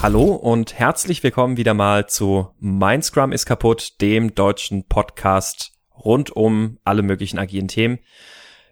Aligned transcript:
Hallo 0.00 0.26
und 0.26 0.78
herzlich 0.78 1.24
willkommen 1.24 1.56
wieder 1.56 1.74
mal 1.74 2.08
zu 2.08 2.50
Mein 2.60 3.02
Scrum 3.02 3.32
ist 3.32 3.46
kaputt, 3.46 4.00
dem 4.00 4.32
deutschen 4.32 4.86
Podcast 4.86 5.72
rund 5.92 6.30
um 6.30 6.78
alle 6.84 7.02
möglichen 7.02 7.36
agilen 7.36 7.66
Themen. 7.66 7.98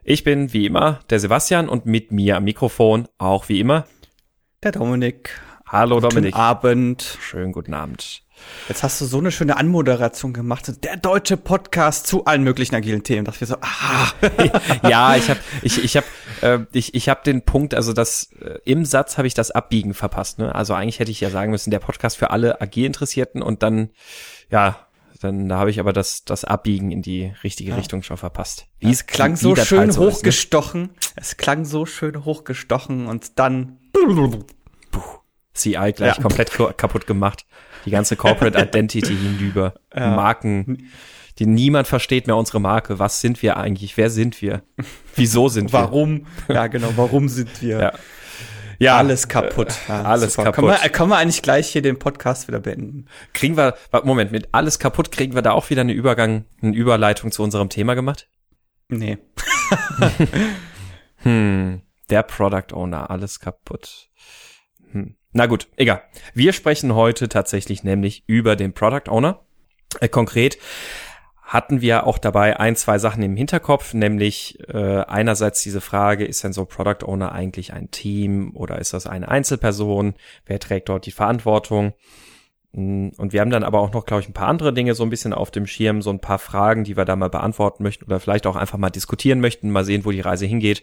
Ich 0.04 0.22
bin 0.22 0.52
wie 0.52 0.66
immer 0.66 1.00
der 1.10 1.18
Sebastian 1.18 1.68
und 1.68 1.84
mit 1.84 2.12
mir 2.12 2.36
am 2.36 2.44
Mikrofon 2.44 3.08
auch 3.18 3.48
wie 3.48 3.58
immer 3.58 3.86
der 4.62 4.70
Dominik. 4.70 5.40
Hallo 5.68 5.98
Dominik. 5.98 6.32
Guten 6.32 6.42
Abend. 6.42 7.18
Schönen 7.20 7.50
guten 7.50 7.74
Abend. 7.74 8.22
Jetzt 8.68 8.84
hast 8.84 9.00
du 9.00 9.04
so 9.04 9.18
eine 9.18 9.32
schöne 9.32 9.56
Anmoderation 9.56 10.32
gemacht. 10.32 10.84
Der 10.84 10.96
deutsche 10.96 11.36
Podcast 11.36 12.06
zu 12.06 12.24
allen 12.24 12.44
möglichen 12.44 12.76
agilen 12.76 13.02
Themen. 13.02 13.24
Dass 13.24 13.40
wir 13.40 13.48
so, 13.48 13.56
ah. 13.60 14.12
ja, 14.88 15.16
ich 15.16 15.28
habe 15.28 15.40
ich, 15.62 15.82
ich 15.82 15.96
hab, 15.96 16.04
äh, 16.42 16.60
ich, 16.70 16.94
ich 16.94 17.08
hab 17.08 17.24
den 17.24 17.42
Punkt, 17.42 17.74
also 17.74 17.92
das 17.92 18.30
äh, 18.40 18.60
im 18.64 18.84
Satz 18.84 19.18
habe 19.18 19.26
ich 19.26 19.34
das 19.34 19.50
Abbiegen 19.50 19.92
verpasst. 19.92 20.38
Ne? 20.38 20.54
Also 20.54 20.72
eigentlich 20.72 21.00
hätte 21.00 21.10
ich 21.10 21.20
ja 21.20 21.30
sagen 21.30 21.50
müssen, 21.50 21.72
der 21.72 21.80
Podcast 21.80 22.16
für 22.16 22.30
alle 22.30 22.60
AG-Interessierten 22.60 23.42
und 23.42 23.64
dann, 23.64 23.90
ja, 24.50 24.86
dann 25.20 25.48
da 25.48 25.58
habe 25.58 25.70
ich 25.70 25.80
aber 25.80 25.92
das, 25.92 26.24
das 26.24 26.44
Abbiegen 26.44 26.92
in 26.92 27.02
die 27.02 27.32
richtige 27.42 27.70
ja. 27.70 27.76
Richtung 27.76 28.04
schon 28.04 28.18
verpasst. 28.18 28.68
Wie 28.78 28.92
es 28.92 29.06
klang 29.06 29.34
so 29.34 29.56
schön 29.56 29.90
so 29.90 30.02
hochgestochen. 30.02 30.90
Ist, 31.00 31.16
ne? 31.16 31.22
Es 31.22 31.36
klang 31.36 31.64
so 31.64 31.86
schön 31.86 32.24
hochgestochen 32.24 33.08
und 33.08 33.40
dann 33.40 33.78
CI 35.56 35.92
gleich 35.94 36.16
ja. 36.16 36.22
komplett 36.22 36.50
kaputt 36.76 37.06
gemacht 37.06 37.46
die 37.86 37.90
ganze 37.90 38.16
Corporate 38.16 38.58
Identity 38.58 39.16
hinüber. 39.16 39.74
Ja. 39.94 40.14
Marken, 40.14 40.90
die 41.38 41.46
niemand 41.46 41.86
versteht 41.86 42.26
mehr 42.26 42.36
unsere 42.36 42.60
Marke. 42.60 42.98
Was 42.98 43.20
sind 43.20 43.40
wir 43.42 43.56
eigentlich? 43.56 43.96
Wer 43.96 44.10
sind 44.10 44.42
wir? 44.42 44.62
Wieso 45.14 45.48
sind 45.48 45.72
wir? 45.72 45.80
Warum? 45.80 46.26
Ja, 46.48 46.66
genau. 46.66 46.92
Warum 46.96 47.28
sind 47.28 47.62
wir? 47.62 47.78
Ja. 47.78 47.92
Ja, 48.78 48.98
alles 48.98 49.28
kaputt. 49.28 49.68
Äh, 49.88 49.92
ja, 49.92 50.02
alles 50.02 50.34
super. 50.34 50.52
kaputt. 50.52 50.68
Können 50.68 50.82
wir, 50.82 50.90
können 50.90 51.08
wir 51.08 51.16
eigentlich 51.16 51.40
gleich 51.40 51.68
hier 51.68 51.80
den 51.80 51.98
Podcast 51.98 52.46
wieder 52.46 52.60
beenden? 52.60 53.06
Kriegen 53.32 53.56
wir, 53.56 53.74
Moment, 54.04 54.32
mit 54.32 54.50
alles 54.52 54.78
kaputt 54.78 55.10
kriegen 55.10 55.34
wir 55.34 55.40
da 55.40 55.52
auch 55.52 55.70
wieder 55.70 55.80
eine 55.80 55.94
Übergang, 55.94 56.44
eine 56.60 56.76
Überleitung 56.76 57.32
zu 57.32 57.42
unserem 57.42 57.70
Thema 57.70 57.94
gemacht? 57.94 58.28
Nee. 58.88 59.16
hm, 61.22 61.80
der 62.10 62.22
Product 62.22 62.74
Owner, 62.74 63.10
alles 63.10 63.40
kaputt. 63.40 64.10
Hm. 64.92 65.16
Na 65.36 65.44
gut, 65.44 65.68
egal. 65.76 66.00
Wir 66.32 66.54
sprechen 66.54 66.94
heute 66.94 67.28
tatsächlich 67.28 67.84
nämlich 67.84 68.24
über 68.26 68.56
den 68.56 68.72
Product 68.72 69.10
Owner. 69.10 69.40
Äh, 70.00 70.08
konkret 70.08 70.56
hatten 71.42 71.82
wir 71.82 72.06
auch 72.06 72.16
dabei 72.16 72.58
ein, 72.58 72.74
zwei 72.74 72.98
Sachen 72.98 73.22
im 73.22 73.36
Hinterkopf, 73.36 73.92
nämlich 73.92 74.58
äh, 74.66 75.02
einerseits 75.02 75.62
diese 75.62 75.82
Frage, 75.82 76.24
ist 76.24 76.42
denn 76.42 76.54
so 76.54 76.64
Product 76.64 77.04
Owner 77.04 77.32
eigentlich 77.32 77.74
ein 77.74 77.90
Team 77.90 78.56
oder 78.56 78.78
ist 78.78 78.94
das 78.94 79.06
eine 79.06 79.28
Einzelperson? 79.28 80.14
Wer 80.46 80.58
trägt 80.58 80.88
dort 80.88 81.04
die 81.04 81.12
Verantwortung? 81.12 81.92
Mm, 82.72 83.08
und 83.18 83.34
wir 83.34 83.42
haben 83.42 83.50
dann 83.50 83.62
aber 83.62 83.80
auch 83.80 83.92
noch, 83.92 84.06
glaube 84.06 84.22
ich, 84.22 84.30
ein 84.30 84.32
paar 84.32 84.48
andere 84.48 84.72
Dinge 84.72 84.94
so 84.94 85.02
ein 85.02 85.10
bisschen 85.10 85.34
auf 85.34 85.50
dem 85.50 85.66
Schirm, 85.66 86.00
so 86.00 86.08
ein 86.08 86.20
paar 86.20 86.38
Fragen, 86.38 86.82
die 86.82 86.96
wir 86.96 87.04
da 87.04 87.14
mal 87.14 87.28
beantworten 87.28 87.82
möchten 87.82 88.06
oder 88.06 88.20
vielleicht 88.20 88.46
auch 88.46 88.56
einfach 88.56 88.78
mal 88.78 88.88
diskutieren 88.88 89.40
möchten, 89.40 89.68
mal 89.68 89.84
sehen, 89.84 90.06
wo 90.06 90.12
die 90.12 90.22
Reise 90.22 90.46
hingeht 90.46 90.82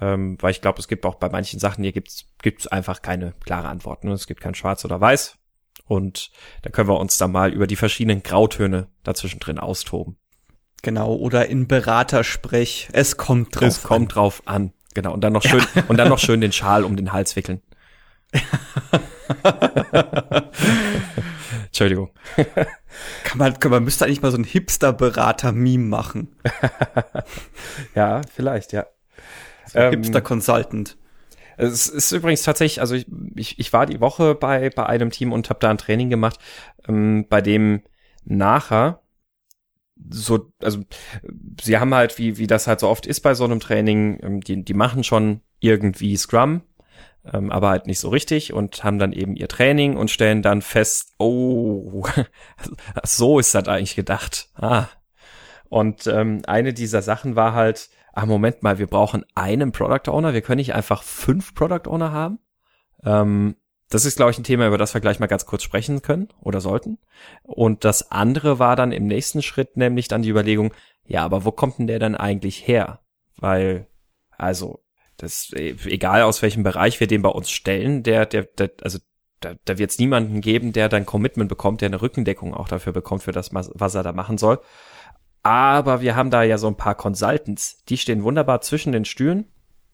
ähm, 0.00 0.36
weil 0.40 0.50
ich 0.50 0.60
glaube, 0.60 0.78
es 0.80 0.88
gibt 0.88 1.04
auch 1.06 1.16
bei 1.16 1.28
manchen 1.28 1.58
Sachen 1.60 1.82
hier 1.84 1.92
gibt's 1.92 2.26
gibt's 2.40 2.66
einfach 2.66 3.02
keine 3.02 3.34
klare 3.44 3.68
Antwort. 3.68 4.04
Ne? 4.04 4.12
Es 4.12 4.26
gibt 4.26 4.40
kein 4.40 4.54
Schwarz 4.54 4.84
oder 4.84 5.00
Weiß 5.00 5.38
und 5.86 6.30
da 6.62 6.70
können 6.70 6.88
wir 6.88 6.98
uns 6.98 7.18
dann 7.18 7.32
mal 7.32 7.52
über 7.52 7.66
die 7.66 7.76
verschiedenen 7.76 8.22
Grautöne 8.22 8.88
dazwischen 9.02 9.40
drin 9.40 9.58
austoben. 9.58 10.16
Genau 10.82 11.14
oder 11.14 11.46
in 11.46 11.68
Beratersprech. 11.68 12.88
Es 12.92 13.16
kommt 13.16 13.54
drauf. 13.54 13.68
Es 13.68 13.82
kommt 13.82 14.14
drauf 14.14 14.42
an. 14.46 14.72
Genau 14.94 15.12
und 15.12 15.22
dann 15.22 15.32
noch 15.32 15.42
schön 15.42 15.62
ja. 15.74 15.84
und 15.88 15.96
dann 15.96 16.08
noch 16.08 16.18
schön 16.18 16.40
den 16.40 16.52
Schal 16.52 16.84
um 16.84 16.96
den 16.96 17.12
Hals 17.12 17.36
wickeln. 17.36 17.62
Entschuldigung. 21.66 22.10
kann 23.24 23.38
man, 23.38 23.58
kann 23.58 23.70
man 23.70 23.84
müsste 23.84 24.04
eigentlich 24.04 24.22
mal 24.22 24.30
so 24.30 24.36
ein 24.36 24.44
Hipster-Berater-Meme 24.44 25.84
machen. 25.84 26.36
ja, 27.94 28.20
vielleicht, 28.34 28.72
ja. 28.72 28.86
So 29.66 29.78
ähm, 29.78 29.90
Hipster 29.90 30.20
Consultant. 30.20 30.96
Es 31.56 31.86
ist 31.86 32.12
übrigens 32.12 32.42
tatsächlich, 32.42 32.80
also 32.80 32.94
ich, 32.94 33.06
ich, 33.36 33.58
ich 33.58 33.72
war 33.72 33.86
die 33.86 34.00
Woche 34.00 34.34
bei, 34.34 34.70
bei 34.70 34.86
einem 34.86 35.10
Team 35.10 35.32
und 35.32 35.50
habe 35.50 35.60
da 35.60 35.70
ein 35.70 35.78
Training 35.78 36.10
gemacht, 36.10 36.38
ähm, 36.88 37.26
bei 37.28 37.40
dem 37.40 37.82
nachher 38.24 39.02
so, 40.10 40.52
also 40.60 40.80
sie 41.60 41.78
haben 41.78 41.94
halt, 41.94 42.18
wie, 42.18 42.38
wie 42.38 42.46
das 42.46 42.66
halt 42.66 42.80
so 42.80 42.88
oft 42.88 43.06
ist 43.06 43.20
bei 43.20 43.34
so 43.34 43.44
einem 43.44 43.60
Training, 43.60 44.18
ähm, 44.22 44.40
die, 44.40 44.64
die 44.64 44.74
machen 44.74 45.04
schon 45.04 45.40
irgendwie 45.60 46.16
Scrum, 46.16 46.62
ähm, 47.32 47.52
aber 47.52 47.68
halt 47.70 47.86
nicht 47.86 48.00
so 48.00 48.08
richtig 48.08 48.52
und 48.52 48.82
haben 48.82 48.98
dann 48.98 49.12
eben 49.12 49.36
ihr 49.36 49.48
Training 49.48 49.96
und 49.96 50.10
stellen 50.10 50.42
dann 50.42 50.62
fest, 50.62 51.12
oh, 51.18 52.04
so 53.04 53.38
ist 53.38 53.54
das 53.54 53.68
eigentlich 53.68 53.94
gedacht. 53.94 54.48
Ah. 54.54 54.88
Und 55.68 56.06
ähm, 56.06 56.42
eine 56.46 56.74
dieser 56.74 57.02
Sachen 57.02 57.36
war 57.36 57.54
halt, 57.54 57.88
ach 58.12 58.26
Moment 58.26 58.62
mal, 58.62 58.78
wir 58.78 58.86
brauchen 58.86 59.24
einen 59.34 59.72
Product 59.72 60.10
Owner, 60.10 60.34
wir 60.34 60.42
können 60.42 60.58
nicht 60.58 60.74
einfach 60.74 61.02
fünf 61.02 61.54
Product 61.54 61.88
Owner 61.88 62.12
haben. 62.12 62.38
Ähm, 63.04 63.56
das 63.88 64.06
ist, 64.06 64.16
glaube 64.16 64.30
ich, 64.30 64.38
ein 64.38 64.44
Thema, 64.44 64.66
über 64.66 64.78
das 64.78 64.94
wir 64.94 65.02
gleich 65.02 65.18
mal 65.20 65.26
ganz 65.26 65.44
kurz 65.44 65.62
sprechen 65.62 66.00
können 66.00 66.28
oder 66.40 66.60
sollten. 66.60 66.98
Und 67.42 67.84
das 67.84 68.10
andere 68.10 68.58
war 68.58 68.74
dann 68.74 68.90
im 68.90 69.06
nächsten 69.06 69.42
Schritt 69.42 69.76
nämlich 69.76 70.08
dann 70.08 70.22
die 70.22 70.30
Überlegung, 70.30 70.72
ja, 71.06 71.24
aber 71.24 71.44
wo 71.44 71.52
kommt 71.52 71.78
denn 71.78 71.86
der 71.86 71.98
dann 71.98 72.14
eigentlich 72.14 72.66
her? 72.66 73.00
Weil, 73.36 73.86
also, 74.30 74.82
das, 75.18 75.52
egal 75.52 76.22
aus 76.22 76.40
welchem 76.40 76.62
Bereich 76.62 77.00
wir 77.00 77.06
den 77.06 77.22
bei 77.22 77.28
uns 77.28 77.50
stellen, 77.50 78.02
der, 78.02 78.24
der, 78.24 78.44
der 78.44 78.70
also, 78.82 78.98
da, 79.40 79.54
da 79.64 79.76
wird 79.76 79.90
es 79.90 79.98
niemanden 79.98 80.40
geben, 80.40 80.72
der 80.72 80.88
dann 80.88 81.04
Commitment 81.04 81.48
bekommt, 81.48 81.80
der 81.80 81.88
eine 81.88 82.00
Rückendeckung 82.00 82.54
auch 82.54 82.68
dafür 82.68 82.92
bekommt, 82.92 83.24
für 83.24 83.32
das, 83.32 83.52
was 83.52 83.94
er 83.94 84.02
da 84.02 84.12
machen 84.12 84.38
soll. 84.38 84.60
Aber 85.42 86.00
wir 86.00 86.14
haben 86.14 86.30
da 86.30 86.42
ja 86.42 86.58
so 86.58 86.68
ein 86.68 86.76
paar 86.76 86.94
Consultants, 86.94 87.82
die 87.88 87.98
stehen 87.98 88.22
wunderbar 88.22 88.60
zwischen 88.60 88.92
den 88.92 89.04
Stühlen. 89.04 89.46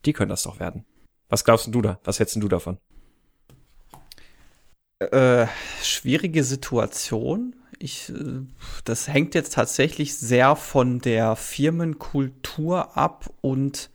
Die 0.04 0.12
können 0.12 0.28
das 0.28 0.42
doch 0.42 0.60
werden. 0.60 0.84
Was 1.28 1.44
glaubst 1.44 1.74
du 1.74 1.82
da? 1.82 1.98
Was 2.04 2.18
hältst 2.18 2.36
du 2.36 2.48
davon? 2.48 2.78
Äh, 4.98 5.46
schwierige 5.82 6.44
Situation. 6.44 7.54
Ich, 7.78 8.10
äh, 8.10 8.42
das 8.84 9.08
hängt 9.08 9.34
jetzt 9.34 9.54
tatsächlich 9.54 10.16
sehr 10.16 10.56
von 10.56 10.98
der 11.00 11.36
Firmenkultur 11.36 12.96
ab 12.96 13.30
und 13.40 13.90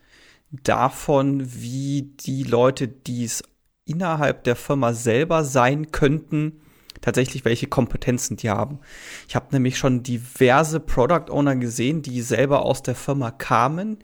davon, 0.52 1.44
wie 1.54 2.14
die 2.20 2.44
Leute, 2.44 2.88
die 2.88 3.26
es 3.26 3.44
innerhalb 3.86 4.44
der 4.44 4.56
Firma 4.56 4.94
selber 4.94 5.44
sein 5.44 5.92
könnten, 5.92 6.62
tatsächlich 7.04 7.46
welche 7.46 7.68
Kompetenzen 7.68 8.38
die 8.38 8.50
haben. 8.50 8.80
Ich 9.28 9.36
habe 9.36 9.48
nämlich 9.52 9.78
schon 9.78 10.02
diverse 10.02 10.80
Product 10.80 11.30
Owner 11.30 11.56
gesehen, 11.56 12.02
die 12.02 12.22
selber 12.22 12.64
aus 12.64 12.82
der 12.82 12.96
Firma 12.96 13.30
kamen, 13.30 14.00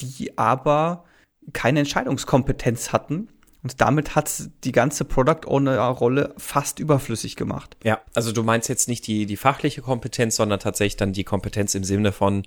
die 0.00 0.36
aber 0.36 1.04
keine 1.52 1.80
Entscheidungskompetenz 1.80 2.92
hatten. 2.92 3.28
Und 3.62 3.80
damit 3.80 4.14
hat 4.16 4.30
die 4.64 4.72
ganze 4.72 5.04
Product 5.04 5.46
Owner-Rolle 5.46 6.34
fast 6.38 6.78
überflüssig 6.78 7.36
gemacht. 7.36 7.76
Ja, 7.84 8.00
also 8.14 8.32
du 8.32 8.42
meinst 8.42 8.70
jetzt 8.70 8.88
nicht 8.88 9.06
die, 9.06 9.26
die 9.26 9.36
fachliche 9.36 9.82
Kompetenz, 9.82 10.36
sondern 10.36 10.60
tatsächlich 10.60 10.96
dann 10.96 11.12
die 11.12 11.24
Kompetenz 11.24 11.74
im 11.74 11.84
Sinne 11.84 12.12
von, 12.12 12.44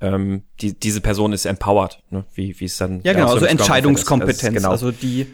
ähm, 0.00 0.42
die, 0.60 0.78
diese 0.78 1.00
Person 1.00 1.32
ist 1.32 1.44
empowered, 1.44 2.02
ne? 2.10 2.24
wie, 2.34 2.58
wie 2.58 2.64
es 2.64 2.76
dann. 2.78 3.00
Ja, 3.04 3.12
genau, 3.12 3.32
also 3.32 3.46
Entscheidungskompetenz. 3.46 4.42
Also, 4.42 4.54
genau, 4.56 4.70
also 4.70 4.90
die 4.90 5.28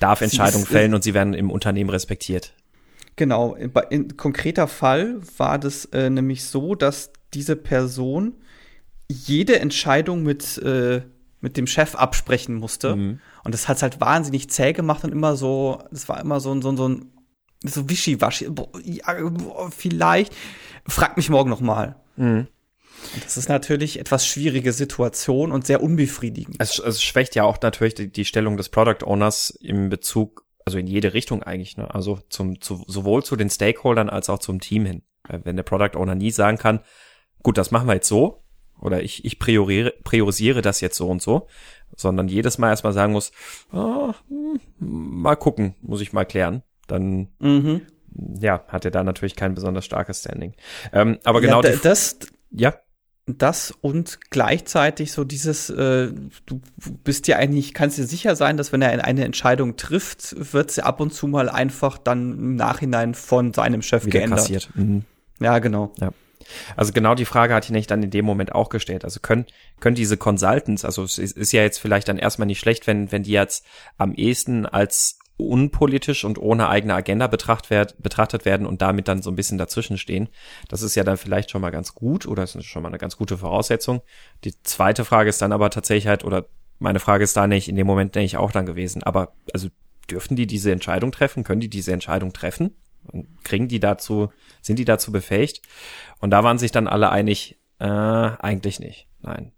darf 0.00 0.22
Entscheidungen 0.22 0.64
fällen 0.64 0.94
und 0.94 1.04
sie 1.04 1.12
werden 1.12 1.34
im 1.34 1.50
Unternehmen 1.50 1.90
respektiert. 1.90 2.54
Genau, 3.18 3.54
in, 3.56 3.72
in 3.90 4.16
konkreter 4.16 4.68
Fall 4.68 5.20
war 5.36 5.58
das 5.58 5.86
äh, 5.86 6.08
nämlich 6.08 6.44
so, 6.44 6.76
dass 6.76 7.10
diese 7.34 7.56
Person 7.56 8.36
jede 9.10 9.58
Entscheidung 9.58 10.22
mit, 10.22 10.56
äh, 10.58 11.02
mit 11.40 11.56
dem 11.56 11.66
Chef 11.66 11.96
absprechen 11.96 12.54
musste. 12.54 12.94
Mhm. 12.94 13.20
Und 13.42 13.54
das 13.54 13.66
hat 13.66 13.82
halt 13.82 14.00
wahnsinnig 14.00 14.50
zäh 14.50 14.72
gemacht 14.72 15.02
und 15.02 15.10
immer 15.10 15.34
so, 15.34 15.82
das 15.90 16.08
war 16.08 16.20
immer 16.20 16.38
so, 16.38 16.52
ein 16.52 16.62
so, 16.62 16.76
so 16.76 16.88
ein 16.88 17.10
so 17.64 17.90
wischiwaschi. 17.90 18.48
Ja, 18.84 19.16
vielleicht. 19.76 20.32
Frag 20.86 21.16
mich 21.16 21.28
morgen 21.28 21.50
noch 21.50 21.60
mal. 21.60 21.96
Mhm. 22.14 22.46
Das 23.24 23.36
ist 23.36 23.48
natürlich 23.48 23.98
etwas 23.98 24.26
schwierige 24.28 24.72
Situation 24.72 25.50
und 25.50 25.66
sehr 25.66 25.82
unbefriedigend. 25.82 26.54
Es, 26.60 26.78
es 26.78 27.02
schwächt 27.02 27.34
ja 27.34 27.42
auch 27.42 27.60
natürlich 27.60 27.94
die, 27.94 28.12
die 28.12 28.24
Stellung 28.24 28.56
des 28.56 28.68
Product 28.68 29.04
Owners 29.04 29.50
im 29.60 29.88
Bezug 29.88 30.44
also 30.68 30.76
in 30.76 30.86
jede 30.86 31.14
Richtung 31.14 31.42
eigentlich, 31.42 31.78
ne? 31.78 31.94
Also 31.94 32.18
zum, 32.28 32.60
zu, 32.60 32.84
sowohl 32.86 33.24
zu 33.24 33.36
den 33.36 33.48
Stakeholdern 33.48 34.10
als 34.10 34.28
auch 34.28 34.38
zum 34.38 34.60
Team 34.60 34.84
hin. 34.84 35.02
Wenn 35.26 35.56
der 35.56 35.62
Product 35.62 35.96
Owner 35.96 36.14
nie 36.14 36.30
sagen 36.30 36.58
kann, 36.58 36.80
gut, 37.42 37.56
das 37.56 37.70
machen 37.70 37.88
wir 37.88 37.94
jetzt 37.94 38.08
so, 38.08 38.44
oder 38.78 39.02
ich, 39.02 39.24
ich 39.24 39.38
priorisiere, 39.38 39.94
priorisiere 40.04 40.60
das 40.60 40.82
jetzt 40.82 40.98
so 40.98 41.08
und 41.08 41.22
so, 41.22 41.46
sondern 41.96 42.28
jedes 42.28 42.58
Mal 42.58 42.68
erstmal 42.68 42.92
sagen 42.92 43.14
muss, 43.14 43.32
oh, 43.72 44.12
mal 44.78 45.36
gucken, 45.36 45.74
muss 45.80 46.02
ich 46.02 46.12
mal 46.12 46.26
klären, 46.26 46.62
dann 46.86 47.28
mhm. 47.38 47.86
ja, 48.38 48.62
hat 48.68 48.84
er 48.84 48.90
da 48.90 49.02
natürlich 49.02 49.34
kein 49.34 49.54
besonders 49.54 49.86
starkes 49.86 50.20
Standing. 50.20 50.54
Ähm, 50.92 51.18
aber 51.24 51.40
genau 51.40 51.62
ja, 51.62 51.76
das, 51.76 52.18
ja. 52.50 52.74
Das 53.36 53.72
und 53.80 54.18
gleichzeitig 54.30 55.12
so 55.12 55.24
dieses, 55.24 55.68
äh, 55.70 56.12
du 56.46 56.60
bist 57.04 57.26
dir 57.26 57.38
eigentlich, 57.38 57.74
kannst 57.74 57.98
dir 57.98 58.06
sicher 58.06 58.36
sein, 58.36 58.56
dass 58.56 58.72
wenn 58.72 58.80
er 58.80 59.04
eine 59.04 59.24
Entscheidung 59.24 59.76
trifft, 59.76 60.34
wird 60.52 60.70
sie 60.70 60.82
ab 60.82 61.00
und 61.00 61.12
zu 61.12 61.26
mal 61.26 61.48
einfach 61.48 61.98
dann 61.98 62.32
im 62.32 62.56
Nachhinein 62.56 63.14
von 63.14 63.52
seinem 63.52 63.82
Chef 63.82 64.06
Wieder 64.06 64.20
geändert. 64.20 64.38
kassiert. 64.40 64.70
Mhm. 64.74 65.04
Ja, 65.40 65.58
genau. 65.58 65.92
Ja. 66.00 66.12
Also 66.76 66.92
genau 66.92 67.14
die 67.14 67.24
Frage 67.24 67.54
hatte 67.54 67.76
ich 67.76 67.86
dann 67.86 68.02
in 68.02 68.10
dem 68.10 68.24
Moment 68.24 68.54
auch 68.54 68.70
gestellt. 68.70 69.04
Also 69.04 69.20
können, 69.20 69.46
können 69.80 69.96
diese 69.96 70.16
Consultants, 70.16 70.84
also 70.84 71.02
es 71.04 71.18
ist, 71.18 71.36
ist 71.36 71.52
ja 71.52 71.62
jetzt 71.62 71.78
vielleicht 71.78 72.08
dann 72.08 72.18
erstmal 72.18 72.46
nicht 72.46 72.60
schlecht, 72.60 72.86
wenn, 72.86 73.12
wenn 73.12 73.22
die 73.22 73.32
jetzt 73.32 73.64
am 73.98 74.14
ehesten 74.14 74.64
als 74.64 75.18
unpolitisch 75.38 76.24
und 76.24 76.38
ohne 76.38 76.68
eigene 76.68 76.94
Agenda 76.94 77.26
betracht 77.26 77.70
werd, 77.70 78.00
betrachtet 78.02 78.44
werden 78.44 78.66
und 78.66 78.82
damit 78.82 79.08
dann 79.08 79.22
so 79.22 79.30
ein 79.30 79.36
bisschen 79.36 79.56
dazwischen 79.56 79.96
stehen. 79.96 80.28
Das 80.68 80.82
ist 80.82 80.94
ja 80.94 81.04
dann 81.04 81.16
vielleicht 81.16 81.50
schon 81.50 81.62
mal 81.62 81.70
ganz 81.70 81.94
gut 81.94 82.26
oder 82.26 82.42
ist 82.42 82.62
schon 82.64 82.82
mal 82.82 82.88
eine 82.88 82.98
ganz 82.98 83.16
gute 83.16 83.38
Voraussetzung. 83.38 84.02
Die 84.44 84.60
zweite 84.62 85.04
Frage 85.04 85.30
ist 85.30 85.40
dann 85.40 85.52
aber 85.52 85.70
tatsächlich 85.70 86.08
halt, 86.08 86.24
oder 86.24 86.46
meine 86.78 87.00
Frage 87.00 87.24
ist 87.24 87.36
da 87.36 87.46
nicht 87.46 87.68
in 87.68 87.76
dem 87.76 87.86
Moment 87.86 88.14
denke 88.14 88.26
ich 88.26 88.36
auch 88.36 88.52
dann 88.52 88.66
gewesen, 88.66 89.02
aber 89.02 89.32
also 89.52 89.68
dürfen 90.10 90.36
die 90.36 90.46
diese 90.46 90.72
Entscheidung 90.72 91.12
treffen? 91.12 91.44
Können 91.44 91.60
die 91.60 91.70
diese 91.70 91.92
Entscheidung 91.92 92.32
treffen? 92.32 92.76
Und 93.04 93.44
kriegen 93.44 93.68
die 93.68 93.80
dazu, 93.80 94.30
sind 94.60 94.78
die 94.78 94.84
dazu 94.84 95.12
befähigt? 95.12 95.62
Und 96.20 96.30
da 96.30 96.44
waren 96.44 96.58
sich 96.58 96.72
dann 96.72 96.88
alle 96.88 97.10
einig, 97.10 97.58
äh, 97.78 97.84
eigentlich 97.84 98.80
nicht. 98.80 99.08
Nein. 99.20 99.52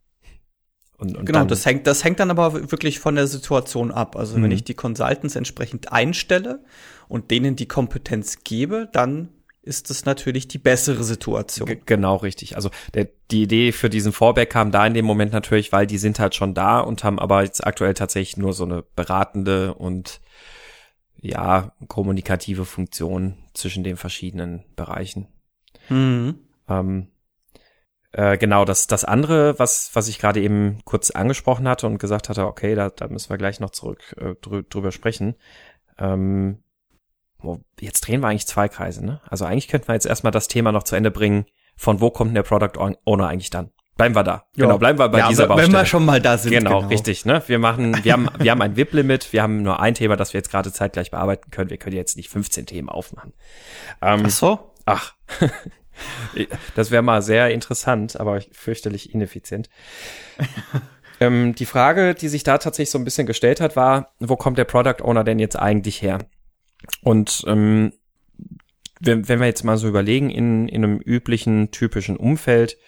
Und, 1.00 1.17
und 1.17 1.25
genau, 1.25 1.44
das 1.44 1.64
hängt, 1.64 1.87
das 1.87 2.05
hängt 2.05 2.20
dann 2.20 2.31
aber 2.31 2.70
wirklich 2.70 3.00
von 3.00 3.14
der 3.14 3.26
Situation 3.26 3.91
ab. 3.91 4.17
Also 4.17 4.37
mhm. 4.37 4.44
wenn 4.44 4.50
ich 4.50 4.64
die 4.64 4.75
Consultants 4.75 5.35
entsprechend 5.35 5.93
einstelle 5.93 6.62
und 7.08 7.31
denen 7.31 7.56
die 7.56 7.67
Kompetenz 7.67 8.44
gebe, 8.44 8.88
dann 8.93 9.31
ist 9.62 9.91
das 9.91 10.05
natürlich 10.05 10.49
die 10.49 10.58
bessere 10.58 11.05
Situation. 11.05 11.69
G 11.69 11.81
genau, 11.85 12.17
richtig. 12.17 12.56
Also 12.56 12.70
der, 12.94 13.08
die 13.31 13.43
Idee 13.43 13.73
für 13.73 13.91
diesen 13.91 14.12
Fallback 14.12 14.50
kam 14.50 14.70
da 14.70 14.87
in 14.87 14.94
dem 14.94 15.05
Moment 15.05 15.32
natürlich, 15.32 15.73
weil 15.73 15.87
die 15.87 15.99
sind 15.99 16.19
halt 16.19 16.35
schon 16.35 16.55
da 16.55 16.81
und 16.81 17.05
haben 17.05 17.19
aber 17.19 17.44
jetzt 17.44 17.67
aktuell 17.67 17.94
tatsächlich 17.94 18.37
nur 18.37 18.53
so 18.53 18.64
eine 18.64 18.82
beratende 18.82 19.75
und 19.75 20.20
ja, 21.20 21.73
kommunikative 21.88 22.64
Funktion 22.64 23.37
zwischen 23.53 23.85
den 23.85 23.96
verschiedenen 23.96 24.64
Bereichen. 24.76 25.29
Mhm. 25.91 26.38
Ähm, 26.69 27.08
äh, 28.12 28.39
genau, 28.39 28.65
das, 28.65 28.87
das 28.87 29.05
andere, 29.05 29.59
was, 29.59 29.91
was 29.95 30.09
ich 30.09 30.19
gerade 30.19 30.41
eben 30.41 30.79
kurz 30.85 31.11
angesprochen 31.11 31.69
hatte 31.69 31.87
und 31.87 31.99
gesagt 31.99 32.29
hatte, 32.29 32.47
okay, 32.47 32.75
da, 32.75 32.91
da 32.91 33.09
müssen 33.09 33.31
wir 33.31 33.39
gleich 33.39 33.61
noch 33.61 33.71
zurück 33.71 34.17
äh, 34.19 34.35
drü 34.41 34.62
drüber 34.69 34.91
sprechen. 34.91 35.37
Ähm, 35.99 36.62
wo, 37.39 37.61
jetzt 37.79 38.07
drehen 38.07 38.21
wir 38.21 38.29
eigentlich 38.29 38.47
zwei 38.47 38.69
Kreise, 38.69 39.05
ne? 39.05 39.21
Also 39.29 39.45
eigentlich 39.45 39.69
könnten 39.69 39.89
wir 39.89 39.95
jetzt 39.95 40.07
erstmal 40.07 40.33
das 40.33 40.49
Thema 40.49 40.73
noch 40.73 40.83
zu 40.83 40.97
Ende 40.97 41.11
bringen, 41.11 41.47
von 41.77 42.01
wo 42.01 42.11
kommt 42.11 42.31
denn 42.31 42.35
der 42.35 42.43
Product 42.43 42.79
Owner 43.05 43.29
eigentlich 43.29 43.51
dann? 43.51 43.71
Bleiben 43.97 44.15
wir 44.15 44.25
da. 44.25 44.45
Ja. 44.56 44.65
Genau, 44.65 44.79
bleiben 44.79 44.99
wir 44.99 45.09
bei 45.09 45.19
ja, 45.19 45.29
dieser 45.29 45.47
Baustelle. 45.47 45.69
Wenn 45.69 45.79
wir 45.79 45.85
schon 45.85 46.05
mal 46.05 46.21
da 46.21 46.39
sind. 46.39 46.53
Genau, 46.53 46.79
genau. 46.79 46.89
richtig, 46.89 47.27
ne? 47.27 47.43
Wir 47.47 47.59
machen, 47.59 48.03
wir 48.03 48.13
haben, 48.13 48.29
wir 48.39 48.51
haben 48.51 48.63
ein 48.63 48.77
VIP-Limit, 48.77 49.33
wir 49.33 49.43
haben 49.43 49.63
nur 49.63 49.79
ein 49.81 49.95
Thema, 49.95 50.17
das 50.17 50.33
wir 50.33 50.39
jetzt 50.39 50.51
gerade 50.51 50.73
zeitgleich 50.73 51.11
bearbeiten 51.11 51.51
können. 51.51 51.71
Wir 51.71 51.77
können 51.77 51.97
jetzt 51.97 52.17
nicht 52.17 52.31
15 52.31 52.67
Themen 52.67 52.89
aufmachen. 52.89 53.35
Ähm, 54.01 54.23
ach 54.25 54.31
so? 54.31 54.73
Ach. 54.87 55.15
Das 56.75 56.91
wäre 56.91 57.03
mal 57.03 57.23
sehr 57.23 57.51
interessant, 57.51 58.19
aber 58.19 58.41
fürchterlich 58.53 59.15
ineffizient. 59.15 59.69
ähm, 61.21 61.55
die 61.55 61.67
Frage, 61.67 62.15
die 62.15 62.29
sich 62.29 62.43
da 62.43 62.59
tatsächlich 62.59 62.91
so 62.91 62.99
ein 62.99 63.05
bisschen 63.05 63.27
gestellt 63.27 63.61
hat, 63.61 63.77
war, 63.77 64.15
wo 64.19 64.37
kommt 64.37 64.59
der 64.59 64.65
Product 64.65 65.03
Owner 65.03 65.25
denn 65.25 65.39
jetzt 65.39 65.57
eigentlich 65.57 66.03
her? 66.03 66.19
Und 67.03 67.45
ähm, 67.47 67.93
wenn, 69.01 69.29
wenn 69.29 69.41
wir 69.41 69.47
jetzt 69.47 69.65
mal 69.65 69.77
so 69.79 69.89
überlegen, 69.89 70.31
in, 70.31 70.69
in 70.69 70.85
einem 70.85 70.99
üblichen, 70.99 71.71
typischen 71.71 72.17
Umfeld, 72.17 72.79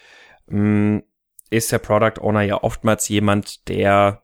ähm, 0.51 1.03
ist 1.51 1.73
der 1.73 1.79
Product 1.79 2.21
Owner 2.21 2.43
ja 2.43 2.63
oftmals 2.63 3.09
jemand, 3.09 3.69
der 3.69 4.23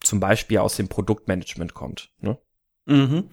zum 0.00 0.20
Beispiel 0.20 0.58
aus 0.58 0.76
dem 0.76 0.88
Produktmanagement 0.88 1.74
kommt. 1.74 2.12
Ne? 2.20 2.38
Mhm. 2.88 3.28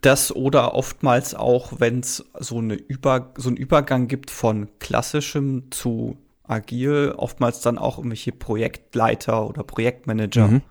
Das 0.00 0.34
oder 0.34 0.74
oftmals 0.74 1.34
auch, 1.34 1.74
wenn 1.78 2.00
es 2.00 2.24
so 2.38 2.58
eine 2.58 2.74
Über 2.74 3.34
so 3.36 3.48
einen 3.48 3.58
Übergang 3.58 4.08
gibt 4.08 4.30
von 4.30 4.68
klassischem 4.78 5.70
zu 5.70 6.16
agil, 6.42 7.14
oftmals 7.16 7.60
dann 7.60 7.78
auch 7.78 7.98
irgendwelche 7.98 8.32
Projektleiter 8.32 9.46
oder 9.46 9.62
Projektmanager. 9.62 10.48
Mhm. 10.48 10.62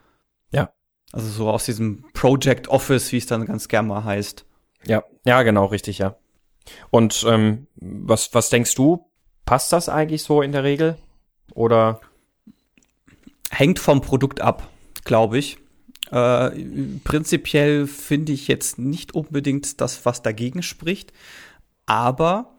Ja. 0.52 0.74
Also 1.12 1.30
so 1.30 1.50
aus 1.50 1.66
diesem 1.66 2.06
Project 2.14 2.68
Office, 2.70 3.12
wie 3.12 3.18
es 3.18 3.28
dann 3.28 3.46
ganz 3.46 3.68
gern 3.68 3.88
mal 3.88 4.04
heißt. 4.04 4.46
Ja, 4.86 5.04
ja, 5.26 5.44
genau, 5.44 5.66
richtig, 5.66 6.00
ja. 6.00 6.16
Und 6.90 7.24
ähm, 7.28 7.68
was, 7.76 8.34
was 8.34 8.50
denkst 8.50 8.74
du? 8.74 9.06
Passt 9.46 9.72
das 9.74 9.90
eigentlich 9.90 10.24
so 10.24 10.42
in 10.42 10.52
der 10.52 10.64
Regel? 10.64 10.98
Oder? 11.54 12.02
Hängt 13.52 13.78
vom 13.78 14.02
Produkt 14.02 14.42
ab, 14.42 14.68
glaube 15.04 15.38
ich. 15.38 15.60
Äh, 16.12 16.52
prinzipiell 17.04 17.88
finde 17.88 18.34
ich 18.34 18.48
jetzt 18.48 18.78
nicht 18.78 19.14
unbedingt 19.14 19.82
das, 19.82 20.06
was 20.06 20.22
dagegen 20.22 20.64
spricht, 20.64 21.14
aber 21.86 22.54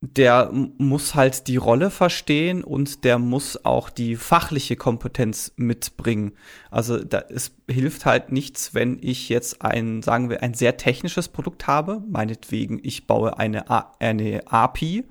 der 0.00 0.50
muss 0.52 1.16
halt 1.16 1.48
die 1.48 1.56
Rolle 1.56 1.90
verstehen 1.90 2.62
und 2.62 3.02
der 3.02 3.18
muss 3.18 3.64
auch 3.64 3.90
die 3.90 4.14
fachliche 4.14 4.76
Kompetenz 4.76 5.52
mitbringen. 5.56 6.34
Also 6.70 7.02
da, 7.02 7.24
es 7.30 7.56
hilft 7.68 8.06
halt 8.06 8.30
nichts, 8.30 8.74
wenn 8.74 8.98
ich 9.00 9.28
jetzt 9.28 9.62
ein, 9.62 10.02
sagen 10.02 10.30
wir, 10.30 10.42
ein 10.44 10.54
sehr 10.54 10.76
technisches 10.76 11.28
Produkt 11.28 11.66
habe, 11.66 12.00
meinetwegen, 12.08 12.78
ich 12.84 13.08
baue 13.08 13.38
eine, 13.38 13.64
eine 14.00 14.42
API 14.46 15.04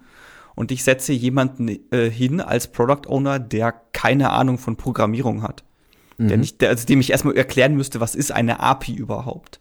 und 0.55 0.71
ich 0.71 0.85
setze 0.85 1.11
jemanden 1.11 1.67
äh, 1.91 2.09
hin 2.09 2.39
als 2.39 2.67
Product 2.71 3.09
Owner, 3.09 3.39
der 3.39 3.73
keine 3.91 4.29
Ahnung 4.29 4.57
von 4.57 4.77
Programmierung 4.77 5.43
hat 5.43 5.66
mhm. 6.17 6.27
der 6.27 6.37
nicht, 6.37 6.61
der, 6.61 6.69
also 6.69 6.85
dem 6.85 6.99
ich 6.99 7.11
erstmal 7.11 7.37
erklären 7.37 7.75
müsste, 7.75 7.99
was 7.99 8.15
ist 8.15 8.31
eine 8.31 8.59
API 8.59 8.93
überhaupt. 8.93 9.59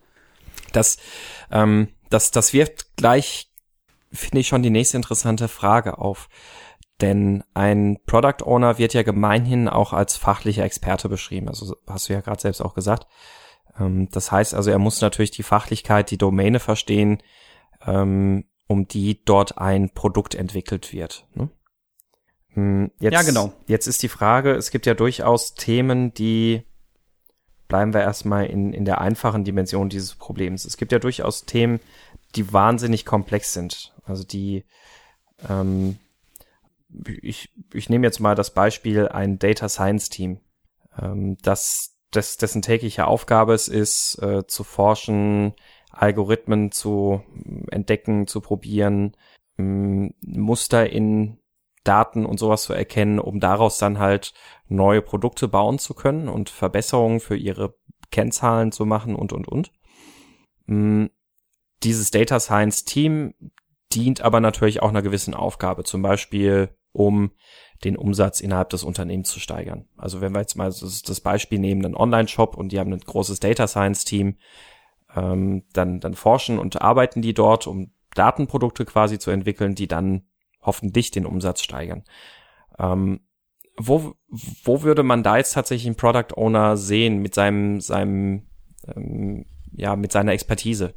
Das, 0.73 0.99
ähm, 1.51 1.89
das, 2.11 2.31
das 2.31 2.53
wirft 2.53 2.97
gleich, 2.97 3.51
finde 4.13 4.41
ich, 4.41 4.49
schon 4.49 4.63
die 4.63 4.71
nächste 4.71 4.97
interessante 4.97 5.49
Frage 5.49 5.99
auf. 5.99 6.29
Denn 7.01 7.45
ein 7.53 7.99
Product 8.07 8.43
Owner 8.45 8.79
wird 8.79 8.95
ja 8.95 9.03
gemeinhin 9.03 9.69
auch 9.69 9.93
als 9.93 10.17
fachlicher 10.17 10.65
Experte 10.65 11.09
beschrieben. 11.09 11.49
Also 11.49 11.77
hast 11.87 12.09
du 12.09 12.15
ja 12.15 12.21
gerade 12.21 12.41
selbst 12.41 12.63
auch 12.63 12.75
gesagt. 12.75 13.07
Ähm, 13.79 14.09
das 14.11 14.33
heißt 14.33 14.55
also, 14.55 14.71
er 14.71 14.79
muss 14.79 15.01
natürlich 15.01 15.31
die 15.31 15.43
Fachlichkeit, 15.43 16.11
die 16.11 16.19
Domäne 16.19 16.59
verstehen, 16.59 17.23
ähm, 17.87 18.45
um 18.67 18.89
die 18.89 19.23
dort 19.25 19.59
ein 19.59 19.91
Produkt 19.91 20.35
entwickelt 20.35 20.93
wird. 20.93 21.27
Ne? 21.35 21.51
Hm, 22.57 22.91
jetzt, 22.99 23.13
ja, 23.13 23.23
genau. 23.23 23.53
Jetzt 23.67 23.87
ist 23.87 24.03
die 24.03 24.09
Frage, 24.09 24.53
es 24.53 24.71
gibt 24.71 24.87
ja 24.87 24.95
durchaus 24.95 25.55
Themen, 25.55 26.15
die 26.15 26.63
bleiben 27.69 27.93
wir 27.93 28.01
erstmal 28.01 28.47
in, 28.47 28.73
in 28.73 28.87
der 28.87 29.01
einfachen 29.01 29.45
Dimension 29.45 29.91
dieses 29.91 30.15
Problems. 30.15 30.65
Es 30.65 30.79
gibt 30.79 30.91
ja 30.91 30.99
durchaus 30.99 31.45
Themen, 31.45 31.81
die 32.35 32.53
wahnsinnig 32.53 33.05
komplex 33.05 33.53
sind. 33.53 33.95
Also 34.05 34.25
die, 34.25 34.65
ähm, 35.49 35.99
ich, 37.21 37.53
ich 37.75 37.91
nehme 37.91 38.07
jetzt 38.07 38.21
mal 38.21 38.35
das 38.35 38.55
Beispiel 38.55 39.09
ein 39.09 39.39
Data 39.39 39.69
Science 39.69 40.09
Team, 40.09 40.41
ähm, 40.99 41.37
das, 41.43 41.95
das, 42.11 42.39
dessen 42.39 42.63
tägliche 42.63 43.07
Aufgabe 43.07 43.53
es 43.53 43.69
ist, 43.69 44.19
äh, 44.23 44.47
zu 44.47 44.65
forschen, 44.65 45.53
Algorithmen 45.91 46.73
zu 46.73 47.23
entdecken, 47.71 48.27
zu 48.27 48.41
probieren, 48.41 49.15
ähm, 49.59 50.15
Muster 50.23 50.89
in 50.89 51.39
Daten 51.87 52.27
und 52.27 52.39
sowas 52.39 52.63
zu 52.65 52.73
erkennen, 52.73 53.19
um 53.19 53.41
daraus 53.41 53.79
dann 53.79 53.99
halt 53.99 54.33
neue 54.69 55.03
Produkte 55.03 55.49
bauen 55.49 55.79
zu 55.79 55.95
können 55.95 56.29
und 56.29 56.51
Verbesserungen 56.51 57.21
für 57.21 57.37
ihre 57.37 57.75
Kennzahlen 58.11 58.73
zu 58.73 58.87
machen 58.87 59.15
und, 59.15 59.33
und, 59.33 59.49
und. 59.49 59.73
Mm, 60.67 61.07
dieses 61.83 62.11
Data 62.11 62.41
Science 62.41 62.85
Team 62.85 63.35
dient 63.93 64.21
aber 64.21 64.41
natürlich 64.41 64.83
auch 64.83 64.89
einer 64.89 65.03
gewissen 65.03 65.35
Aufgabe, 65.35 65.85
zum 65.85 66.03
Beispiel 66.03 66.71
um 66.93 67.33
den 67.85 67.97
Umsatz 67.97 68.41
innerhalb 68.41 68.71
des 68.71 68.85
Unternehmens 68.85 69.31
zu 69.31 69.39
steigern. 69.39 69.87
Also 69.97 70.21
wenn 70.21 70.33
wir 70.33 70.41
jetzt 70.41 70.57
mal 70.57 70.69
das 70.69 71.21
Beispiel 71.21 71.59
nehmen, 71.59 71.85
einen 71.85 71.95
Online-Shop 71.95 72.57
und 72.57 72.73
die 72.73 72.81
haben 72.81 72.93
ein 72.93 73.01
großes 73.01 73.39
Data 73.39 73.67
Science-Team, 73.67 74.37
ähm, 75.15 75.65
dann, 75.73 76.01
dann 76.01 76.15
forschen 76.15 76.59
und 76.59 76.81
arbeiten 76.81 77.23
die 77.23 77.35
dort, 77.35 77.67
um 77.67 77.93
Datenprodukte 78.15 78.87
quasi 78.87 79.19
zu 79.19 79.31
entwickeln, 79.31 79.75
die 79.75 79.89
dann 79.89 80.27
hoffentlich 80.67 81.11
den 81.11 81.27
Umsatz 81.27 81.63
steigern. 81.63 82.05
Ähm, 82.79 83.21
wo, 83.79 84.15
wo 84.29 84.83
würde 84.83 85.03
man 85.03 85.23
da 85.23 85.37
jetzt 85.37 85.53
tatsächlich 85.53 85.87
einen 85.87 85.97
Product 85.97 86.37
Owner 86.37 86.77
sehen 86.77 87.19
mit 87.19 87.35
seinem, 87.35 87.81
seinem, 87.81 88.47
ähm, 88.95 89.47
ja, 89.73 89.97
mit 89.97 90.13
seiner 90.13 90.33
Expertise? 90.33 90.95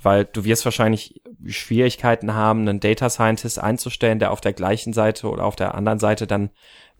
Weil 0.00 0.24
du 0.24 0.44
wirst 0.44 0.64
wahrscheinlich 0.64 1.22
Schwierigkeiten 1.46 2.34
haben, 2.34 2.60
einen 2.60 2.80
Data 2.80 3.08
Scientist 3.10 3.58
einzustellen, 3.58 4.18
der 4.18 4.30
auf 4.30 4.40
der 4.40 4.52
gleichen 4.52 4.92
Seite 4.92 5.28
oder 5.28 5.44
auf 5.44 5.56
der 5.56 5.74
anderen 5.74 5.98
Seite 5.98 6.26
dann 6.26 6.50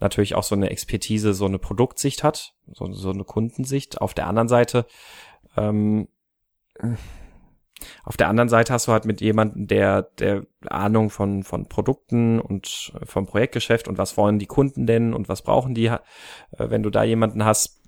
natürlich 0.01 0.35
auch 0.35 0.43
so 0.43 0.55
eine 0.55 0.71
Expertise, 0.71 1.35
so 1.35 1.47
eine 1.47 1.59
Produktsicht 1.59 2.23
hat, 2.23 2.55
so, 2.73 2.91
so 2.93 3.11
eine 3.11 3.25
Kundensicht. 3.25 4.01
Auf 4.01 4.15
der 4.15 4.27
anderen 4.27 4.49
Seite 4.49 4.87
ähm, 5.57 6.09
Auf 8.05 8.17
der 8.17 8.29
anderen 8.29 8.49
Seite 8.49 8.73
hast 8.73 8.89
du 8.89 8.93
halt 8.93 9.05
mit 9.05 9.21
jemandem, 9.21 9.67
der, 9.67 10.03
der 10.03 10.47
Ahnung 10.67 11.11
von, 11.11 11.43
von 11.43 11.69
Produkten 11.69 12.41
und 12.41 12.93
äh, 13.01 13.07
vom 13.07 13.27
Projektgeschäft 13.27 13.89
und 13.89 13.99
was 13.99 14.17
wollen 14.17 14.39
die 14.39 14.47
Kunden 14.47 14.87
denn 14.87 15.15
und 15.15 15.29
was 15.29 15.43
brauchen 15.43 15.75
die, 15.75 15.87
äh, 15.87 15.99
wenn 16.57 16.83
du 16.83 16.91
da 16.91 17.05
jemanden 17.05 17.45
hast, 17.45 17.83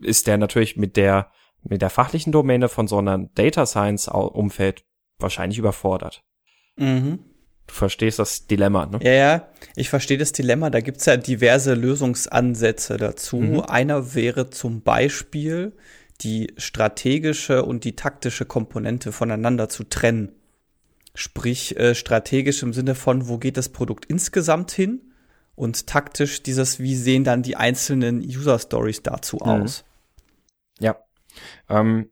ist 0.00 0.26
der 0.26 0.36
natürlich 0.36 0.76
mit 0.76 0.96
der, 0.96 1.30
mit 1.62 1.80
der 1.80 1.90
fachlichen 1.90 2.32
Domäne 2.32 2.68
von 2.68 2.88
so 2.88 2.98
einer 2.98 3.18
Data 3.34 3.66
Science 3.66 4.08
Umfeld 4.08 4.84
wahrscheinlich 5.18 5.58
überfordert. 5.58 6.22
Mhm. 6.76 7.20
Du 7.66 7.72
verstehst 7.72 8.18
das 8.18 8.46
Dilemma, 8.46 8.84
ne? 8.84 8.98
Ja, 9.02 9.12
ja, 9.12 9.48
ich 9.74 9.88
verstehe 9.88 10.18
das 10.18 10.32
Dilemma. 10.32 10.68
Da 10.68 10.80
gibt's 10.80 11.06
ja 11.06 11.16
diverse 11.16 11.72
Lösungsansätze 11.72 12.98
dazu. 12.98 13.38
Mhm. 13.38 13.60
Einer 13.60 14.14
wäre 14.14 14.50
zum 14.50 14.82
Beispiel, 14.82 15.72
die 16.20 16.52
strategische 16.56 17.64
und 17.64 17.84
die 17.84 17.96
taktische 17.96 18.44
Komponente 18.44 19.12
voneinander 19.12 19.68
zu 19.68 19.84
trennen. 19.84 20.32
Sprich, 21.14 21.76
äh, 21.76 21.94
strategisch 21.94 22.62
im 22.62 22.72
Sinne 22.72 22.94
von, 22.94 23.28
wo 23.28 23.38
geht 23.38 23.56
das 23.56 23.68
Produkt 23.68 24.06
insgesamt 24.06 24.70
hin? 24.70 25.12
Und 25.54 25.86
taktisch 25.86 26.42
dieses, 26.42 26.80
wie 26.80 26.96
sehen 26.96 27.22
dann 27.22 27.42
die 27.42 27.56
einzelnen 27.56 28.20
User 28.20 28.58
Stories 28.58 29.02
dazu 29.02 29.36
mhm. 29.36 29.42
aus? 29.42 29.84
Ja. 30.80 30.96
Ähm, 31.68 32.10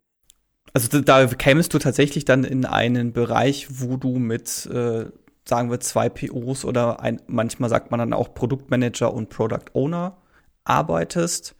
also 0.72 1.00
da 1.00 1.26
kämest 1.26 1.74
du 1.74 1.78
tatsächlich 1.78 2.24
dann 2.24 2.44
in 2.44 2.64
einen 2.64 3.12
Bereich, 3.12 3.66
wo 3.70 3.96
du 3.96 4.18
mit, 4.18 4.66
äh, 4.66 5.06
sagen 5.44 5.70
wir, 5.70 5.80
zwei 5.80 6.08
POs 6.08 6.64
oder 6.64 7.00
ein, 7.00 7.20
manchmal 7.26 7.68
sagt 7.68 7.90
man 7.90 7.98
dann 7.98 8.12
auch 8.12 8.32
Produktmanager 8.34 9.12
und 9.12 9.28
Product 9.28 9.74
Owner 9.74 10.16
arbeitest. 10.64 11.56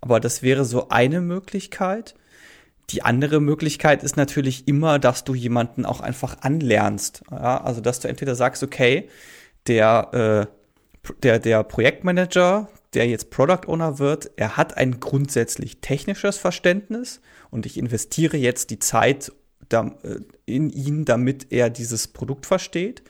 Aber 0.00 0.20
das 0.20 0.42
wäre 0.42 0.64
so 0.64 0.88
eine 0.88 1.20
Möglichkeit. 1.20 2.14
Die 2.90 3.02
andere 3.02 3.40
Möglichkeit 3.40 4.04
ist 4.04 4.16
natürlich 4.16 4.68
immer, 4.68 4.98
dass 4.98 5.24
du 5.24 5.34
jemanden 5.34 5.84
auch 5.84 6.00
einfach 6.00 6.36
anlernst. 6.42 7.22
Ja, 7.30 7.62
also 7.62 7.80
dass 7.80 8.00
du 8.00 8.08
entweder 8.08 8.34
sagst, 8.34 8.62
okay, 8.62 9.08
der, 9.66 10.48
äh, 11.04 11.12
der, 11.22 11.38
der 11.40 11.64
Projektmanager, 11.64 12.68
der 12.94 13.08
jetzt 13.08 13.30
Product 13.30 13.66
Owner 13.66 13.98
wird, 13.98 14.30
er 14.36 14.56
hat 14.56 14.76
ein 14.76 15.00
grundsätzlich 15.00 15.80
technisches 15.80 16.38
Verständnis 16.38 17.20
und 17.50 17.66
ich 17.66 17.76
investiere 17.76 18.36
jetzt 18.36 18.70
die 18.70 18.78
Zeit 18.78 19.32
äh, 19.72 19.90
in 20.44 20.70
ihn, 20.70 21.04
damit 21.04 21.48
er 21.50 21.70
dieses 21.70 22.08
Produkt 22.08 22.46
versteht. 22.46 23.02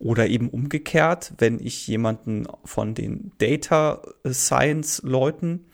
Oder 0.00 0.28
eben 0.28 0.48
umgekehrt, 0.48 1.34
wenn 1.36 1.60
ich 1.60 1.86
jemanden 1.86 2.48
von 2.64 2.94
den 2.94 3.32
Data 3.36 4.00
Science 4.26 5.02
Leuten 5.04 5.66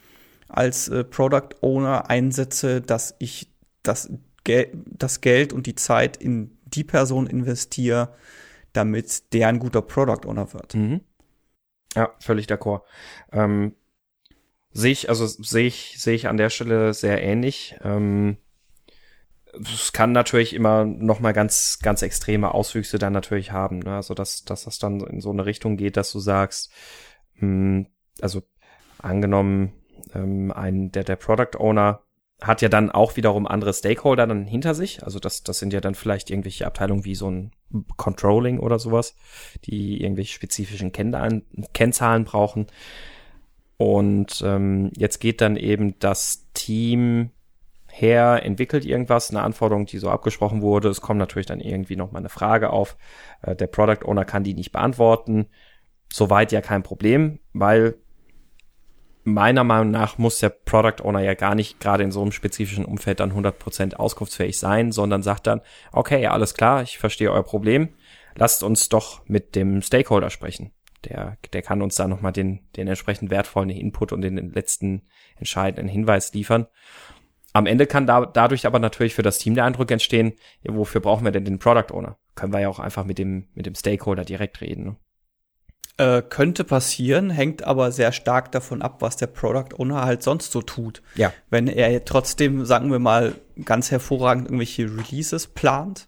als 0.48 0.88
äh, 0.88 1.04
Product 1.04 1.48
Owner 1.60 2.08
einsetze, 2.10 2.80
dass 2.80 3.14
ich 3.18 3.52
das, 3.82 4.10
Gel 4.44 4.70
das 4.84 5.20
Geld 5.20 5.52
und 5.52 5.66
die 5.66 5.74
Zeit 5.74 6.16
in 6.16 6.58
die 6.64 6.84
Person 6.84 7.26
investiere, 7.26 8.14
damit 8.72 9.32
der 9.32 9.48
ein 9.48 9.58
guter 9.58 9.82
Product 9.82 10.26
Owner 10.26 10.52
wird. 10.52 10.74
Mhm. 10.74 11.00
Ja, 11.94 12.14
völlig 12.20 12.46
d'accord. 12.46 12.82
Ähm, 13.32 13.74
sehe 14.72 14.92
ich, 14.92 15.08
also 15.08 15.26
sehe 15.26 15.66
ich, 15.66 15.94
sehe 15.98 16.14
ich 16.14 16.28
an 16.28 16.36
der 16.36 16.50
Stelle 16.50 16.92
sehr 16.92 17.22
ähnlich. 17.22 17.76
Ähm, 17.82 18.36
es 19.60 19.92
kann 19.92 20.12
natürlich 20.12 20.52
immer 20.52 20.84
noch 20.84 21.20
mal 21.20 21.32
ganz, 21.32 21.78
ganz 21.80 22.02
extreme 22.02 22.52
Auswüchse 22.52 22.98
dann 22.98 23.14
natürlich 23.14 23.52
haben. 23.52 23.78
Ne? 23.78 23.94
Also 23.96 24.12
dass, 24.12 24.44
dass 24.44 24.64
das 24.64 24.78
dann 24.78 25.00
in 25.00 25.20
so 25.20 25.30
eine 25.30 25.46
Richtung 25.46 25.76
geht, 25.78 25.96
dass 25.96 26.12
du 26.12 26.18
sagst, 26.18 26.70
mh, 27.36 27.40
hm, 27.40 27.86
also 28.20 28.42
angenommen, 28.98 29.72
ähm, 30.14 30.52
ein 30.52 30.92
der 30.92 31.04
der 31.04 31.16
Product 31.16 31.58
Owner 31.58 32.00
hat 32.42 32.60
ja 32.60 32.68
dann 32.68 32.90
auch 32.90 33.16
wiederum 33.16 33.46
andere 33.46 33.72
Stakeholder 33.72 34.26
dann 34.26 34.44
hinter 34.44 34.74
sich. 34.74 35.02
Also 35.02 35.18
das, 35.18 35.42
das 35.42 35.58
sind 35.58 35.72
ja 35.72 35.80
dann 35.80 35.94
vielleicht 35.94 36.30
irgendwelche 36.30 36.66
Abteilungen 36.66 37.04
wie 37.04 37.14
so 37.14 37.30
ein 37.30 37.52
Controlling 37.96 38.58
oder 38.58 38.78
sowas, 38.78 39.16
die 39.64 40.02
irgendwelche 40.02 40.34
spezifischen 40.34 40.92
Kennzahlen, 40.92 41.44
Kennzahlen 41.72 42.24
brauchen. 42.24 42.66
Und 43.78 44.42
ähm, 44.44 44.90
jetzt 44.96 45.18
geht 45.18 45.40
dann 45.40 45.56
eben 45.56 45.98
das 45.98 46.46
Team 46.52 47.30
her, 47.90 48.42
entwickelt 48.44 48.84
irgendwas, 48.84 49.30
eine 49.30 49.42
Anforderung, 49.42 49.86
die 49.86 49.98
so 49.98 50.10
abgesprochen 50.10 50.60
wurde. 50.60 50.88
Es 50.88 51.00
kommt 51.00 51.18
natürlich 51.18 51.46
dann 51.46 51.60
irgendwie 51.60 51.96
noch 51.96 52.12
mal 52.12 52.18
eine 52.18 52.28
Frage 52.28 52.70
auf. 52.70 52.96
Äh, 53.42 53.56
der 53.56 53.66
Product 53.66 54.04
Owner 54.04 54.26
kann 54.26 54.44
die 54.44 54.54
nicht 54.54 54.72
beantworten. 54.72 55.46
Soweit 56.12 56.52
ja 56.52 56.60
kein 56.60 56.82
Problem, 56.82 57.38
weil 57.54 57.96
meiner 59.26 59.64
Meinung 59.64 59.90
nach 59.90 60.18
muss 60.18 60.38
der 60.38 60.50
Product 60.50 61.02
Owner 61.02 61.20
ja 61.20 61.34
gar 61.34 61.56
nicht 61.56 61.80
gerade 61.80 62.04
in 62.04 62.12
so 62.12 62.22
einem 62.22 62.30
spezifischen 62.30 62.84
Umfeld 62.84 63.18
dann 63.18 63.32
100% 63.32 63.94
auskunftsfähig 63.94 64.58
sein, 64.58 64.92
sondern 64.92 65.22
sagt 65.22 65.48
dann, 65.48 65.62
okay, 65.92 66.26
alles 66.28 66.54
klar, 66.54 66.82
ich 66.82 66.98
verstehe 66.98 67.32
euer 67.32 67.42
Problem, 67.42 67.88
lasst 68.36 68.62
uns 68.62 68.88
doch 68.88 69.26
mit 69.26 69.56
dem 69.56 69.82
Stakeholder 69.82 70.30
sprechen. 70.30 70.70
Der, 71.04 71.38
der 71.52 71.62
kann 71.62 71.82
uns 71.82 71.96
da 71.96 72.06
nochmal 72.06 72.32
den, 72.32 72.68
den 72.76 72.86
entsprechend 72.86 73.30
wertvollen 73.30 73.70
Input 73.70 74.12
und 74.12 74.22
den 74.22 74.36
letzten 74.52 75.02
entscheidenden 75.36 75.88
Hinweis 75.88 76.32
liefern. 76.32 76.68
Am 77.52 77.66
Ende 77.66 77.86
kann 77.86 78.06
da, 78.06 78.26
dadurch 78.26 78.64
aber 78.64 78.78
natürlich 78.78 79.14
für 79.14 79.22
das 79.22 79.38
Team 79.38 79.54
der 79.54 79.64
Eindruck 79.64 79.90
entstehen, 79.90 80.34
wofür 80.64 81.00
brauchen 81.00 81.24
wir 81.24 81.32
denn 81.32 81.44
den 81.44 81.58
Product 81.58 81.92
Owner? 81.92 82.16
Können 82.36 82.52
wir 82.52 82.60
ja 82.60 82.68
auch 82.68 82.78
einfach 82.78 83.04
mit 83.04 83.18
dem, 83.18 83.48
mit 83.54 83.66
dem 83.66 83.74
Stakeholder 83.74 84.24
direkt 84.24 84.60
reden. 84.60 84.84
Ne? 84.84 84.96
Äh, 85.98 86.20
könnte 86.20 86.64
passieren, 86.64 87.30
hängt 87.30 87.64
aber 87.64 87.90
sehr 87.90 88.12
stark 88.12 88.52
davon 88.52 88.82
ab, 88.82 89.00
was 89.00 89.16
der 89.16 89.28
Product 89.28 89.78
Owner 89.78 90.04
halt 90.04 90.22
sonst 90.22 90.52
so 90.52 90.60
tut. 90.60 91.00
Ja. 91.14 91.32
Wenn 91.48 91.68
er 91.68 92.04
trotzdem, 92.04 92.66
sagen 92.66 92.90
wir 92.90 92.98
mal, 92.98 93.34
ganz 93.64 93.90
hervorragend 93.90 94.44
irgendwelche 94.46 94.84
Releases 94.84 95.46
plant 95.46 96.06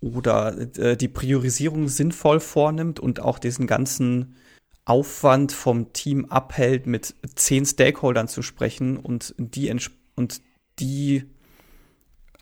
oder 0.00 0.56
äh, 0.78 0.96
die 0.96 1.08
Priorisierung 1.08 1.88
sinnvoll 1.88 2.38
vornimmt 2.38 3.00
und 3.00 3.18
auch 3.18 3.40
diesen 3.40 3.66
ganzen 3.66 4.36
Aufwand 4.84 5.50
vom 5.50 5.92
Team 5.92 6.26
abhält, 6.26 6.86
mit 6.86 7.16
zehn 7.34 7.66
Stakeholdern 7.66 8.28
zu 8.28 8.42
sprechen 8.42 8.96
und 8.96 9.34
die 9.36 9.74
und 10.14 10.42
die 10.78 11.24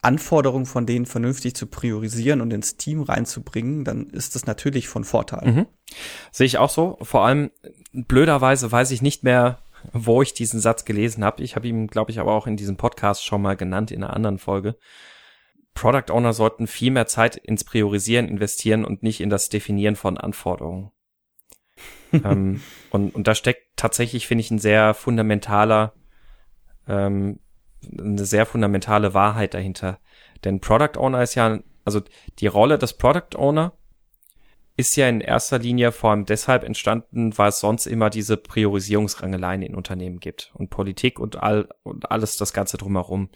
Anforderungen 0.07 0.67
von 0.67 0.87
denen 0.87 1.05
vernünftig 1.05 1.57
zu 1.57 1.67
priorisieren 1.67 2.41
und 2.41 2.53
ins 2.53 2.77
Team 2.77 3.03
reinzubringen, 3.03 3.85
dann 3.85 4.07
ist 4.07 4.37
das 4.37 4.47
natürlich 4.47 4.87
von 4.87 5.03
Vorteil. 5.03 5.51
Mhm. 5.51 5.67
Sehe 6.31 6.47
ich 6.47 6.59
auch 6.59 6.71
so. 6.71 6.97
Vor 7.03 7.27
allem 7.27 7.51
blöderweise 7.93 8.71
weiß 8.71 8.93
ich 8.93 9.03
nicht 9.03 9.25
mehr, 9.25 9.59
wo 9.93 10.23
ich 10.23 10.33
diesen 10.33 10.61
Satz 10.61 10.85
gelesen 10.85 11.25
habe. 11.25 11.43
Ich 11.43 11.57
habe 11.57 11.67
ihn, 11.67 11.89
glaube 11.89 12.13
ich, 12.13 12.21
aber 12.21 12.33
auch 12.33 12.47
in 12.47 12.57
diesem 12.57 12.77
Podcast 12.77 13.25
schon 13.25 13.43
mal 13.43 13.57
genannt 13.57 13.91
in 13.91 14.05
einer 14.05 14.15
anderen 14.15 14.39
Folge. 14.39 14.77
Product 15.75 16.11
Owner 16.11 16.33
sollten 16.33 16.69
viel 16.69 16.93
mehr 16.93 17.07
Zeit 17.09 17.37
ins 17.37 17.65
Priorisieren 17.65 18.29
investieren 18.29 18.85
und 18.85 19.03
nicht 19.03 19.21
in 19.21 19.29
das 19.29 19.49
Definieren 19.49 19.97
von 19.97 20.19
Anforderungen. 20.19 20.93
ähm, 22.13 22.63
und, 22.91 23.13
und 23.15 23.27
da 23.27 23.35
steckt 23.35 23.77
tatsächlich, 23.77 24.29
finde 24.29 24.43
ich, 24.43 24.53
ein 24.53 24.61
sehr 24.61 24.95
fundamentaler 24.95 25.95
ähm, 26.87 27.41
eine 27.99 28.25
sehr 28.25 28.47
fundamentale 28.47 29.15
Wahrheit 29.15 29.55
dahinter. 29.55 29.99
Denn 30.45 30.61
Product 30.61 30.99
Owner 30.99 31.23
ist 31.23 31.35
ja, 31.35 31.59
also 31.85 32.01
die 32.39 32.47
Rolle 32.47 32.79
des 32.79 32.95
Product 32.95 33.37
Owner 33.37 33.73
ist 34.77 34.97
ja 34.97 35.09
in 35.09 35.21
erster 35.21 35.59
Linie 35.59 35.91
vor 35.91 36.11
allem 36.11 36.27
deshalb 36.27 36.63
entstanden, 36.63 37.37
weil 37.39 37.49
es 37.49 37.61
sonst 37.61 37.87
immer 37.87 38.11
diese 38.11 38.37
Priorisierungsrangeleien 38.37 39.63
in 39.63 39.75
Unternehmen 39.75 40.21
gibt 40.21 40.51
und 40.55 40.69
Politik 40.69 41.19
und 41.19 41.43
all 41.43 41.69
und 41.83 42.11
alles 42.11 42.37
das 42.37 42.53
Ganze 42.53 42.77
drumherum. 42.77 43.31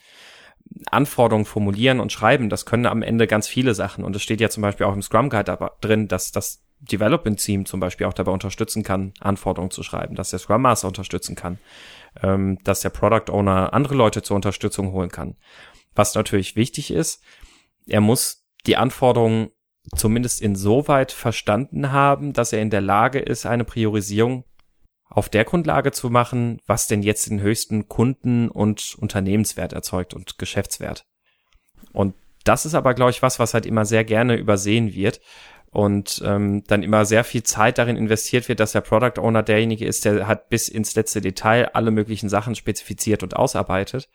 Anforderungen 0.91 1.47
formulieren 1.47 2.01
und 2.01 2.13
schreiben, 2.13 2.51
das 2.51 2.67
können 2.67 2.87
am 2.87 3.03
Ende 3.03 3.27
ganz 3.27 3.49
viele 3.49 3.75
Sachen. 3.75 4.05
Und 4.05 4.15
es 4.15 4.23
steht 4.23 4.41
ja 4.41 4.51
zum 4.51 4.63
Beispiel 4.63 4.87
auch 4.87 4.95
im 4.95 5.03
Scrum 5.03 5.31
Guide 5.31 5.71
drin, 5.81 6.07
dass 6.07 6.31
das 6.31 6.63
Development 6.81 7.39
Team 7.39 7.67
zum 7.67 7.81
Beispiel 7.81 8.07
auch 8.07 8.13
dabei 8.13 8.33
unterstützen 8.33 8.83
kann, 8.83 9.13
Anforderungen 9.21 9.71
zu 9.71 9.83
schreiben, 9.83 10.15
dass 10.15 10.31
der 10.31 10.39
Scrum 10.39 10.63
Master 10.63 10.89
unterstützen 10.89 11.37
kann, 11.37 11.59
ähm, 12.23 12.59
dass 12.65 12.81
der 12.81 12.91
Product 12.91 13.33
Owner 13.33 13.73
andere 13.73 13.95
Leute 13.95 14.23
zur 14.23 14.37
Unterstützung 14.37 14.93
holen 14.93 15.11
kann. 15.11 15.37
Was 15.95 16.15
natürlich 16.15 16.57
wichtig 16.57 16.91
ist, 16.91 17.23
er 17.87 18.01
muss 18.01 18.47
die 18.67 18.77
Anforderungen 18.77 19.51
zumindest 19.97 20.41
insoweit 20.43 21.13
verstanden 21.13 21.93
haben, 21.93 22.33
dass 22.33 22.53
er 22.53 22.63
in 22.63 22.71
der 22.71 22.81
Lage 22.81 23.19
ist, 23.19 23.47
eine 23.47 23.65
Priorisierung 23.65 24.45
auf 25.09 25.29
der 25.29 25.45
Grundlage 25.45 25.91
zu 25.91 26.09
machen, 26.11 26.61
was 26.67 26.87
denn 26.87 27.03
jetzt 27.03 27.29
den 27.29 27.41
höchsten 27.41 27.89
Kunden- 27.89 28.49
und 28.49 28.95
Unternehmenswert 28.99 29.73
erzeugt 29.73 30.15
und 30.15 30.39
Geschäftswert. 30.39 31.05
Und 31.93 32.15
das 32.45 32.65
ist 32.65 32.75
aber, 32.75 32.95
glaube 32.95 33.11
ich, 33.11 33.23
was, 33.23 33.39
was 33.39 33.53
halt 33.53 33.67
immer 33.67 33.85
sehr 33.85 34.05
gerne 34.05 34.37
übersehen 34.37 34.95
wird 34.95 35.21
und 35.71 36.21
ähm, 36.25 36.65
dann 36.67 36.83
immer 36.83 37.05
sehr 37.05 37.25
viel 37.25 37.43
Zeit 37.43 37.79
darin 37.79 37.97
investiert 37.97 38.49
wird, 38.49 38.61
dass 38.61 38.73
der 38.73 38.81
Product 38.81 39.21
Owner 39.21 39.43
derjenige 39.43 39.87
ist, 39.87 40.05
der 40.05 40.27
hat 40.27 40.49
bis 40.49 40.69
ins 40.69 40.95
letzte 40.97 41.21
Detail 41.21 41.71
alle 41.75 41.91
möglichen 41.91 42.29
Sachen 42.29 42.55
spezifiziert 42.55 43.23
und 43.23 43.37
ausarbeitet 43.37 44.09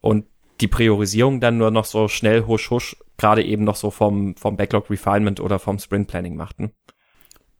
und 0.00 0.26
die 0.60 0.68
Priorisierung 0.68 1.40
dann 1.40 1.58
nur 1.58 1.70
noch 1.70 1.84
so 1.84 2.08
schnell 2.08 2.46
husch 2.46 2.70
husch 2.70 2.96
gerade 3.18 3.44
eben 3.44 3.64
noch 3.64 3.76
so 3.76 3.90
vom 3.90 4.36
vom 4.36 4.56
Backlog 4.56 4.90
Refinement 4.90 5.40
oder 5.40 5.58
vom 5.58 5.78
Sprint 5.78 6.08
Planning 6.08 6.36
macht. 6.36 6.58
Ne? 6.58 6.70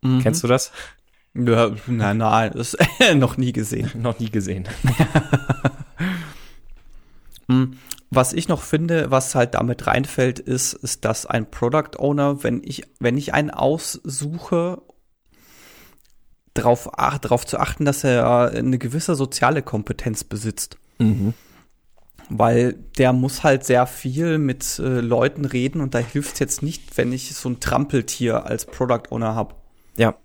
Mhm. 0.03 0.21
Kennst 0.23 0.43
du 0.43 0.49
das? 0.49 0.73
Ja, 1.35 1.71
nein, 1.87 2.17
nein, 2.17 2.53
das 2.55 2.75
ist 2.75 2.89
noch 3.15 3.37
nie 3.37 3.53
gesehen. 3.53 3.91
noch 3.95 4.19
nie 4.19 4.31
gesehen. 4.31 4.67
Was 8.11 8.33
ich 8.33 8.49
noch 8.49 8.63
finde, 8.63 9.11
was 9.11 9.35
halt 9.35 9.55
damit 9.55 9.87
reinfällt, 9.87 10.39
ist, 10.39 10.75
ist, 10.75 11.05
dass 11.05 11.27
ein 11.27 11.51
Product 11.51 11.99
Owner, 11.99 12.43
wenn 12.45 12.63
ich, 12.63 12.83
wenn 13.01 13.19
ich 13.19 13.35
einen 13.35 13.51
aussuche, 13.51 14.83
darauf, 16.55 16.91
ach, 16.99 17.19
darauf 17.19 17.45
zu 17.47 17.59
achten, 17.59 17.85
dass 17.85 18.05
er 18.05 18.51
eine 18.51 18.79
gewisse 18.79 19.15
soziale 19.15 19.63
Kompetenz 19.63 20.25
besitzt. 20.25 20.79
Mhm. 20.99 21.35
Weil 22.29 22.75
der 22.99 23.13
muss 23.13 23.45
halt 23.45 23.65
sehr 23.65 23.87
viel 23.87 24.39
mit 24.39 24.79
äh, 24.79 25.01
Leuten 25.01 25.45
reden 25.45 25.81
und 25.81 25.95
da 25.95 25.99
hilft 25.99 26.35
es 26.35 26.39
jetzt 26.41 26.63
nicht, 26.63 26.97
wenn 26.97 27.13
ich 27.13 27.35
so 27.35 27.49
ein 27.49 27.61
Trampeltier 27.61 28.47
als 28.47 28.67
Product 28.67 29.11
Owner 29.11 29.35
habe. 29.35 29.55
Ja. 29.97 30.17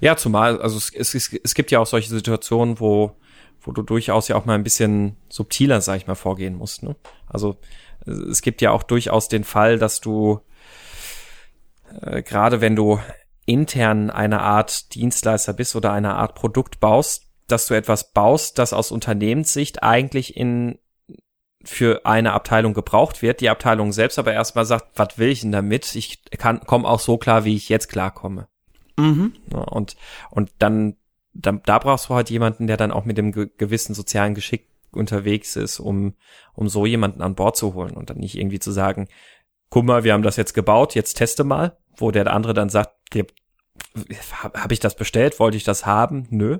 Ja, 0.00 0.16
zumal, 0.16 0.60
also 0.60 0.78
es, 0.78 1.14
es, 1.14 1.32
es 1.32 1.54
gibt 1.54 1.70
ja 1.70 1.80
auch 1.80 1.86
solche 1.86 2.08
Situationen, 2.08 2.80
wo 2.80 3.16
wo 3.60 3.72
du 3.72 3.82
durchaus 3.82 4.28
ja 4.28 4.36
auch 4.36 4.44
mal 4.44 4.54
ein 4.54 4.62
bisschen 4.62 5.16
subtiler, 5.28 5.80
sag 5.80 5.96
ich 5.96 6.06
mal, 6.06 6.14
vorgehen 6.14 6.54
musst. 6.54 6.82
Ne? 6.82 6.96
Also 7.26 7.56
es 8.06 8.42
gibt 8.42 8.62
ja 8.62 8.70
auch 8.70 8.82
durchaus 8.82 9.28
den 9.28 9.44
Fall, 9.44 9.78
dass 9.78 10.00
du 10.00 10.40
äh, 12.00 12.22
gerade 12.22 12.60
wenn 12.60 12.76
du 12.76 13.00
intern 13.46 14.10
eine 14.10 14.40
Art 14.40 14.94
Dienstleister 14.94 15.52
bist 15.52 15.74
oder 15.76 15.92
eine 15.92 16.14
Art 16.14 16.34
Produkt 16.34 16.80
baust, 16.80 17.26
dass 17.48 17.66
du 17.66 17.74
etwas 17.74 18.12
baust, 18.12 18.58
das 18.58 18.72
aus 18.72 18.92
Unternehmenssicht 18.92 19.82
eigentlich 19.82 20.36
in 20.36 20.78
für 21.62 22.06
eine 22.06 22.32
Abteilung 22.32 22.72
gebraucht 22.72 23.20
wird, 23.20 23.42
die 23.42 23.50
Abteilung 23.50 23.92
selbst 23.92 24.18
aber 24.18 24.32
erstmal 24.32 24.64
sagt, 24.64 24.98
was 24.98 25.18
will 25.18 25.28
ich 25.28 25.42
denn 25.42 25.52
damit? 25.52 25.94
Ich 25.94 26.22
kann 26.38 26.60
komme 26.60 26.88
auch 26.88 27.00
so 27.00 27.18
klar, 27.18 27.44
wie 27.44 27.54
ich 27.54 27.68
jetzt 27.68 27.88
klarkomme. 27.88 28.48
Mhm. 28.96 29.34
Ja, 29.52 29.58
und 29.58 29.96
und 30.30 30.50
dann 30.58 30.96
da, 31.32 31.52
da 31.52 31.78
brauchst 31.78 32.08
du 32.08 32.14
halt 32.14 32.30
jemanden, 32.30 32.66
der 32.66 32.76
dann 32.76 32.90
auch 32.90 33.04
mit 33.04 33.18
dem 33.18 33.32
ge 33.32 33.50
gewissen 33.56 33.94
sozialen 33.94 34.34
Geschick 34.34 34.68
unterwegs 34.92 35.56
ist, 35.56 35.80
um, 35.80 36.14
um 36.54 36.68
so 36.68 36.86
jemanden 36.86 37.22
an 37.22 37.34
Bord 37.34 37.56
zu 37.56 37.74
holen 37.74 37.92
und 37.92 38.10
dann 38.10 38.18
nicht 38.18 38.36
irgendwie 38.36 38.58
zu 38.58 38.72
sagen, 38.72 39.08
guck 39.68 39.84
mal, 39.84 40.04
wir 40.04 40.12
haben 40.12 40.22
das 40.22 40.36
jetzt 40.36 40.54
gebaut, 40.54 40.94
jetzt 40.94 41.14
teste 41.14 41.44
mal, 41.44 41.76
wo 41.96 42.10
der 42.10 42.32
andere 42.32 42.54
dann 42.54 42.68
sagt, 42.68 42.94
habe 43.14 44.72
ich 44.72 44.80
das 44.80 44.96
bestellt, 44.96 45.38
wollte 45.38 45.56
ich 45.56 45.64
das 45.64 45.86
haben? 45.86 46.26
Nö. 46.30 46.58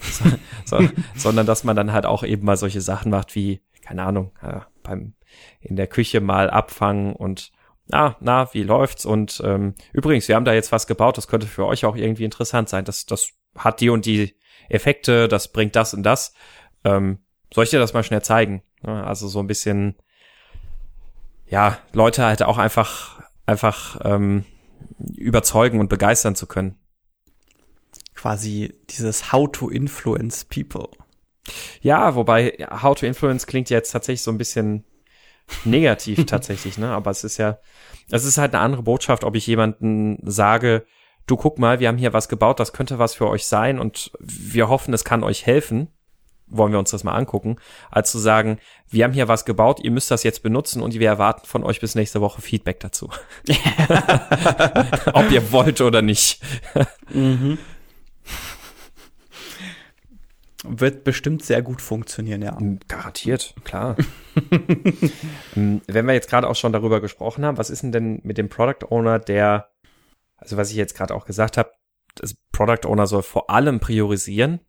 So, 0.00 0.24
so, 0.64 0.88
sondern 1.16 1.46
dass 1.46 1.64
man 1.64 1.76
dann 1.76 1.92
halt 1.92 2.06
auch 2.06 2.22
eben 2.22 2.44
mal 2.44 2.56
solche 2.56 2.80
Sachen 2.80 3.10
macht 3.10 3.34
wie, 3.34 3.60
keine 3.82 4.04
Ahnung, 4.04 4.32
äh, 4.40 4.60
beim 4.82 5.14
in 5.60 5.76
der 5.76 5.86
Küche 5.86 6.20
mal 6.20 6.50
abfangen 6.50 7.14
und 7.14 7.52
ah, 7.90 8.16
na, 8.20 8.52
wie 8.52 8.62
läuft's? 8.62 9.04
Und 9.04 9.40
ähm, 9.44 9.74
übrigens, 9.92 10.28
wir 10.28 10.36
haben 10.36 10.44
da 10.44 10.52
jetzt 10.52 10.72
was 10.72 10.86
gebaut, 10.86 11.16
das 11.16 11.28
könnte 11.28 11.46
für 11.46 11.66
euch 11.66 11.84
auch 11.84 11.96
irgendwie 11.96 12.24
interessant 12.24 12.68
sein. 12.68 12.84
Das, 12.84 13.06
das 13.06 13.32
hat 13.56 13.80
die 13.80 13.90
und 13.90 14.06
die 14.06 14.34
Effekte, 14.68 15.28
das 15.28 15.52
bringt 15.52 15.76
das 15.76 15.94
und 15.94 16.02
das. 16.02 16.34
Ähm, 16.84 17.18
soll 17.52 17.64
ich 17.64 17.70
dir 17.70 17.78
das 17.78 17.92
mal 17.92 18.02
schnell 18.02 18.22
zeigen? 18.22 18.62
Also 18.82 19.28
so 19.28 19.38
ein 19.38 19.46
bisschen, 19.46 19.96
ja, 21.46 21.78
Leute 21.92 22.24
halt 22.24 22.42
auch 22.42 22.58
einfach, 22.58 23.22
einfach 23.46 24.00
ähm, 24.04 24.44
überzeugen 25.16 25.80
und 25.80 25.88
begeistern 25.88 26.34
zu 26.34 26.46
können. 26.46 26.78
Quasi 28.14 28.74
dieses 28.90 29.32
How 29.32 29.50
to 29.50 29.68
influence 29.68 30.44
people. 30.44 30.88
Ja, 31.80 32.14
wobei 32.14 32.56
How 32.70 32.94
to 32.96 33.06
influence 33.06 33.46
klingt 33.46 33.70
jetzt 33.70 33.90
tatsächlich 33.90 34.22
so 34.22 34.30
ein 34.30 34.38
bisschen 34.38 34.84
negativ 35.64 36.24
tatsächlich, 36.26 36.78
ne? 36.78 36.90
Aber 36.90 37.10
es 37.10 37.24
ist 37.24 37.36
ja, 37.36 37.58
es 38.10 38.24
ist 38.24 38.38
halt 38.38 38.54
eine 38.54 38.62
andere 38.62 38.82
Botschaft, 38.82 39.24
ob 39.24 39.34
ich 39.34 39.46
jemanden 39.46 40.18
sage, 40.22 40.86
du 41.26 41.36
guck 41.36 41.58
mal, 41.58 41.80
wir 41.80 41.88
haben 41.88 41.98
hier 41.98 42.12
was 42.12 42.28
gebaut, 42.28 42.60
das 42.60 42.72
könnte 42.72 42.98
was 42.98 43.14
für 43.14 43.28
euch 43.28 43.46
sein 43.46 43.78
und 43.78 44.12
wir 44.20 44.68
hoffen, 44.68 44.94
es 44.94 45.04
kann 45.04 45.22
euch 45.22 45.46
helfen. 45.46 45.88
Wollen 46.54 46.72
wir 46.72 46.78
uns 46.78 46.90
das 46.90 47.02
mal 47.02 47.14
angucken, 47.14 47.56
als 47.90 48.10
zu 48.10 48.18
sagen, 48.18 48.58
wir 48.90 49.04
haben 49.04 49.14
hier 49.14 49.26
was 49.26 49.46
gebaut, 49.46 49.80
ihr 49.82 49.90
müsst 49.90 50.10
das 50.10 50.22
jetzt 50.22 50.42
benutzen 50.42 50.82
und 50.82 50.92
wir 50.92 51.08
erwarten 51.08 51.46
von 51.46 51.64
euch 51.64 51.80
bis 51.80 51.94
nächste 51.94 52.20
Woche 52.20 52.42
Feedback 52.42 52.78
dazu. 52.80 53.08
Ob 55.14 55.30
ihr 55.30 55.50
wollt 55.50 55.80
oder 55.80 56.02
nicht. 56.02 56.42
mhm. 57.08 57.56
Wird 60.64 61.04
bestimmt 61.04 61.42
sehr 61.42 61.62
gut 61.62 61.82
funktionieren, 61.82 62.42
ja. 62.42 62.56
Garantiert, 62.88 63.54
klar. 63.64 63.96
Ähm, 65.54 65.82
wenn 65.86 66.06
wir 66.06 66.14
jetzt 66.14 66.30
gerade 66.30 66.48
auch 66.48 66.56
schon 66.56 66.72
darüber 66.72 67.02
gesprochen 67.02 67.44
haben, 67.44 67.58
was 67.58 67.68
ist 67.68 67.82
denn 67.82 67.92
denn 67.92 68.20
mit 68.22 68.38
dem 68.38 68.48
Product 68.48 68.86
Owner, 68.88 69.18
der 69.18 69.71
also 70.42 70.56
was 70.56 70.70
ich 70.70 70.76
jetzt 70.76 70.94
gerade 70.94 71.14
auch 71.14 71.24
gesagt 71.24 71.56
habe, 71.56 71.70
das 72.14 72.34
Product 72.52 72.86
Owner 72.86 73.06
soll 73.06 73.22
vor 73.22 73.50
allem 73.50 73.80
priorisieren. 73.80 74.60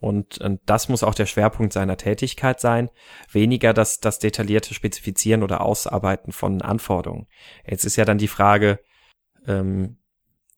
Und, 0.00 0.38
und 0.38 0.60
das 0.66 0.88
muss 0.88 1.02
auch 1.02 1.14
der 1.14 1.26
Schwerpunkt 1.26 1.72
seiner 1.72 1.96
Tätigkeit 1.96 2.60
sein, 2.60 2.90
weniger 3.30 3.72
das, 3.72 4.00
das 4.00 4.18
detaillierte 4.18 4.74
Spezifizieren 4.74 5.42
oder 5.42 5.62
Ausarbeiten 5.62 6.32
von 6.32 6.60
Anforderungen. 6.60 7.26
Jetzt 7.66 7.84
ist 7.84 7.96
ja 7.96 8.04
dann 8.04 8.18
die 8.18 8.28
Frage, 8.28 8.80
ähm, 9.46 9.96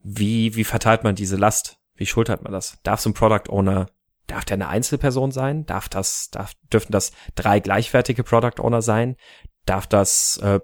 wie, 0.02 0.56
wie 0.56 0.64
verteilt 0.64 1.04
man 1.04 1.14
diese 1.14 1.36
Last? 1.36 1.78
Wie 1.94 2.06
schultert 2.06 2.42
man 2.42 2.52
das? 2.52 2.80
Darf 2.82 3.00
so 3.00 3.10
ein 3.10 3.14
Product 3.14 3.48
Owner, 3.48 3.86
darf 4.26 4.44
der 4.44 4.54
eine 4.54 4.68
Einzelperson 4.68 5.30
sein? 5.30 5.64
Darf 5.66 5.88
das, 5.88 6.30
darf, 6.30 6.54
dürfen 6.72 6.90
das 6.90 7.12
drei 7.36 7.60
gleichwertige 7.60 8.24
Product 8.24 8.60
Owner 8.60 8.82
sein? 8.82 9.16
Darf 9.64 9.86
das 9.86 10.38
äh, 10.38 10.60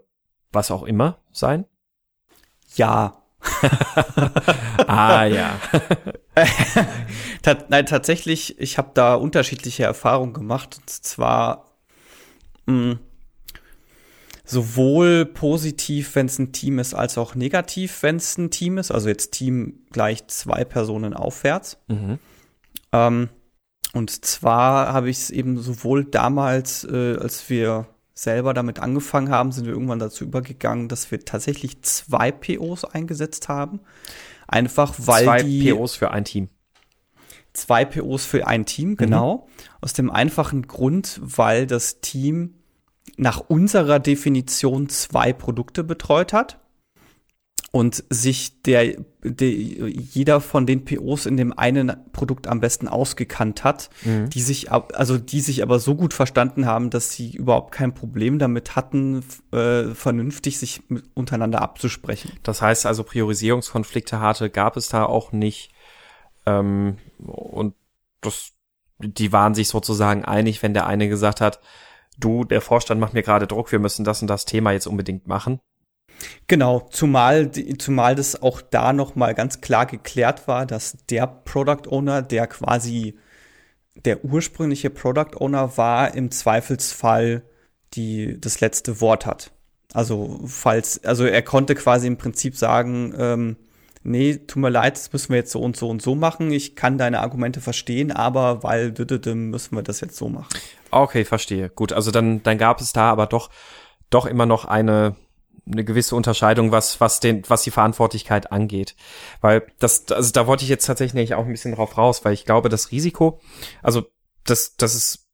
was 0.51 0.71
auch 0.71 0.83
immer 0.83 1.23
sein? 1.31 1.67
Ja, 2.75 3.22
ah 4.87 5.25
ja. 5.25 5.59
Nein, 7.69 7.87
tatsächlich, 7.87 8.59
ich 8.61 8.79
habe 8.79 8.91
da 8.95 9.15
unterschiedliche 9.15 9.85
Erfahrungen 9.85 10.33
gemacht. 10.33 10.79
Und 10.79 10.91
zwar 10.91 11.67
mh, 12.67 12.95
mm, 12.95 12.99
sowohl 14.45 15.27
positiv, 15.27 16.15
wenn 16.15 16.27
es 16.27 16.39
ein 16.39 16.53
Team 16.53 16.79
ist, 16.79 16.95
als 16.95 17.19
auch 17.19 17.35
negativ, 17.35 18.03
wenn 18.03 18.17
es 18.17 18.37
ein 18.39 18.51
Team 18.51 18.79
ist. 18.79 18.91
Also 18.91 19.09
jetzt 19.09 19.33
Team 19.33 19.81
gleich 19.91 20.27
zwei 20.29 20.65
Personen 20.65 21.15
aufwärts. 21.15 21.79
Mhm. 21.89 22.19
Ähm, 22.93 23.29
und 23.95 24.25
zwar 24.25 24.93
habe 24.93 25.11
ich 25.11 25.19
es 25.19 25.31
eben 25.31 25.59
sowohl 25.59 26.05
damals, 26.05 26.85
äh, 26.85 27.17
als 27.17 27.49
wir 27.51 27.87
selber 28.23 28.55
damit 28.55 28.79
angefangen 28.79 29.31
haben, 29.31 29.53
sind 29.53 29.67
wir 29.67 29.73
irgendwann 29.73 29.99
dazu 29.99 30.25
übergegangen, 30.25 30.89
dass 30.89 31.11
wir 31.11 31.25
tatsächlich 31.25 31.83
zwei 31.83 32.31
POs 32.31 32.85
eingesetzt 32.85 33.49
haben. 33.49 33.81
Einfach 34.47 34.95
weil 34.99 35.25
zwei 35.25 35.43
die 35.43 35.73
POs 35.73 35.97
für 35.97 36.11
ein 36.13 36.25
Team. 36.25 36.49
Zwei 37.53 37.85
POs 37.85 38.25
für 38.25 38.47
ein 38.47 38.65
Team, 38.65 38.91
mhm. 38.91 38.97
genau. 38.97 39.37
Mhm. 39.37 39.65
Aus 39.81 39.93
dem 39.93 40.11
einfachen 40.11 40.69
Grund, 40.69 41.21
weil 41.23 41.67
das 41.67 42.01
Team 42.01 42.55
nach 43.17 43.41
unserer 43.41 43.99
Definition 43.99 44.89
zwei 44.89 45.33
Produkte 45.33 45.83
betreut 45.85 46.33
hat 46.33 46.62
und 47.73 48.05
sich 48.11 48.61
der, 48.63 48.97
der 49.25 49.49
jeder 49.49 50.43
von 50.43 50.67
den 50.67 50.85
POs 50.85 51.25
in 51.25 51.39
dem 51.39 51.59
einen 51.59 51.97
Produkt 52.13 52.47
am 52.47 52.61
besten 52.61 52.87
ausgekannt 52.87 53.65
hat, 53.65 53.89
mhm. 54.05 54.29
die 54.29 54.43
sich 54.43 54.71
also 54.71 55.17
die 55.17 55.41
sich 55.41 55.63
aber 55.63 55.79
so 55.79 55.95
gut 55.95 56.13
verstanden 56.13 56.67
haben, 56.67 56.91
dass 56.91 57.13
sie 57.13 57.31
überhaupt 57.35 57.73
kein 57.73 57.95
Problem 57.95 58.39
damit 58.39 58.77
hatten, 58.77 59.25
äh, 59.53 59.87
vernünftig 59.95 60.59
sich 60.59 60.83
untereinander 61.15 61.63
abzusprechen. 61.63 62.33
Das 62.43 62.61
heißt 62.61 62.85
also 62.85 63.05
Priorisierungskonflikte 63.05 64.21
harte 64.21 64.51
gab 64.51 64.77
es 64.77 64.89
da 64.89 65.07
auch 65.07 65.33
nicht 65.33 65.73
ähm, 66.45 66.99
und 67.19 67.75
das 68.21 68.53
die 68.99 69.33
waren 69.33 69.55
sich 69.55 69.69
sozusagen 69.69 70.25
einig, 70.27 70.63
wenn 70.63 70.75
der 70.75 70.87
eine 70.87 71.09
gesagt 71.09 71.41
hat, 71.41 71.59
du, 72.19 72.45
der 72.45 72.61
Vorstand 72.61 73.01
macht 73.01 73.15
mir 73.15 73.23
gerade 73.23 73.47
Druck, 73.47 73.73
wir 73.73 73.79
müssen 73.79 74.05
das 74.05 74.21
und 74.23 74.29
das 74.29 74.45
Thema 74.45 74.73
jetzt 74.73 74.87
unbedingt 74.87 75.27
machen. 75.27 75.59
Genau, 76.47 76.89
zumal, 76.91 77.51
zumal 77.79 78.15
das 78.15 78.41
auch 78.43 78.61
da 78.61 78.93
noch 78.93 79.15
mal 79.15 79.35
ganz 79.35 79.61
klar 79.61 79.87
geklärt 79.87 80.49
war, 80.49 80.67
dass 80.67 80.97
der 81.11 81.27
Product 81.27 81.89
Owner, 81.89 82.23
der 82.23 82.47
quasi 82.47 83.19
der 83.95 84.25
ursprüngliche 84.25 84.91
Product 84.91 85.37
Owner 85.39 85.77
war, 85.77 86.15
im 86.15 86.31
Zweifelsfall 86.31 87.43
die 87.95 88.41
das 88.41 88.61
letzte 88.61 89.01
Wort 89.01 89.27
hat. 89.27 89.53
Also 89.93 90.41
falls, 90.47 91.05
also 91.05 91.25
er 91.25 91.43
konnte 91.43 91.75
quasi 91.75 92.07
im 92.07 92.17
Prinzip 92.17 92.57
sagen, 92.57 93.15
ähm, 93.19 93.57
nee, 94.03 94.37
tut 94.37 94.61
mir 94.61 94.71
leid, 94.71 94.97
das 94.97 95.13
müssen 95.13 95.31
wir 95.31 95.37
jetzt 95.37 95.53
so 95.53 95.61
und 95.61 95.77
so 95.77 95.89
und 95.89 96.01
so 96.01 96.15
machen. 96.15 96.51
Ich 96.51 96.77
kann 96.77 96.99
deine 96.99 97.21
Argumente 97.21 97.61
verstehen, 97.61 98.11
aber 98.11 98.63
weil 98.63 98.95
müssen 99.35 99.77
wir 99.77 99.83
das 99.83 100.01
jetzt 100.01 100.17
so 100.17 100.29
machen. 100.29 100.49
Okay, 100.91 101.25
verstehe. 101.25 101.69
Gut, 101.69 101.93
also 101.93 102.11
dann, 102.11 102.43
dann 102.43 102.59
gab 102.59 102.81
es 102.81 102.93
da 102.93 103.11
aber 103.11 103.27
doch, 103.27 103.51
doch 104.09 104.27
immer 104.27 104.47
noch 104.47 104.65
eine, 104.65 105.17
eine 105.67 105.85
gewisse 105.85 106.17
Unterscheidung, 106.17 106.73
was, 106.73 107.01
was 107.01 107.21
den, 107.21 107.43
was 107.49 107.63
die 107.63 107.71
Verantwortlichkeit 107.71 108.51
angeht. 108.51 108.97
Weil 109.41 109.67
das, 109.79 110.11
also 110.11 110.33
da 110.33 110.47
wollte 110.47 110.65
ich 110.65 110.71
jetzt 110.71 110.87
tatsächlich 110.87 111.35
auch 111.35 111.45
ein 111.45 111.53
bisschen 111.53 111.75
drauf 111.75 111.97
raus, 111.97 112.25
weil 112.25 112.35
ich 112.35 112.45
glaube, 112.45 112.69
das 112.69 112.91
Risiko, 112.91 113.41
also 113.83 114.05
das, 114.45 114.77
das 114.77 114.95
ist 114.95 115.29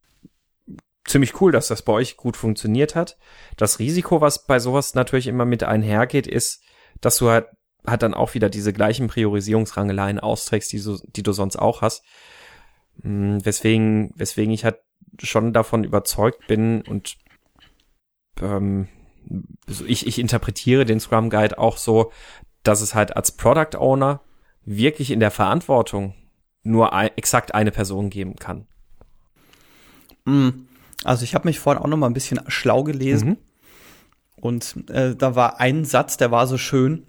ziemlich 1.07 1.41
cool, 1.41 1.53
dass 1.53 1.69
das 1.69 1.83
bei 1.83 1.93
euch 1.93 2.17
gut 2.17 2.37
funktioniert 2.37 2.95
hat. 2.95 3.17
Das 3.57 3.79
Risiko, 3.79 4.21
was 4.21 4.45
bei 4.45 4.59
sowas 4.59 4.95
natürlich 4.95 5.27
immer 5.27 5.47
mit 5.47 5.65
einhergeht, 5.65 6.27
ist, 6.27 6.63
dass 7.01 7.17
du 7.17 7.31
halt, 7.31 7.47
halt 7.87 8.03
dann 8.03 8.15
auch 8.15 8.35
wieder 8.35 8.51
diese 8.51 8.75
gleichen 8.75 9.09
Priorisierungsrangeleien 9.09 10.21
austrägst, 10.21 10.73
die 10.73 10.83
du, 10.83 10.99
die 11.05 11.23
du 11.23 11.33
sonst 11.33 11.57
auch 11.57 11.81
hast. 11.81 12.05
Hm, 13.03 13.45
weswegen, 13.45 14.13
weswegen 14.17 14.53
ich 14.53 14.65
halt 14.65 14.77
schon 15.23 15.55
davon 15.55 15.85
überzeugt 15.85 16.47
bin 16.49 16.83
und 16.83 17.17
ähm, 18.43 18.89
ich, 19.87 20.07
ich 20.07 20.19
interpretiere 20.19 20.85
den 20.85 21.01
Scrum 21.01 21.31
Guide 21.31 21.59
auch 21.59 21.77
so, 21.77 22.13
dass 22.63 22.81
es 22.81 22.95
halt 22.95 23.17
als 23.17 23.33
Product 23.33 23.79
Owner 23.79 24.21
wirklich 24.65 25.11
in 25.11 25.21
der 25.21 25.31
Verantwortung 25.31 26.15
nur 26.63 26.93
ein, 26.93 27.11
exakt 27.17 27.55
eine 27.55 27.71
Person 27.71 28.11
geben 28.11 28.37
kann. 28.37 28.67
Mm, 30.25 30.49
also 31.05 31.25
ich 31.25 31.35
habe 31.35 31.49
mich 31.49 31.59
vorhin 31.59 31.83
auch 31.83 31.89
noch 31.89 31.97
mal 31.97 32.07
ein 32.07 32.15
bisschen 32.15 32.41
schlau 32.49 32.83
gelesen 32.83 33.29
mhm. 33.31 33.37
und 34.37 34.91
äh, 34.91 35.15
da 35.15 35.35
war 35.35 35.61
ein 35.61 35.85
Satz, 35.85 36.17
der 36.17 36.31
war 36.31 36.47
so 36.47 36.59
schön. 36.59 37.05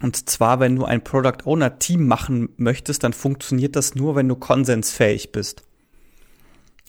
Und 0.00 0.28
zwar, 0.28 0.58
wenn 0.58 0.74
du 0.74 0.84
ein 0.84 1.04
Product 1.04 1.44
Owner 1.44 1.78
Team 1.78 2.08
machen 2.08 2.48
möchtest, 2.56 3.04
dann 3.04 3.12
funktioniert 3.12 3.76
das 3.76 3.94
nur, 3.94 4.16
wenn 4.16 4.28
du 4.28 4.34
konsensfähig 4.34 5.30
bist. 5.30 5.62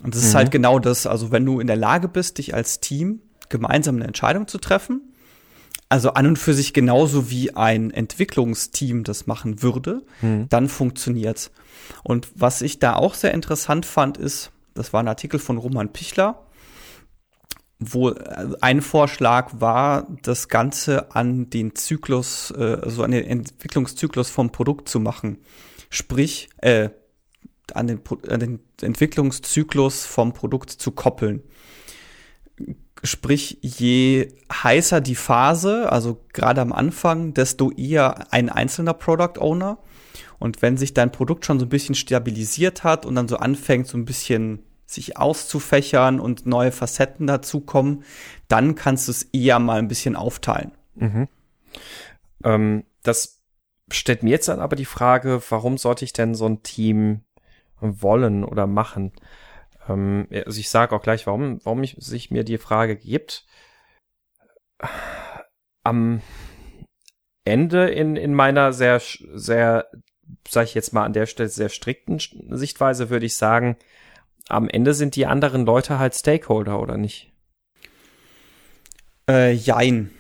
Und 0.02 0.16
das 0.16 0.22
mhm. 0.24 0.28
ist 0.28 0.36
halt 0.36 0.52
genau 0.52 0.80
das. 0.80 1.06
Also 1.06 1.32
wenn 1.32 1.46
du 1.46 1.60
in 1.60 1.68
der 1.68 1.76
Lage 1.76 2.08
bist, 2.08 2.40
dich 2.40 2.56
als 2.56 2.80
Team 2.80 3.22
gemeinsam 3.50 3.96
eine 3.96 4.06
Entscheidung 4.06 4.48
zu 4.48 4.58
treffen, 4.58 5.14
also 5.90 6.14
an 6.14 6.28
und 6.28 6.40
für 6.40 6.54
sich 6.54 6.74
genauso 6.74 7.30
wie 7.30 7.56
ein 7.56 7.92
Entwicklungsteam 7.92 9.04
das 9.04 9.28
machen 9.28 9.62
würde, 9.62 10.04
mhm. 10.22 10.48
dann 10.50 10.70
funktioniert's. 10.70 11.52
Und 12.04 12.30
was 12.36 12.62
ich 12.62 12.80
da 12.80 12.96
auch 12.96 13.14
sehr 13.14 13.34
interessant 13.34 13.86
fand, 13.86 14.18
ist, 14.18 14.52
das 14.74 14.94
war 14.94 15.02
ein 15.02 15.08
Artikel 15.08 15.40
von 15.40 15.58
Roman 15.58 15.94
Pichler, 15.94 16.48
wo 17.80 18.10
äh, 18.10 18.56
ein 18.62 18.82
Vorschlag 18.82 19.52
war, 19.60 20.08
das 20.24 20.48
Ganze 20.48 21.14
an 21.16 21.50
den 21.50 21.76
Zyklus, 21.76 22.52
äh, 22.58 22.78
also 22.82 23.04
an 23.04 23.12
den 23.12 23.26
Entwicklungszyklus 23.26 24.30
vom 24.30 24.52
Produkt 24.52 24.90
zu 24.90 25.00
machen. 25.00 25.38
Sprich, 25.90 26.50
äh, 26.58 26.90
an 27.74 27.88
den, 27.88 28.02
an 28.28 28.40
den 28.40 28.60
Entwicklungszyklus 28.82 30.06
vom 30.06 30.34
Produkt 30.34 30.72
zu 30.72 30.92
koppeln. 30.92 31.44
Sprich, 33.04 33.58
je 33.62 34.30
heißer 34.52 35.02
die 35.02 35.16
Phase, 35.16 35.92
also 35.92 36.24
gerade 36.32 36.62
am 36.62 36.72
Anfang, 36.72 37.34
desto 37.34 37.72
eher 37.72 38.32
ein 38.32 38.50
einzelner 38.50 38.94
Product 38.94 39.40
Owner. 39.40 39.78
Und 40.40 40.62
wenn 40.62 40.78
sich 40.78 40.94
dein 40.94 41.12
Produkt 41.12 41.46
schon 41.46 41.60
so 41.60 41.66
ein 41.66 41.70
bisschen 41.70 41.96
stabilisiert 41.96 42.84
hat 42.84 43.06
und 43.06 43.16
dann 43.16 43.28
so 43.28 43.38
anfängt, 43.38 43.88
so 43.88 43.98
ein 43.98 44.06
bisschen 44.06 44.64
sich 44.86 45.18
auszufächern 45.18 46.20
und 46.20 46.46
neue 46.46 46.72
Facetten 46.72 47.28
dazukommen, 47.28 48.04
dann 48.48 48.76
kannst 48.76 49.08
du 49.08 49.12
es 49.12 49.24
eher 49.34 49.60
mal 49.60 49.80
ein 49.80 49.88
bisschen 49.88 50.16
aufteilen. 50.16 50.72
Mhm. 50.96 51.28
Ähm, 52.44 52.84
das 53.02 53.42
stellt 53.92 54.24
mir 54.24 54.32
jetzt 54.32 54.48
dann 54.48 54.60
aber 54.60 54.76
die 54.76 54.86
Frage, 54.86 55.42
warum 55.50 55.78
sollte 55.78 56.06
ich 56.06 56.14
denn 56.14 56.36
so 56.36 56.46
ein 56.46 56.64
Team 56.64 57.22
wollen 57.80 58.44
oder 58.44 58.68
machen? 58.68 59.12
Ähm, 59.88 60.28
also 60.32 60.60
ich 60.60 60.70
sage 60.70 60.96
auch 60.96 61.02
gleich, 61.02 61.28
warum, 61.28 61.60
warum 61.64 61.84
ich, 61.84 61.96
sich 62.00 62.32
mir 62.32 62.44
die 62.44 62.58
Frage 62.58 62.96
gibt. 62.96 63.46
Am 65.84 66.22
Ende 67.46 67.90
in, 67.90 68.16
in 68.16 68.34
meiner 68.34 68.74
sehr, 68.74 69.02
sehr, 69.34 69.88
sag 70.48 70.66
ich 70.66 70.74
jetzt 70.74 70.94
mal 70.94 71.04
an 71.04 71.14
der 71.14 71.26
Stelle, 71.26 71.50
sehr 71.50 71.70
strikten 71.70 72.20
Sichtweise 72.20 73.10
würde 73.10 73.26
ich 73.26 73.36
sagen, 73.36 73.78
am 74.50 74.70
Ende 74.70 74.94
sind 74.94 75.16
die 75.16 75.26
anderen 75.26 75.66
Leute 75.66 76.00
halt 76.00 76.16
Stakeholder, 76.16 76.82
oder 76.82 76.98
nicht? 76.98 77.32
Äh, 79.30 79.52
jein. 79.52 80.12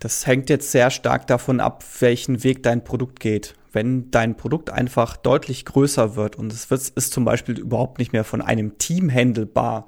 Das 0.00 0.26
hängt 0.26 0.48
jetzt 0.48 0.70
sehr 0.70 0.90
stark 0.90 1.26
davon 1.26 1.60
ab, 1.60 1.84
welchen 2.00 2.42
Weg 2.42 2.62
dein 2.62 2.82
Produkt 2.82 3.20
geht. 3.20 3.54
Wenn 3.72 4.10
dein 4.10 4.36
Produkt 4.36 4.70
einfach 4.70 5.16
deutlich 5.16 5.64
größer 5.64 6.16
wird 6.16 6.36
und 6.36 6.52
es 6.52 6.70
wird, 6.70 6.80
ist 6.80 7.12
zum 7.12 7.24
Beispiel 7.24 7.58
überhaupt 7.58 7.98
nicht 7.98 8.12
mehr 8.12 8.24
von 8.24 8.42
einem 8.42 8.78
Team 8.78 9.10
handelbar, 9.10 9.86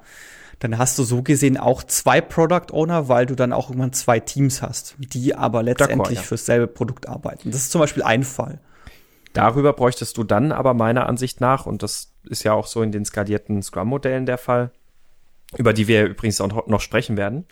dann 0.59 0.77
hast 0.77 0.97
du 0.97 1.03
so 1.03 1.23
gesehen 1.23 1.57
auch 1.57 1.83
zwei 1.83 2.21
Product 2.21 2.71
Owner, 2.71 3.09
weil 3.09 3.25
du 3.25 3.35
dann 3.35 3.51
auch 3.51 3.69
irgendwann 3.69 3.91
zwei 3.91 4.19
Teams 4.19 4.61
hast, 4.61 4.95
die 4.97 5.35
aber 5.35 5.61
letztendlich 5.63 6.19
ja. 6.19 6.23
fürs 6.23 6.45
selbe 6.45 6.67
Produkt 6.67 7.09
arbeiten. 7.09 7.51
Das 7.51 7.61
ist 7.61 7.71
zum 7.71 7.81
Beispiel 7.81 8.03
ein 8.03 8.23
Fall. 8.23 8.61
Darüber 9.33 9.73
bräuchtest 9.73 10.15
du 10.17 10.23
dann 10.23 10.51
aber 10.51 10.73
meiner 10.73 11.07
Ansicht 11.07 11.41
nach, 11.41 11.65
und 11.65 11.83
das 11.83 12.13
ist 12.23 12.43
ja 12.43 12.53
auch 12.53 12.67
so 12.67 12.81
in 12.81 12.91
den 12.91 13.03
skalierten 13.03 13.61
Scrum-Modellen 13.61 14.25
der 14.25 14.37
Fall, 14.37 14.71
über 15.57 15.73
die 15.73 15.87
wir 15.87 16.05
übrigens 16.05 16.39
auch 16.39 16.67
noch 16.67 16.81
sprechen 16.81 17.17
werden, 17.17 17.45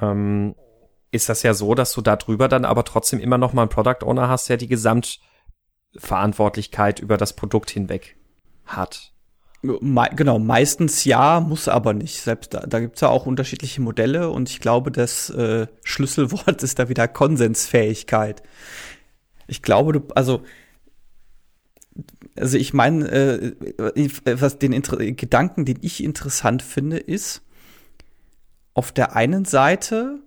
ähm, 0.00 0.54
ist 1.10 1.28
das 1.28 1.42
ja 1.42 1.54
so, 1.54 1.74
dass 1.74 1.92
du 1.92 2.02
darüber 2.02 2.48
dann 2.48 2.64
aber 2.64 2.84
trotzdem 2.84 3.20
immer 3.20 3.38
noch 3.38 3.52
mal 3.52 3.62
einen 3.62 3.70
Product 3.70 4.04
Owner 4.04 4.28
hast, 4.28 4.48
der 4.48 4.56
die 4.56 4.68
Gesamtverantwortlichkeit 5.94 7.00
über 7.00 7.16
das 7.16 7.34
Produkt 7.34 7.70
hinweg 7.70 8.16
hat. 8.64 9.12
Genau, 9.62 10.38
meistens 10.38 11.04
ja, 11.04 11.40
muss 11.40 11.68
aber 11.68 11.94
nicht. 11.94 12.20
Selbst 12.20 12.52
da, 12.52 12.60
da 12.60 12.80
gibt 12.80 12.96
es 12.96 13.00
ja 13.00 13.08
auch 13.08 13.24
unterschiedliche 13.24 13.80
Modelle 13.80 14.28
und 14.28 14.50
ich 14.50 14.60
glaube, 14.60 14.90
das 14.90 15.30
äh, 15.30 15.66
Schlüsselwort 15.82 16.62
ist 16.62 16.78
da 16.78 16.88
wieder 16.90 17.08
Konsensfähigkeit. 17.08 18.42
Ich 19.46 19.62
glaube, 19.62 19.92
du, 19.92 20.00
also 20.14 20.42
also 22.36 22.58
ich 22.58 22.74
meine, 22.74 23.08
äh, 23.08 24.08
was 24.24 24.58
den 24.58 24.72
Inter 24.72 24.96
Gedanken, 24.96 25.64
den 25.64 25.78
ich 25.80 26.02
interessant 26.02 26.62
finde, 26.62 26.98
ist, 26.98 27.42
auf 28.74 28.90
der 28.90 29.14
einen 29.14 29.44
Seite 29.44 30.18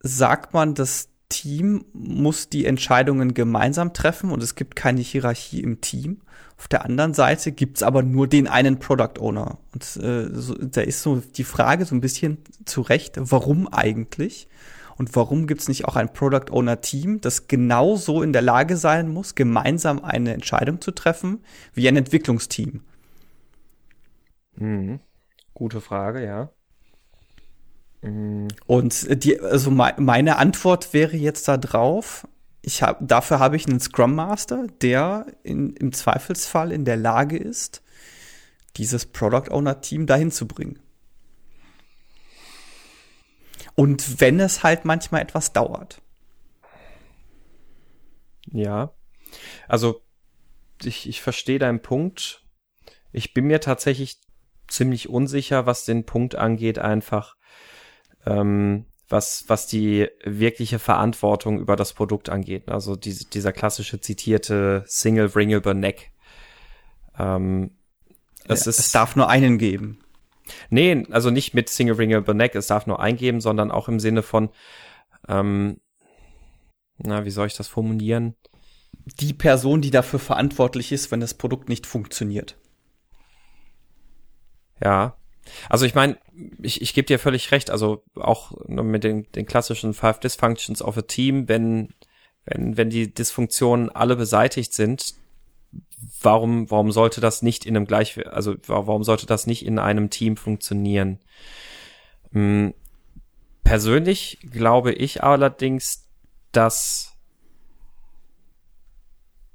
sagt 0.00 0.52
man, 0.52 0.74
das 0.74 1.08
Team 1.34 1.84
muss 1.92 2.48
die 2.48 2.64
Entscheidungen 2.64 3.34
gemeinsam 3.34 3.92
treffen 3.92 4.30
und 4.30 4.40
es 4.40 4.54
gibt 4.54 4.76
keine 4.76 5.00
Hierarchie 5.00 5.60
im 5.60 5.80
Team. 5.80 6.20
Auf 6.56 6.68
der 6.68 6.84
anderen 6.84 7.12
Seite 7.12 7.50
gibt's 7.50 7.82
aber 7.82 8.04
nur 8.04 8.28
den 8.28 8.46
einen 8.46 8.78
Product 8.78 9.18
Owner. 9.18 9.58
Und 9.72 9.82
äh, 9.96 10.28
so, 10.32 10.54
da 10.54 10.80
ist 10.80 11.02
so 11.02 11.16
die 11.16 11.42
Frage 11.42 11.84
so 11.84 11.94
ein 11.96 12.00
bisschen 12.00 12.38
zu 12.64 12.82
Recht, 12.82 13.14
warum 13.16 13.66
eigentlich? 13.66 14.46
Und 14.96 15.16
warum 15.16 15.48
gibt 15.48 15.62
es 15.62 15.68
nicht 15.68 15.86
auch 15.86 15.96
ein 15.96 16.12
Product 16.12 16.52
Owner 16.52 16.80
Team, 16.80 17.20
das 17.20 17.48
genauso 17.48 18.22
in 18.22 18.32
der 18.32 18.42
Lage 18.42 18.76
sein 18.76 19.08
muss, 19.08 19.34
gemeinsam 19.34 20.04
eine 20.04 20.32
Entscheidung 20.32 20.80
zu 20.80 20.92
treffen, 20.92 21.40
wie 21.74 21.88
ein 21.88 21.96
Entwicklungsteam? 21.96 22.80
Mhm. 24.54 25.00
Gute 25.52 25.80
Frage, 25.80 26.24
ja. 26.24 26.50
Mhm. 28.04 28.48
Und 28.66 29.24
die, 29.24 29.40
also 29.40 29.70
meine 29.70 30.36
Antwort 30.36 30.92
wäre 30.92 31.16
jetzt 31.16 31.48
da 31.48 31.56
drauf, 31.56 32.26
ich 32.62 32.82
hab, 32.82 32.98
dafür 33.00 33.40
habe 33.40 33.56
ich 33.56 33.66
einen 33.66 33.80
Scrum 33.80 34.14
Master, 34.14 34.66
der 34.80 35.26
in, 35.42 35.74
im 35.76 35.92
Zweifelsfall 35.92 36.72
in 36.72 36.84
der 36.84 36.96
Lage 36.96 37.36
ist, 37.36 37.82
dieses 38.76 39.06
Product 39.06 39.50
Owner 39.50 39.80
Team 39.80 40.06
dahin 40.06 40.30
zu 40.30 40.48
bringen. 40.48 40.80
Und 43.74 44.20
wenn 44.20 44.40
es 44.40 44.62
halt 44.62 44.84
manchmal 44.84 45.20
etwas 45.22 45.52
dauert. 45.52 46.00
Ja. 48.50 48.92
Also, 49.68 50.02
ich, 50.82 51.08
ich 51.08 51.22
verstehe 51.22 51.58
deinen 51.58 51.82
Punkt. 51.82 52.44
Ich 53.12 53.34
bin 53.34 53.46
mir 53.46 53.60
tatsächlich 53.60 54.20
ziemlich 54.68 55.08
unsicher, 55.08 55.66
was 55.66 55.84
den 55.84 56.06
Punkt 56.06 56.34
angeht, 56.34 56.78
einfach, 56.78 57.36
ähm, 58.26 58.86
was, 59.08 59.44
was 59.48 59.66
die 59.66 60.08
wirkliche 60.24 60.78
Verantwortung 60.78 61.58
über 61.58 61.76
das 61.76 61.92
Produkt 61.92 62.28
angeht. 62.28 62.68
Also 62.68 62.96
diese, 62.96 63.26
dieser 63.26 63.52
klassische 63.52 64.00
zitierte 64.00 64.84
Single 64.86 65.26
Ringable 65.26 65.74
Neck. 65.74 66.12
Ähm, 67.18 67.72
es, 68.46 68.64
ja, 68.64 68.70
ist, 68.70 68.78
es 68.78 68.92
darf 68.92 69.16
nur 69.16 69.28
einen 69.28 69.58
geben. 69.58 69.98
Nee, 70.70 71.06
also 71.10 71.30
nicht 71.30 71.54
mit 71.54 71.68
Single 71.68 71.96
Ringable 71.96 72.34
Neck, 72.34 72.54
es 72.54 72.66
darf 72.66 72.86
nur 72.86 73.00
eingeben, 73.00 73.40
sondern 73.40 73.70
auch 73.70 73.88
im 73.88 74.00
Sinne 74.00 74.22
von, 74.22 74.50
ähm, 75.28 75.80
na, 76.98 77.24
wie 77.24 77.30
soll 77.30 77.46
ich 77.46 77.56
das 77.56 77.68
formulieren? 77.68 78.34
Die 79.20 79.32
Person, 79.32 79.80
die 79.80 79.90
dafür 79.90 80.18
verantwortlich 80.18 80.92
ist, 80.92 81.10
wenn 81.10 81.20
das 81.20 81.34
Produkt 81.34 81.68
nicht 81.68 81.86
funktioniert. 81.86 82.56
Ja. 84.82 85.16
Also 85.68 85.86
ich 85.86 85.94
meine, 85.94 86.18
ich, 86.62 86.82
ich 86.82 86.94
gebe 86.94 87.06
dir 87.06 87.18
völlig 87.18 87.52
recht, 87.52 87.70
also 87.70 88.02
auch 88.14 88.52
mit 88.66 89.04
den, 89.04 89.30
den 89.32 89.46
klassischen 89.46 89.94
Five 89.94 90.20
Dysfunctions 90.20 90.82
of 90.82 90.96
a 90.96 91.02
Team, 91.02 91.48
wenn, 91.48 91.90
wenn, 92.44 92.76
wenn 92.76 92.90
die 92.90 93.12
Dysfunktionen 93.12 93.90
alle 93.90 94.16
beseitigt 94.16 94.72
sind, 94.72 95.14
warum, 96.22 96.70
warum 96.70 96.92
sollte 96.92 97.20
das 97.20 97.42
nicht 97.42 97.66
in 97.66 97.76
einem 97.76 97.86
gleich, 97.86 98.26
also 98.26 98.54
warum 98.66 99.04
sollte 99.04 99.26
das 99.26 99.46
nicht 99.46 99.64
in 99.64 99.78
einem 99.78 100.10
Team 100.10 100.36
funktionieren? 100.36 101.20
Hm, 102.32 102.74
persönlich 103.62 104.38
glaube 104.50 104.92
ich 104.92 105.22
allerdings, 105.22 106.08
dass 106.52 107.13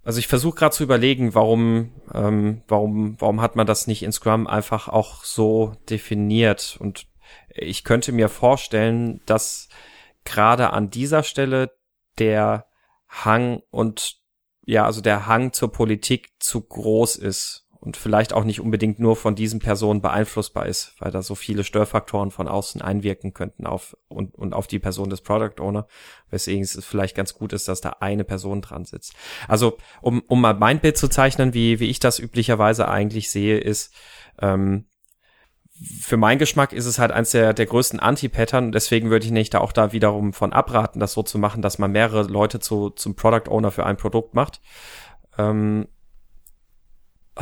also 0.04 0.20
ich 0.20 0.28
versuche 0.28 0.58
gerade 0.58 0.76
zu 0.76 0.84
überlegen, 0.84 1.36
warum, 1.36 1.92
ähm, 2.14 2.64
warum, 2.68 3.16
warum 3.20 3.42
hat 3.42 3.56
man 3.56 3.68
das 3.68 3.88
nicht 3.88 4.04
in 4.04 4.12
Scrum 4.12 4.48
einfach 4.48 4.88
auch 4.88 5.24
so 5.24 5.74
definiert? 5.90 6.78
Und 6.80 7.08
ich 7.50 7.84
könnte 7.84 8.12
mir 8.12 8.30
vorstellen, 8.30 9.22
dass 9.26 9.70
gerade 10.24 10.72
an 10.72 10.90
dieser 10.90 11.24
Stelle 11.24 11.72
der 12.18 12.66
Hang 13.08 13.62
und 13.72 14.18
ja, 14.66 14.86
also 14.86 15.02
der 15.02 15.26
Hang 15.26 15.52
zur 15.52 15.72
Politik 15.72 16.30
zu 16.40 16.62
groß 16.62 17.16
ist 17.16 17.68
und 17.82 17.96
vielleicht 17.96 18.34
auch 18.34 18.44
nicht 18.44 18.60
unbedingt 18.60 19.00
nur 19.00 19.16
von 19.16 19.36
diesen 19.36 19.60
Personen 19.60 20.02
beeinflussbar 20.02 20.66
ist, 20.66 20.96
weil 21.00 21.12
da 21.12 21.22
so 21.22 21.34
viele 21.34 21.64
Störfaktoren 21.64 22.30
von 22.30 22.48
außen 22.48 22.82
einwirken 22.82 23.34
könnten 23.34 23.66
auf 23.66 23.96
und, 24.10 24.36
und 24.36 24.54
auf 24.54 24.68
die 24.68 24.80
Person 24.80 25.10
des 25.10 25.22
Product 25.22 25.62
Owner, 25.62 25.88
weswegen 26.30 26.62
es 26.62 26.84
vielleicht 26.84 27.16
ganz 27.16 27.34
gut 27.34 27.54
ist, 27.54 27.70
dass 27.70 27.80
da 27.80 27.98
eine 28.02 28.26
Person 28.26 28.62
dran 28.62 28.84
sitzt. 28.84 29.14
Also 29.48 29.78
um, 30.02 30.22
um 30.28 30.42
mal 30.42 30.56
mein 30.56 30.82
Bild 30.82 30.98
zu 30.98 31.08
zeichnen, 31.08 31.54
wie, 31.54 31.80
wie 31.80 31.90
ich 31.90 32.00
das 32.00 32.20
üblicherweise 32.20 32.90
eigentlich 32.90 33.30
sehe, 33.30 33.58
ist, 33.60 33.94
ähm, 34.42 34.86
für 36.02 36.18
meinen 36.18 36.40
Geschmack 36.40 36.74
ist 36.74 36.86
es 36.86 37.00
halt 37.00 37.12
eins 37.14 37.32
der, 37.32 37.54
der 37.54 37.66
größten 37.66 38.02
Anti-Pattern. 38.02 38.74
Deswegen 38.74 39.10
würde 39.10 39.26
ich 39.26 39.32
nicht 39.32 39.54
da 39.54 39.60
auch 39.60 39.72
da 39.72 39.94
wiederum 39.94 40.34
von 40.34 40.52
abraten, 40.52 41.00
das 41.00 41.14
so 41.14 41.24
zu 41.24 41.40
machen, 41.40 41.62
dass 41.62 41.80
man 41.80 41.94
mehrere 41.94 42.24
Leute 42.24 42.60
zu, 42.60 42.90
zum 42.90 43.16
Product 43.16 43.50
Owner 43.50 43.72
für 43.72 43.86
ein 43.86 43.96
Produkt 43.96 44.34
macht. 44.34 44.60
Ähm, 45.38 45.88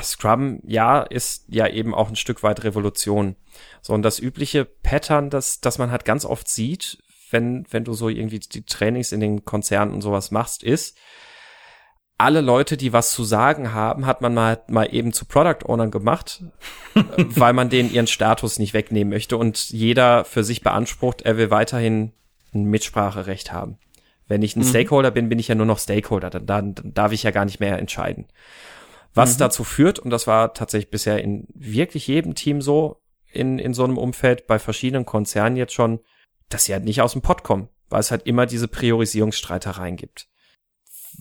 Scrum, 0.03 0.59
ja, 0.65 1.01
ist 1.01 1.45
ja 1.47 1.67
eben 1.67 1.93
auch 1.93 2.09
ein 2.09 2.15
Stück 2.15 2.43
weit 2.43 2.63
Revolution. 2.63 3.35
So, 3.81 3.93
und 3.93 4.03
das 4.03 4.19
übliche 4.19 4.65
Pattern, 4.65 5.29
das, 5.29 5.61
das 5.61 5.77
man 5.77 5.91
halt 5.91 6.05
ganz 6.05 6.25
oft 6.25 6.47
sieht, 6.47 6.97
wenn, 7.31 7.65
wenn 7.71 7.83
du 7.83 7.93
so 7.93 8.09
irgendwie 8.09 8.39
die 8.39 8.65
Trainings 8.65 9.11
in 9.11 9.19
den 9.19 9.45
Konzernen 9.45 9.93
und 9.93 10.01
sowas 10.01 10.31
machst, 10.31 10.63
ist, 10.63 10.97
alle 12.17 12.41
Leute, 12.41 12.77
die 12.77 12.93
was 12.93 13.11
zu 13.11 13.23
sagen 13.23 13.73
haben, 13.73 14.05
hat 14.05 14.21
man 14.21 14.33
mal, 14.33 14.63
mal 14.67 14.93
eben 14.93 15.13
zu 15.13 15.25
Product 15.25 15.65
Ownern 15.65 15.91
gemacht, 15.91 16.43
weil 17.15 17.53
man 17.53 17.69
denen 17.69 17.91
ihren 17.91 18.07
Status 18.07 18.57
nicht 18.57 18.73
wegnehmen 18.73 19.13
möchte 19.13 19.37
und 19.37 19.69
jeder 19.69 20.25
für 20.25 20.43
sich 20.43 20.63
beansprucht, 20.63 21.21
er 21.21 21.37
will 21.37 21.51
weiterhin 21.51 22.13
ein 22.53 22.63
Mitspracherecht 22.63 23.51
haben. 23.51 23.77
Wenn 24.27 24.41
ich 24.41 24.55
ein 24.55 24.61
mhm. 24.61 24.69
Stakeholder 24.69 25.11
bin, 25.11 25.29
bin 25.29 25.39
ich 25.39 25.47
ja 25.47 25.55
nur 25.55 25.67
noch 25.67 25.79
Stakeholder, 25.79 26.29
dann, 26.29 26.45
dann, 26.45 26.75
dann 26.75 26.93
darf 26.93 27.11
ich 27.11 27.23
ja 27.23 27.31
gar 27.31 27.45
nicht 27.45 27.59
mehr 27.59 27.77
entscheiden. 27.77 28.25
Was 29.17 29.35
mhm. 29.35 29.39
dazu 29.39 29.63
führt, 29.63 29.99
und 29.99 30.11
das 30.11 30.27
war 30.27 30.53
tatsächlich 30.53 30.91
bisher 30.91 31.21
in 31.21 31.47
wirklich 31.53 32.07
jedem 32.07 32.35
Team 32.35 32.61
so, 32.61 33.01
in, 33.31 33.59
in 33.59 33.73
so 33.73 33.83
einem 33.83 33.97
Umfeld, 33.97 34.47
bei 34.47 34.59
verschiedenen 34.59 35.05
Konzernen 35.05 35.57
jetzt 35.57 35.73
schon, 35.73 35.99
dass 36.49 36.65
sie 36.65 36.73
halt 36.73 36.85
nicht 36.85 37.01
aus 37.01 37.13
dem 37.13 37.21
Pott 37.21 37.43
kommen, 37.43 37.67
weil 37.89 37.99
es 37.99 38.11
halt 38.11 38.25
immer 38.25 38.45
diese 38.45 38.67
Priorisierungsstreitereien 38.67 39.97
gibt. 39.97 40.27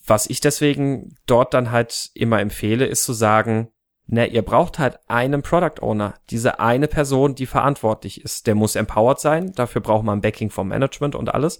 Was 0.06 0.28
ich 0.28 0.40
deswegen 0.40 1.16
dort 1.26 1.54
dann 1.54 1.72
halt 1.72 2.10
immer 2.14 2.40
empfehle, 2.40 2.86
ist 2.86 3.04
zu 3.04 3.12
sagen, 3.12 3.72
na, 4.08 4.24
ihr 4.24 4.42
braucht 4.42 4.78
halt 4.78 4.98
einen 5.08 5.42
Product 5.42 5.80
Owner, 5.82 6.14
diese 6.30 6.60
eine 6.60 6.86
Person, 6.86 7.34
die 7.34 7.46
verantwortlich 7.46 8.20
ist. 8.22 8.46
Der 8.46 8.54
muss 8.54 8.76
empowered 8.76 9.18
sein, 9.18 9.52
dafür 9.52 9.80
braucht 9.80 10.04
man 10.04 10.20
Backing 10.20 10.50
vom 10.50 10.68
Management 10.68 11.16
und 11.16 11.34
alles. 11.34 11.58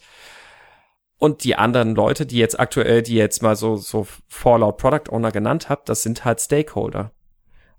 Und 1.19 1.45
die 1.45 1.57
anderen 1.57 1.95
Leute, 1.95 2.27
die 2.27 2.37
jetzt 2.37 2.61
aktuell, 2.61 3.03
die 3.03 3.15
jetzt 3.15 3.43
mal 3.43 3.57
so, 3.57 3.77
so 3.77 4.07
Fallout 4.29 4.77
Product 4.77 5.11
Owner 5.11 5.33
genannt 5.33 5.69
habt, 5.69 5.89
das 5.89 6.03
sind 6.03 6.25
halt 6.25 6.41
Stakeholder. 6.41 7.13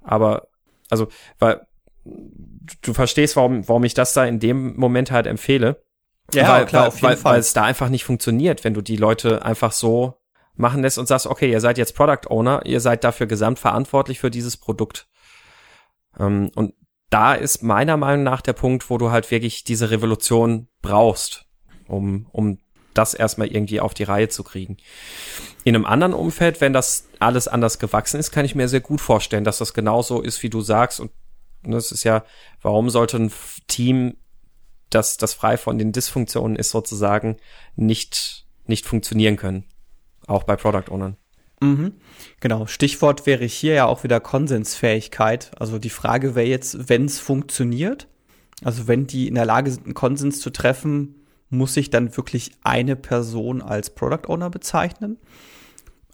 Aber, 0.02 0.47
also, 0.89 1.08
weil, 1.38 1.67
du 2.82 2.93
verstehst, 2.93 3.36
warum, 3.36 3.67
warum 3.67 3.84
ich 3.84 3.93
das 3.93 4.13
da 4.13 4.26
in 4.26 4.39
dem 4.39 4.76
Moment 4.78 5.12
halt 5.12 5.28
empfehle. 5.28 5.84
Ja, 6.34 6.50
weil, 6.50 6.65
klar, 6.65 6.82
weil, 6.82 6.88
auf 6.88 6.95
jeden 6.95 7.08
weil, 7.08 7.17
Fall. 7.17 7.34
weil 7.34 7.39
es 7.39 7.54
da 7.54 7.63
einfach 7.63 7.89
nicht 7.89 8.04
funktioniert, 8.04 8.63
wenn 8.63 8.73
du 8.73 8.82
die 8.82 8.97
Leute 8.97 9.45
einfach 9.45 9.71
so 9.71 10.15
machen 10.56 10.82
lässt 10.82 10.97
und 10.97 11.08
sagst, 11.08 11.28
okay, 11.28 11.52
ihr 11.52 11.62
seid 11.62 11.78
jetzt 11.78 11.95
Product 11.95 12.30
Owner, 12.30 12.65
ihr 12.65 12.82
seid 12.82 13.04
dafür 13.04 13.28
gesamt 13.28 13.60
verantwortlich 13.60 14.19
für 14.19 14.32
dieses 14.32 14.58
Produkt. 14.58 15.08
Ähm, 16.19 16.52
und 16.56 16.73
da 17.10 17.34
ist 17.34 17.63
meiner 17.63 17.95
Meinung 17.95 18.23
nach 18.23 18.41
der 18.41 18.54
Punkt, 18.54 18.89
wo 18.89 18.97
du 18.97 19.12
halt 19.12 19.32
wirklich 19.32 19.63
diese 19.63 19.91
Revolution 19.91 20.67
brauchst, 20.82 21.45
um, 21.88 22.28
um 22.32 22.60
das 22.97 23.13
erstmal 23.13 23.47
irgendwie 23.47 23.79
auf 23.79 23.93
die 23.93 24.03
Reihe 24.03 24.29
zu 24.29 24.43
kriegen. 24.43 24.77
In 25.63 25.75
einem 25.75 25.86
anderen 25.86 26.13
Umfeld, 26.13 26.62
wenn 26.62 26.73
das 26.73 27.07
alles 27.19 27.47
anders 27.47 27.79
gewachsen 27.79 28.19
ist, 28.19 28.31
kann 28.31 28.45
ich 28.45 28.55
mir 28.55 28.67
sehr 28.67 28.81
gut 28.81 29.01
vorstellen, 29.01 29.43
dass 29.43 29.57
das 29.57 29.73
genauso 29.73 30.21
ist, 30.21 30.41
wie 30.43 30.49
du 30.49 30.62
sagst. 30.62 30.99
Und 30.99 31.12
das 31.63 31.91
ist 31.91 32.03
ja, 32.03 32.23
warum 32.62 32.89
sollte 32.89 33.17
ein 33.17 33.31
Team, 33.67 34.17
das, 34.89 35.17
das 35.17 35.33
frei 35.33 35.57
von 35.57 35.77
den 35.77 35.91
Dysfunktionen 35.91 36.55
ist, 36.55 36.69
sozusagen, 36.69 37.38
nicht, 37.75 38.45
nicht 38.65 38.86
funktionieren 38.86 39.36
können? 39.36 39.65
Auch 40.25 40.43
bei 40.43 40.55
Product 40.55 40.89
Ownern. 40.89 41.17
Mhm. 41.60 41.93
Genau. 42.39 42.65
Stichwort 42.67 43.25
wäre 43.25 43.45
hier 43.45 43.73
ja 43.73 43.86
auch 43.86 44.03
wieder 44.03 44.19
Konsensfähigkeit. 44.19 45.51
Also 45.60 45.79
die 45.79 45.89
Frage 45.89 46.36
wäre 46.36 46.47
jetzt, 46.47 46.89
wenn 46.89 47.05
es 47.05 47.19
funktioniert, 47.19 48.07
also 48.63 48.88
wenn 48.88 49.07
die 49.07 49.27
in 49.27 49.36
der 49.36 49.45
Lage 49.45 49.71
sind, 49.71 49.86
einen 49.86 49.93
Konsens 49.93 50.39
zu 50.39 50.49
treffen, 50.49 51.15
muss 51.49 51.77
ich 51.77 51.89
dann 51.89 52.15
wirklich 52.17 52.51
eine 52.63 52.95
Person 52.95 53.62
als 53.62 53.89
Product 53.89 54.27
Owner 54.27 54.49
bezeichnen. 54.49 55.17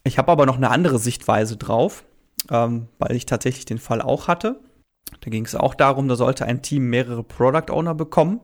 Ich 0.04 0.18
habe 0.18 0.32
aber 0.32 0.46
noch 0.46 0.58
eine 0.58 0.70
andere 0.70 1.00
Sichtweise 1.00 1.58
drauf, 1.58 2.04
ähm, 2.52 2.88
weil 3.00 3.16
ich 3.16 3.26
tatsächlich 3.26 3.66
den 3.66 3.80
Fall 3.80 4.02
auch 4.02 4.28
hatte. 4.28 4.60
Da 5.22 5.30
ging 5.30 5.46
es 5.46 5.56
auch 5.56 5.76
darum, 5.76 6.08
da 6.08 6.16
sollte 6.16 6.46
ein 6.46 6.62
Team 6.62 6.90
mehrere 6.90 7.24
Product 7.24 7.72
Owner 7.72 7.96
bekommen. 7.96 8.42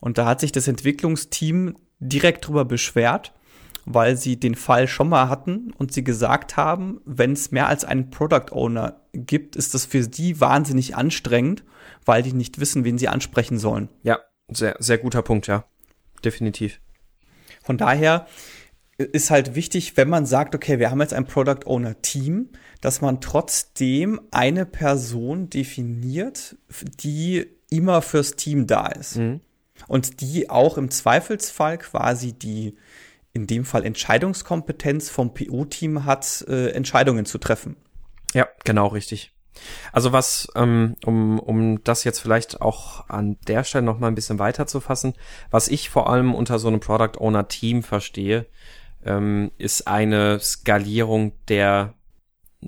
Und 0.00 0.18
da 0.18 0.26
hat 0.26 0.40
sich 0.40 0.52
das 0.52 0.66
Entwicklungsteam 0.66 1.76
direkt 2.00 2.46
drüber 2.46 2.64
beschwert, 2.64 3.32
weil 3.84 4.16
sie 4.16 4.40
den 4.40 4.54
Fall 4.54 4.88
schon 4.88 5.08
mal 5.08 5.28
hatten 5.28 5.72
und 5.76 5.92
sie 5.92 6.04
gesagt 6.04 6.56
haben, 6.56 7.00
wenn 7.04 7.32
es 7.32 7.50
mehr 7.50 7.68
als 7.68 7.84
einen 7.84 8.10
Product 8.10 8.52
Owner 8.52 9.00
gibt, 9.12 9.56
ist 9.56 9.74
das 9.74 9.84
für 9.84 10.06
die 10.06 10.40
wahnsinnig 10.40 10.96
anstrengend, 10.96 11.64
weil 12.04 12.22
die 12.22 12.32
nicht 12.32 12.60
wissen, 12.60 12.84
wen 12.84 12.98
sie 12.98 13.08
ansprechen 13.08 13.58
sollen. 13.58 13.88
Ja, 14.02 14.20
sehr, 14.48 14.76
sehr 14.78 14.98
guter 14.98 15.22
Punkt, 15.22 15.46
ja. 15.46 15.64
Definitiv. 16.24 16.80
Von 17.62 17.78
daher 17.78 18.26
ist 18.98 19.30
halt 19.30 19.54
wichtig, 19.54 19.96
wenn 19.96 20.08
man 20.08 20.26
sagt, 20.26 20.54
okay, 20.54 20.78
wir 20.78 20.90
haben 20.90 21.00
jetzt 21.00 21.14
ein 21.14 21.26
Product 21.26 21.66
Owner 21.66 22.00
Team, 22.02 22.50
dass 22.80 23.00
man 23.00 23.20
trotzdem 23.20 24.20
eine 24.30 24.66
Person 24.66 25.50
definiert, 25.50 26.56
die 27.00 27.46
immer 27.70 28.02
fürs 28.02 28.36
Team 28.36 28.66
da 28.66 28.88
ist. 28.88 29.16
Mhm. 29.16 29.40
Und 29.88 30.20
die 30.20 30.50
auch 30.50 30.76
im 30.76 30.90
Zweifelsfall 30.90 31.78
quasi 31.78 32.32
die, 32.32 32.76
in 33.32 33.46
dem 33.46 33.64
Fall 33.64 33.84
Entscheidungskompetenz 33.84 35.08
vom 35.08 35.32
PO-Team 35.32 36.04
hat, 36.04 36.44
äh, 36.48 36.70
Entscheidungen 36.70 37.24
zu 37.24 37.38
treffen. 37.38 37.76
Ja, 38.34 38.48
genau 38.64 38.88
richtig. 38.88 39.32
Also 39.92 40.12
was, 40.12 40.48
ähm, 40.54 40.96
um, 41.04 41.38
um 41.38 41.82
das 41.84 42.04
jetzt 42.04 42.20
vielleicht 42.20 42.60
auch 42.60 43.08
an 43.08 43.38
der 43.46 43.64
Stelle 43.64 43.84
noch 43.84 43.98
mal 43.98 44.08
ein 44.08 44.14
bisschen 44.14 44.38
weiter 44.38 44.66
zu 44.66 44.80
fassen, 44.80 45.14
was 45.50 45.68
ich 45.68 45.90
vor 45.90 46.10
allem 46.10 46.34
unter 46.34 46.58
so 46.58 46.68
einem 46.68 46.80
Product 46.80 47.18
Owner 47.18 47.48
Team 47.48 47.82
verstehe, 47.82 48.46
ähm, 49.04 49.50
ist 49.58 49.86
eine 49.86 50.40
Skalierung 50.40 51.32
der 51.48 51.94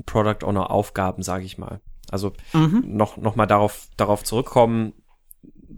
Product 0.06 0.44
Owner 0.46 0.70
Aufgaben, 0.70 1.22
sage 1.22 1.44
ich 1.44 1.58
mal. 1.58 1.80
Also 2.10 2.32
mhm. 2.52 2.82
noch, 2.84 3.16
noch 3.16 3.36
mal 3.36 3.46
darauf, 3.46 3.88
darauf 3.96 4.24
zurückkommen, 4.24 4.92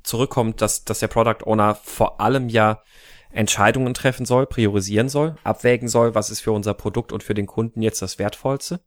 zurückkommt, 0.02 0.60
dass, 0.60 0.84
dass 0.84 1.00
der 1.00 1.08
Product 1.08 1.44
Owner 1.44 1.74
vor 1.74 2.20
allem 2.20 2.48
ja 2.48 2.82
Entscheidungen 3.30 3.94
treffen 3.94 4.26
soll, 4.26 4.46
priorisieren 4.46 5.08
soll, 5.08 5.36
abwägen 5.42 5.88
soll, 5.88 6.14
was 6.14 6.30
ist 6.30 6.40
für 6.40 6.52
unser 6.52 6.74
Produkt 6.74 7.12
und 7.12 7.22
für 7.22 7.34
den 7.34 7.46
Kunden 7.46 7.82
jetzt 7.82 8.00
das 8.00 8.18
Wertvollste 8.18 8.80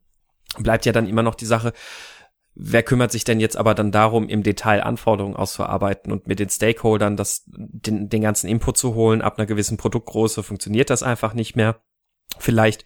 bleibt 0.57 0.85
ja 0.85 0.91
dann 0.91 1.07
immer 1.07 1.23
noch 1.23 1.35
die 1.35 1.45
Sache, 1.45 1.73
wer 2.59 2.81
kümmert 2.81 3.11
sich 3.11 3.23
denn 3.23 3.39
jetzt 3.39 3.55
aber 3.55 3.75
dann 3.75 3.91
darum, 3.91 4.27
im 4.27 4.41
Detail 4.41 4.81
Anforderungen 4.81 5.35
auszuarbeiten 5.35 6.11
und 6.11 6.27
mit 6.27 6.39
den 6.39 6.49
Stakeholdern 6.49 7.15
das, 7.15 7.43
den, 7.45 8.09
den 8.09 8.21
ganzen 8.21 8.47
Input 8.47 8.77
zu 8.77 8.95
holen, 8.95 9.21
ab 9.21 9.37
einer 9.37 9.45
gewissen 9.45 9.77
Produktgröße 9.77 10.41
funktioniert 10.41 10.89
das 10.89 11.03
einfach 11.03 11.35
nicht 11.35 11.55
mehr. 11.55 11.81
Vielleicht 12.39 12.85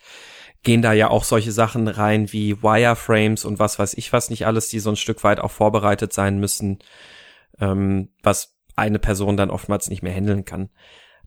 gehen 0.64 0.82
da 0.82 0.92
ja 0.92 1.10
auch 1.10 1.24
solche 1.24 1.54
Sachen 1.54 1.88
rein 1.88 2.34
wie 2.34 2.62
Wireframes 2.62 3.46
und 3.46 3.60
was 3.60 3.80
weiß 3.80 3.94
ich 3.94 4.12
was 4.12 4.30
nicht 4.30 4.46
alles, 4.46 4.68
die 4.68 4.80
so 4.80 4.90
ein 4.90 4.98
Stück 4.98 5.24
weit 5.24 5.40
auch 5.40 5.52
vorbereitet 5.52 6.12
sein 6.12 6.38
müssen, 6.38 6.80
ähm, 7.60 8.10
was 8.22 8.58
eine 8.76 9.00
Person 9.00 9.38
dann 9.38 9.50
oftmals 9.50 9.90
nicht 9.90 10.04
mehr 10.04 10.14
handeln 10.14 10.44
kann. 10.44 10.70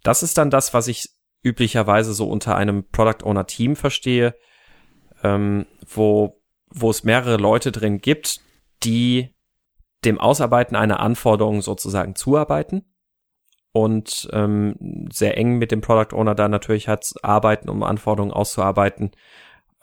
Das 0.03 0.23
ist 0.23 0.37
dann 0.37 0.51
das, 0.51 0.75
was 0.75 0.87
ich 0.87 1.09
üblicherweise 1.43 2.13
so 2.13 2.29
unter 2.29 2.57
einem 2.57 2.89
Product 2.91 3.25
Owner 3.25 3.47
Team 3.47 3.75
verstehe, 3.75 4.35
ähm, 5.23 5.67
wo, 5.87 6.43
wo 6.75 6.91
es 6.91 7.05
mehrere 7.05 7.37
Leute 7.37 7.73
drin 7.73 8.01
gibt, 8.01 8.41
die 8.83 9.31
dem 10.05 10.21
Ausarbeiten 10.21 10.77
einer 10.77 11.01
Anforderung 11.01 11.63
sozusagen 11.63 12.15
zuarbeiten 12.15 12.85
und 13.73 14.29
ähm, 14.33 15.09
sehr 15.11 15.37
eng 15.39 15.59
mit 15.59 15.73
dem 15.73 15.81
Product 15.81 16.15
Owner 16.15 16.35
da 16.35 16.49
natürlich 16.49 16.89
hat 16.89 17.13
arbeiten, 17.23 17.69
um 17.69 17.83
Anforderungen 17.83 18.33
auszuarbeiten. 18.33 19.13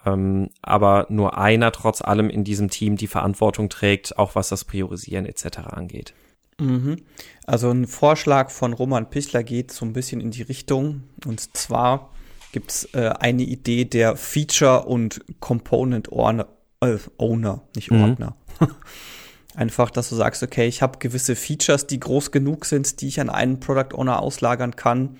Ähm, 0.05 0.49
aber 0.61 1.07
nur 1.09 1.37
einer 1.37 1.71
trotz 1.71 2.01
allem 2.01 2.29
in 2.29 2.43
diesem 2.43 2.69
Team 2.69 2.95
die 2.95 3.07
Verantwortung 3.07 3.69
trägt, 3.69 4.17
auch 4.17 4.35
was 4.35 4.49
das 4.49 4.65
Priorisieren 4.65 5.25
etc. 5.25 5.59
angeht. 5.71 6.13
Mhm. 6.59 7.01
Also 7.45 7.69
ein 7.69 7.85
Vorschlag 7.85 8.49
von 8.49 8.73
Roman 8.73 9.09
Pichler 9.09 9.43
geht 9.43 9.71
so 9.71 9.85
ein 9.85 9.93
bisschen 9.93 10.21
in 10.21 10.31
die 10.31 10.43
Richtung. 10.43 11.03
Und 11.25 11.57
zwar 11.57 12.11
gibt 12.51 12.71
es 12.71 12.93
äh, 12.93 13.13
eine 13.19 13.43
Idee 13.43 13.85
der 13.85 14.15
Feature 14.15 14.85
und 14.85 15.21
Component 15.39 16.11
Owner, 16.11 16.47
äh, 16.81 16.97
Owner 17.17 17.61
nicht 17.75 17.91
mhm. 17.91 18.03
Ordner. 18.03 18.35
Einfach, 19.55 19.89
dass 19.89 20.09
du 20.09 20.15
sagst, 20.15 20.43
okay, 20.43 20.67
ich 20.67 20.81
habe 20.81 20.99
gewisse 20.99 21.35
Features, 21.35 21.85
die 21.85 21.99
groß 21.99 22.31
genug 22.31 22.65
sind, 22.65 23.01
die 23.01 23.09
ich 23.09 23.19
an 23.19 23.29
einen 23.29 23.59
Product 23.59 23.93
Owner 23.95 24.21
auslagern 24.21 24.75
kann. 24.75 25.17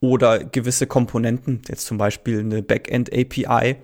Oder 0.00 0.42
gewisse 0.42 0.86
Komponenten, 0.86 1.62
jetzt 1.68 1.86
zum 1.86 1.96
Beispiel 1.96 2.40
eine 2.40 2.62
Backend 2.62 3.12
API, 3.12 3.76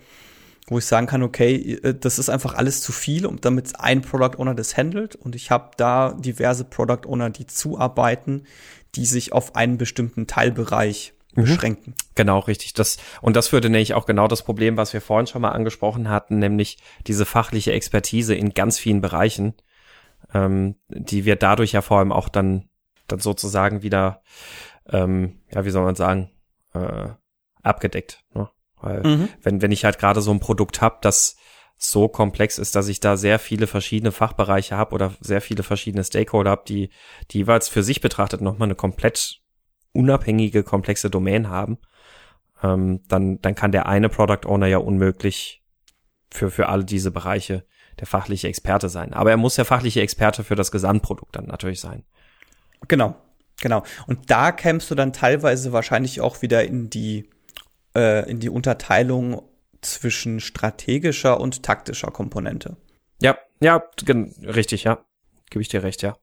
wo 0.67 0.79
ich 0.79 0.85
sagen 0.85 1.07
kann, 1.07 1.23
okay, 1.23 1.79
äh, 1.83 1.95
das 1.95 2.19
ist 2.19 2.29
einfach 2.29 2.55
alles 2.55 2.81
zu 2.81 2.93
viel, 2.93 3.25
und 3.25 3.45
damit 3.45 3.79
ein 3.79 4.03
Product 4.03 4.39
Owner 4.39 4.55
das 4.55 4.77
handelt 4.77 5.15
und 5.15 5.37
ich 5.37 5.51
habe 5.51 5.71
da 5.77 6.13
diverse 6.13 6.65
Product 6.65 7.07
Owner, 7.07 7.31
die 7.31 7.47
zuarbeiten, 7.47 8.45
die 8.95 9.07
sich 9.07 9.33
auf 9.33 9.55
einen 9.55 9.79
bestimmten 9.79 10.27
Teilbereich 10.27 11.13
mhm. 11.13 11.18
Beschränken. 11.45 11.95
Genau, 12.15 12.39
richtig. 12.41 12.75
Das, 12.75 12.99
und 13.21 13.37
das 13.37 13.53
würde 13.53 13.71
nämlich 13.71 13.95
auch 13.95 14.07
genau 14.07 14.29
das 14.29 14.43
Problem, 14.43 14.77
was 14.77 14.93
wir 14.93 15.01
vorhin 15.01 15.27
schon 15.27 15.43
mal 15.43 15.51
angesprochen 15.51 16.09
hatten, 16.09 16.39
nämlich 16.39 16.79
diese 17.07 17.27
fachliche 17.27 17.73
Expertise 17.73 18.35
in 18.35 18.55
ganz 18.55 18.79
vielen 18.79 19.01
Bereichen, 19.01 19.55
ähm, 20.35 20.77
die 20.89 21.25
wir 21.25 21.37
dadurch 21.37 21.73
ja 21.73 21.83
vor 21.83 21.99
allem 21.99 22.13
auch 22.13 22.29
dann, 22.29 22.69
dann 23.07 23.21
sozusagen 23.21 23.83
wieder, 23.83 24.23
ähm, 24.89 25.41
ja, 25.51 25.65
wie 25.65 25.71
soll 25.71 25.85
man 25.85 25.95
sagen, 25.95 26.31
äh, 26.75 27.09
abgedeckt. 27.63 28.25
Ne? 28.35 28.49
Weil 28.81 29.03
mhm. 29.03 29.29
wenn, 29.43 29.63
wenn 29.63 29.73
ich 29.73 29.85
halt 29.85 29.99
gerade 29.99 30.21
so 30.21 30.31
ein 30.31 30.41
Produkt 30.41 30.81
habe, 30.81 30.99
das 31.03 31.37
so 31.77 32.09
komplex 32.09 32.59
ist, 32.59 32.75
dass 32.75 32.89
ich 32.89 32.99
da 32.99 33.17
sehr 33.17 33.39
viele 33.39 33.69
verschiedene 33.69 34.11
Fachbereiche 34.11 34.77
habe 34.77 34.95
oder 34.95 35.15
sehr 35.21 35.41
viele 35.41 35.63
verschiedene 35.63 36.03
Stakeholder 36.03 36.51
habe, 36.51 36.65
die, 36.67 36.91
die 37.31 37.39
jeweils 37.39 37.69
für 37.69 37.85
sich 37.85 38.01
betrachtet 38.01 38.41
nochmal 38.41 38.67
eine 38.67 38.75
komplett 38.75 39.41
unabhängige, 39.93 40.63
komplexe 40.63 41.11
Domain 41.11 41.49
haben, 41.49 41.79
ähm, 42.63 43.01
dann, 43.09 43.41
dann 43.41 43.55
kann 43.55 43.73
der 43.73 43.87
eine 43.87 44.09
Product 44.09 44.47
Owner 44.47 44.67
ja 44.67 44.79
unmöglich 44.79 45.63
für, 46.31 46.51
für 46.51 46.69
alle 46.69 46.85
diese 46.85 47.11
Bereiche 47.11 47.65
der 47.99 48.07
fachliche 48.07 48.49
Experte 48.49 48.89
sein. 48.89 49.13
Aber 49.13 49.31
er 49.31 49.37
muss 49.37 49.57
der 49.57 49.65
fachliche 49.65 50.01
Experte 50.01 50.45
für 50.45 50.55
das 50.55 50.71
Gesamtprodukt 50.71 51.35
dann 51.37 51.47
natürlich 51.47 51.81
sein. 51.81 52.05
Genau, 52.87 53.17
genau. 53.61 53.83
Und 54.07 54.31
da 54.31 54.53
kämst 54.53 54.91
du 54.91 54.95
dann 54.95 55.13
teilweise 55.13 55.73
wahrscheinlich 55.73 56.21
auch 56.21 56.43
wieder 56.43 56.65
in 56.65 56.91
die 56.91 57.29
äh, 57.97 58.29
in 58.31 58.39
die 58.39 58.51
Unterteilung 58.51 59.43
zwischen 59.81 60.41
strategischer 60.41 61.41
und 61.41 61.63
taktischer 61.63 62.11
Komponente. 62.11 62.77
Ja, 63.21 63.37
ja, 63.61 63.83
richtig, 64.43 64.85
ja. 64.85 65.05
Gebe 65.51 65.63
ich 65.63 65.69
dir 65.69 65.83
recht, 65.83 66.03
ja. 66.03 66.17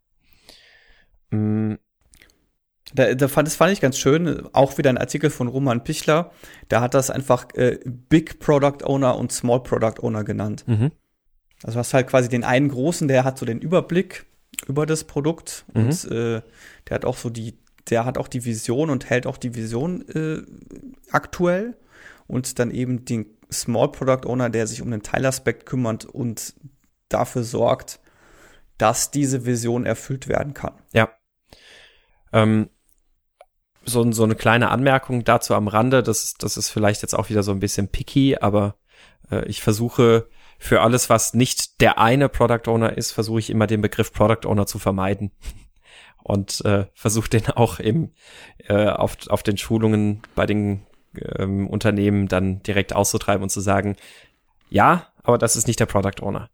Da, 2.96 3.14
da 3.14 3.28
fand, 3.28 3.48
das 3.48 3.56
fand 3.56 3.74
ich 3.74 3.82
ganz 3.82 3.98
schön, 3.98 4.48
auch 4.54 4.78
wieder 4.78 4.90
ein 4.90 4.98
Artikel 4.98 5.30
von 5.30 5.48
Roman 5.48 5.84
Pichler, 5.84 6.32
da 6.70 6.82
hat 6.82 6.94
das 6.94 7.10
einfach 7.10 7.48
äh, 7.56 7.80
Big 7.86 8.40
Product 8.40 8.84
Owner 8.86 9.18
und 9.18 9.32
Small 9.32 9.62
Product 9.62 10.02
Owner 10.02 10.24
genannt. 10.24 10.64
Mhm. 10.68 10.92
Also 11.64 11.80
hast 11.80 11.94
halt 11.94 12.08
quasi 12.08 12.30
den 12.30 12.44
einen 12.44 12.70
großen, 12.70 13.08
der 13.08 13.24
hat 13.24 13.38
so 13.38 13.46
den 13.46 13.60
Überblick 13.60 14.26
über 14.68 14.86
das 14.86 15.04
Produkt 15.04 15.66
mhm. 15.74 15.82
und 15.82 16.06
äh, 16.12 16.42
der 16.88 16.96
hat 16.96 17.06
auch 17.06 17.18
so 17.18 17.30
die 17.30 17.58
der 17.90 18.06
hat 18.06 18.18
auch 18.18 18.28
die 18.28 18.46
Vision 18.46 18.90
und 18.90 19.10
hält 19.10 19.28
auch 19.28 19.38
die 19.38 19.56
Vision 19.56 20.08
äh, 20.10 20.42
aktuell. 21.12 21.78
Und 22.28 22.58
dann 22.58 22.72
eben 22.72 23.06
den 23.06 23.28
Small 23.52 23.92
Product 23.92 24.28
Owner, 24.28 24.50
der 24.50 24.66
sich 24.66 24.82
um 24.82 24.90
den 24.90 25.04
Teilaspekt 25.04 25.68
kümmert 25.68 26.06
und 26.06 26.56
dafür 27.08 27.44
sorgt, 27.44 28.00
dass 28.80 29.12
diese 29.12 29.46
Vision 29.46 29.86
erfüllt 29.86 30.28
werden 30.28 30.56
kann. 30.56 30.74
Ja. 30.92 31.10
Ähm, 32.34 32.70
so, 33.86 34.12
so 34.12 34.24
eine 34.24 34.36
kleine 34.36 34.70
Anmerkung 34.70 35.24
dazu 35.24 35.54
am 35.54 35.68
Rande, 35.68 36.04
das, 36.04 36.34
das 36.36 36.58
ist 36.58 36.70
vielleicht 36.70 37.02
jetzt 37.02 37.14
auch 37.14 37.30
wieder 37.30 37.44
so 37.44 37.52
ein 37.52 37.60
bisschen 37.60 37.88
picky, 37.88 38.38
aber 38.40 38.76
äh, 39.32 39.46
ich 39.46 39.62
versuche 39.62 40.28
für 40.58 40.82
alles, 40.82 41.10
was 41.10 41.34
nicht 41.34 41.82
der 41.82 42.00
eine 42.00 42.30
Product 42.30 42.68
Owner 42.68 42.98
ist, 42.98 43.12
versuche 43.12 43.40
ich 43.40 43.50
immer 43.50 43.68
den 43.68 43.82
Begriff 43.82 44.12
Product 44.12 44.48
Owner 44.48 44.66
zu 44.66 44.80
vermeiden 44.80 45.32
und 46.24 46.64
äh, 46.66 46.86
versucht 46.94 47.34
den 47.34 47.48
auch 47.50 47.80
im, 47.80 48.12
äh, 48.68 48.88
auf, 48.88 49.18
auf 49.28 49.44
den 49.44 49.58
Schulungen 49.58 50.22
bei 50.36 50.46
den 50.46 50.86
ähm, 51.38 51.68
Unternehmen 51.68 52.28
dann 52.28 52.62
direkt 52.64 52.94
auszutreiben 52.94 53.44
und 53.44 53.50
zu 53.50 53.62
sagen, 53.62 53.96
ja, 54.70 55.08
aber 55.24 55.38
das 55.38 55.56
ist 55.56 55.68
nicht 55.68 55.80
der 55.80 55.86
Product 55.86 56.22
Owner. 56.22 56.50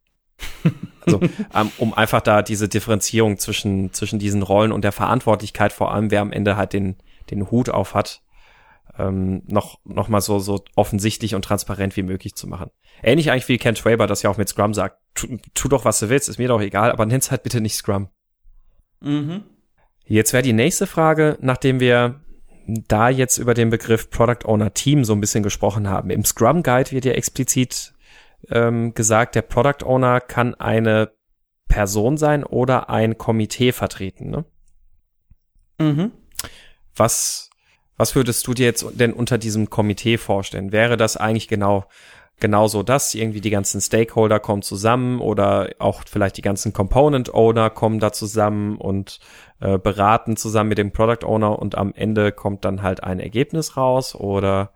also 1.06 1.20
ähm, 1.54 1.72
um 1.78 1.94
einfach 1.94 2.22
da 2.22 2.42
diese 2.42 2.68
Differenzierung 2.68 3.38
zwischen 3.38 3.94
zwischen 3.94 4.18
diesen 4.18 4.42
Rollen 4.42 4.72
und 4.72 4.84
der 4.84 4.92
Verantwortlichkeit, 4.92 5.72
vor 5.72 5.94
allem 5.94 6.10
wer 6.10 6.22
am 6.22 6.32
Ende 6.32 6.58
halt 6.58 6.74
den 6.74 6.98
den 7.40 7.52
Hut 7.52 7.70
auf 7.70 7.94
hat, 7.94 8.22
ähm, 8.98 9.44
noch 9.48 9.80
noch 9.84 10.10
mal 10.10 10.22
so 10.22 10.40
so 10.40 10.64
offensichtlich 10.76 11.36
und 11.36 11.44
transparent 11.44 11.96
wie 11.96 12.04
möglich 12.04 12.36
zu 12.36 12.48
machen. 12.48 12.70
Ähnlich 13.02 13.32
eigentlich 13.32 13.48
wie 13.48 13.58
Ken 13.58 13.76
Traber, 13.76 14.08
das 14.08 14.22
ja 14.22 14.30
auch 14.30 14.38
mit 14.38 14.50
Scrum 14.50 14.74
sagt, 14.74 14.98
tu, 15.14 15.38
tu 15.54 15.68
doch 15.68 15.86
was 15.86 16.00
du 16.00 16.10
willst, 16.10 16.30
ist 16.30 16.38
mir 16.38 16.48
doch 16.48 16.62
egal, 16.62 16.92
aber 16.92 17.06
nenn's 17.06 17.32
halt 17.32 17.44
bitte 17.44 17.62
nicht 17.62 17.76
Scrum. 17.76 18.10
Mhm. 19.02 19.44
Jetzt 20.06 20.34
wäre 20.34 20.44
die 20.44 20.54
nächste 20.54 20.88
Frage, 20.88 21.38
nachdem 21.42 21.80
wir 21.80 22.22
da 22.68 23.10
jetzt 23.10 23.38
über 23.38 23.54
den 23.54 23.70
Begriff 23.70 24.10
Product 24.10 24.46
Owner 24.46 24.74
Team 24.74 25.04
so 25.04 25.14
ein 25.14 25.22
bisschen 25.22 25.44
gesprochen 25.44 25.90
haben. 25.90 26.10
Im 26.10 26.26
Scrum 26.26 26.64
Guide 26.64 26.92
wird 26.92 27.06
ja 27.06 27.14
explizit 27.14 27.94
ähm, 28.50 28.94
gesagt, 28.94 29.36
der 29.36 29.42
Product 29.42 29.86
Owner 29.86 30.20
kann 30.20 30.56
eine 30.56 31.12
Person 31.68 32.18
sein 32.18 32.44
oder 32.44 32.90
ein 32.90 33.18
Komitee 33.18 33.72
vertreten. 33.72 34.30
Ne? 34.30 34.46
Mhm. 35.80 36.12
Was, 36.96 37.50
was 37.98 38.16
würdest 38.16 38.46
du 38.48 38.54
dir 38.54 38.66
jetzt 38.66 38.86
denn 38.94 39.14
unter 39.14 39.38
diesem 39.38 39.70
Komitee 39.70 40.18
vorstellen? 40.18 40.72
Wäre 40.72 40.98
das 40.98 41.18
eigentlich 41.18 41.48
genau 41.48 41.86
genauso 42.42 42.84
das, 42.84 43.16
irgendwie 43.16 43.40
die 43.40 43.52
ganzen 43.52 43.80
Stakeholder 43.80 44.42
kommen 44.42 44.64
zusammen 44.64 45.22
oder 45.22 45.70
auch 45.80 46.02
vielleicht 46.06 46.36
die 46.36 46.42
ganzen 46.42 46.74
Component 46.74 47.34
Owner 47.34 47.70
kommen 47.70 48.00
da 48.00 48.12
zusammen 48.12 48.78
und 48.78 49.20
äh, 49.62 49.78
beraten 49.78 50.36
zusammen 50.36 50.70
mit 50.70 50.78
dem 50.78 50.92
Product 50.92 51.26
Owner 51.26 51.58
und 51.58 51.78
am 51.78 51.94
Ende 51.94 52.34
kommt 52.34 52.66
dann 52.66 52.82
halt 52.82 53.04
ein 53.04 53.20
Ergebnis 53.22 53.78
raus 53.78 54.16
oder 54.16 54.74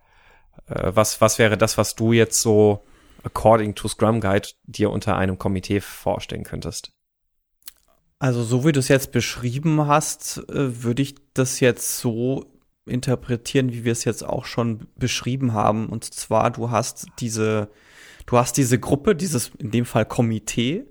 äh, 0.68 0.92
was, 0.94 1.20
was 1.20 1.40
wäre 1.40 1.58
das, 1.58 1.78
was 1.78 1.96
du 1.96 2.14
jetzt 2.14 2.40
so 2.42 2.86
according 3.24 3.76
to 3.76 3.88
Scrum 3.88 4.22
Guide 4.22 4.50
dir 4.64 4.92
unter 4.92 5.18
einem 5.18 5.38
Komitee 5.38 5.82
vorstellen 5.82 6.44
könntest? 6.44 6.95
Also 8.20 8.44
so 8.44 8.66
wie 8.66 8.72
du 8.72 8.80
es 8.80 8.88
jetzt 8.88 9.12
beschrieben 9.12 9.88
hast, 9.88 10.38
äh, 10.50 10.84
würde 10.84 11.02
ich 11.02 11.16
das 11.34 11.60
jetzt 11.60 11.98
so 11.98 12.46
interpretieren, 12.86 13.74
wie 13.74 13.84
wir 13.84 13.92
es 13.92 14.06
jetzt 14.06 14.24
auch 14.24 14.46
schon 14.46 14.88
beschrieben 14.96 15.54
haben. 15.54 15.88
Und 15.90 16.04
zwar, 16.06 16.52
du 16.52 16.72
hast 16.72 17.08
diese, 17.20 17.70
du 18.26 18.38
hast 18.38 18.58
diese 18.58 18.80
Gruppe, 18.80 19.16
dieses 19.16 19.52
in 19.58 19.72
dem 19.72 19.86
Fall 19.86 20.06
Komitee, 20.06 20.86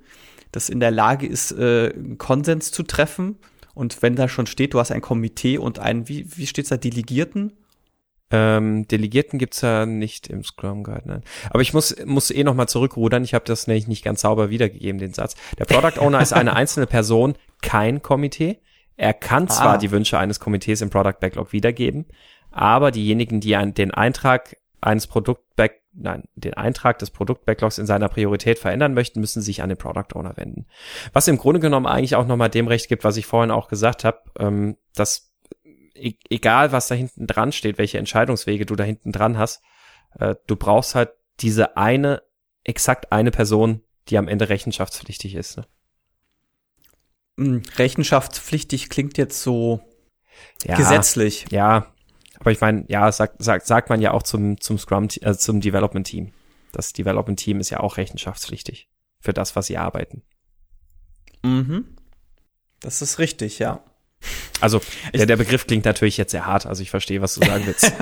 das 0.53 0.69
in 0.69 0.81
der 0.81 0.91
Lage 0.91 1.27
ist, 1.27 1.53
äh, 1.53 1.93
Konsens 2.19 2.73
zu 2.73 2.83
treffen. 2.83 3.39
Und 3.75 4.03
wenn 4.03 4.17
da 4.17 4.29
schon 4.29 4.47
steht, 4.47 4.75
du 4.75 4.79
hast 4.79 4.93
ein 4.93 5.01
Komitee 5.01 5.59
und 5.59 5.79
einen, 5.79 6.09
wie, 6.09 6.27
wie 6.37 6.47
steht's 6.47 6.69
da, 6.69 6.77
Delegierten? 6.77 7.53
Ähm, 8.37 8.89
Delegierten 8.89 9.39
gibt's 9.39 9.61
ja 9.61 9.87
nicht 9.87 10.27
im 10.27 10.43
Scrum 10.43 10.83
Guide, 10.83 11.03
nein. 11.05 11.23
Aber 11.51 11.63
ich 11.63 11.73
muss, 11.73 11.95
muss 12.05 12.33
eh 12.33 12.43
nochmal 12.43 12.69
zurückrudern. 12.69 13.23
Ich 13.23 13.33
habe 13.33 13.45
das 13.45 13.69
nämlich 13.69 13.87
nicht 13.87 14.05
ganz 14.05 14.23
sauber 14.23 14.51
wiedergegeben, 14.51 14.99
den 14.99 15.13
Satz. 15.13 15.37
Der 15.59 15.67
Product 15.67 16.01
Owner 16.01 16.21
ist 16.21 16.33
eine 16.33 16.57
einzelne 16.57 16.87
Person, 16.87 17.35
kein 17.63 18.03
Komitee. 18.03 18.59
Er 18.97 19.15
kann 19.15 19.49
zwar 19.49 19.75
ah. 19.75 19.79
die 19.79 19.93
Wünsche 19.93 20.19
eines 20.19 20.41
Komitees 20.41 20.81
im 20.81 20.91
Product 20.91 21.21
Backlog 21.21 21.53
wiedergeben, 21.53 22.07
aber 22.51 22.91
diejenigen, 22.91 23.41
die 23.41 23.55
ein, 23.55 23.75
den 23.75 23.93
Eintrag 23.93 24.57
eines 24.81 25.07
Produkt 25.07 25.57
Back, 25.57 25.83
nein, 25.93 26.25
den 26.35 26.55
Eintrag 26.55 26.99
des 26.99 27.11
Produkt 27.11 27.45
Backlogs 27.45 27.79
in 27.79 27.87
seiner 27.87 28.09
Priorität 28.09 28.59
verändern 28.59 28.95
möchten, 28.95 29.21
müssen 29.21 29.43
sich 29.43 29.63
an 29.63 29.69
den 29.69 29.79
Product 29.79 30.15
Owner 30.15 30.37
wenden. 30.37 30.67
Was 31.13 31.29
im 31.29 31.39
Grunde 31.39 31.61
genommen 31.61 31.87
eigentlich 31.87 32.17
auch 32.17 32.27
nochmal 32.27 32.51
dem 32.51 32.67
Recht 32.67 32.89
gibt, 32.89 33.05
was 33.05 33.17
ich 33.17 33.27
vorhin 33.27 33.51
auch 33.51 33.69
gesagt 33.69 34.05
habe, 34.05 34.19
ähm, 34.39 34.77
dass 34.95 35.34
e 35.95 36.15
egal 36.29 36.73
was 36.73 36.89
da 36.89 36.95
hinten 36.95 37.27
dran 37.27 37.53
steht, 37.53 37.79
welche 37.79 37.99
Entscheidungswege 37.99 38.67
du 38.67 38.77
da 38.77 38.85
hinten 38.85 39.13
dran 39.13 39.39
hast, 39.39 39.63
äh, 40.19 40.35
du 40.47 40.57
brauchst 40.57 40.95
halt 40.95 41.11
diese 41.41 41.77
eine, 41.77 42.23
exakt 42.63 43.13
eine 43.13 43.31
Person, 43.31 43.83
die 44.09 44.19
am 44.19 44.29
Ende 44.29 44.49
rechenschaftspflichtig 44.49 45.35
ist. 45.35 45.57
Ne? 45.57 45.67
Hm, 47.39 47.63
rechenschaftspflichtig 47.77 48.91
klingt 48.91 49.19
jetzt 49.19 49.43
so 49.43 49.81
ja, 50.65 50.77
gesetzlich. 50.77 51.47
Ja, 51.51 51.93
aber 52.39 52.53
ich 52.53 52.61
meine, 52.61 52.85
ja, 52.89 53.11
sagt, 53.11 53.43
sagt, 53.43 53.67
sagt 53.67 53.89
man 53.89 54.01
ja 54.01 54.13
auch 54.13 54.23
zum, 54.23 54.61
zum 54.61 54.79
Scrum, 54.79 55.09
äh, 55.21 55.35
zum 55.35 55.61
Development 55.61 56.07
Team. 56.07 56.33
Das 56.73 56.93
Development 56.93 57.39
Team 57.39 57.61
ist 57.61 57.71
ja 57.71 57.81
auch 57.81 57.97
rechenschaftspflichtig 57.97 58.89
für 59.21 59.33
das, 59.33 59.57
was 59.57 59.67
sie 59.67 59.79
arbeiten. 59.79 60.23
Mhm. 61.43 61.97
Das 62.81 63.01
ist 63.01 63.19
richtig, 63.19 63.59
ja. 63.59 63.83
Also, 64.61 64.81
der, 65.13 65.27
der 65.27 65.37
Begriff 65.37 65.67
klingt 65.67 65.85
natürlich 65.85 66.17
jetzt 66.17 66.31
sehr 66.31 66.47
hart, 66.47 66.67
also 66.67 66.83
ich 66.83 66.91
verstehe, 66.91 67.21
was 67.21 67.35
du 67.35 67.45
sagen 67.45 67.67
willst. 67.67 67.93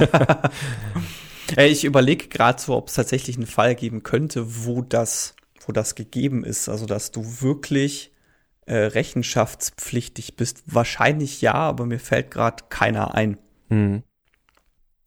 ich 1.56 1.84
überlege 1.84 2.28
gerade 2.28 2.60
so, 2.60 2.76
ob 2.76 2.88
es 2.88 2.94
tatsächlich 2.94 3.36
einen 3.36 3.46
Fall 3.46 3.74
geben 3.74 4.02
könnte, 4.02 4.64
wo 4.64 4.82
das, 4.82 5.34
wo 5.66 5.72
das 5.72 5.94
gegeben 5.94 6.44
ist. 6.44 6.68
Also, 6.68 6.86
dass 6.86 7.10
du 7.10 7.42
wirklich 7.42 8.12
äh, 8.66 8.76
rechenschaftspflichtig 8.76 10.36
bist? 10.36 10.62
Wahrscheinlich 10.66 11.40
ja, 11.40 11.54
aber 11.54 11.86
mir 11.86 11.98
fällt 11.98 12.30
gerade 12.30 12.64
keiner 12.68 13.14
ein. 13.14 13.38
Mhm. 13.68 14.02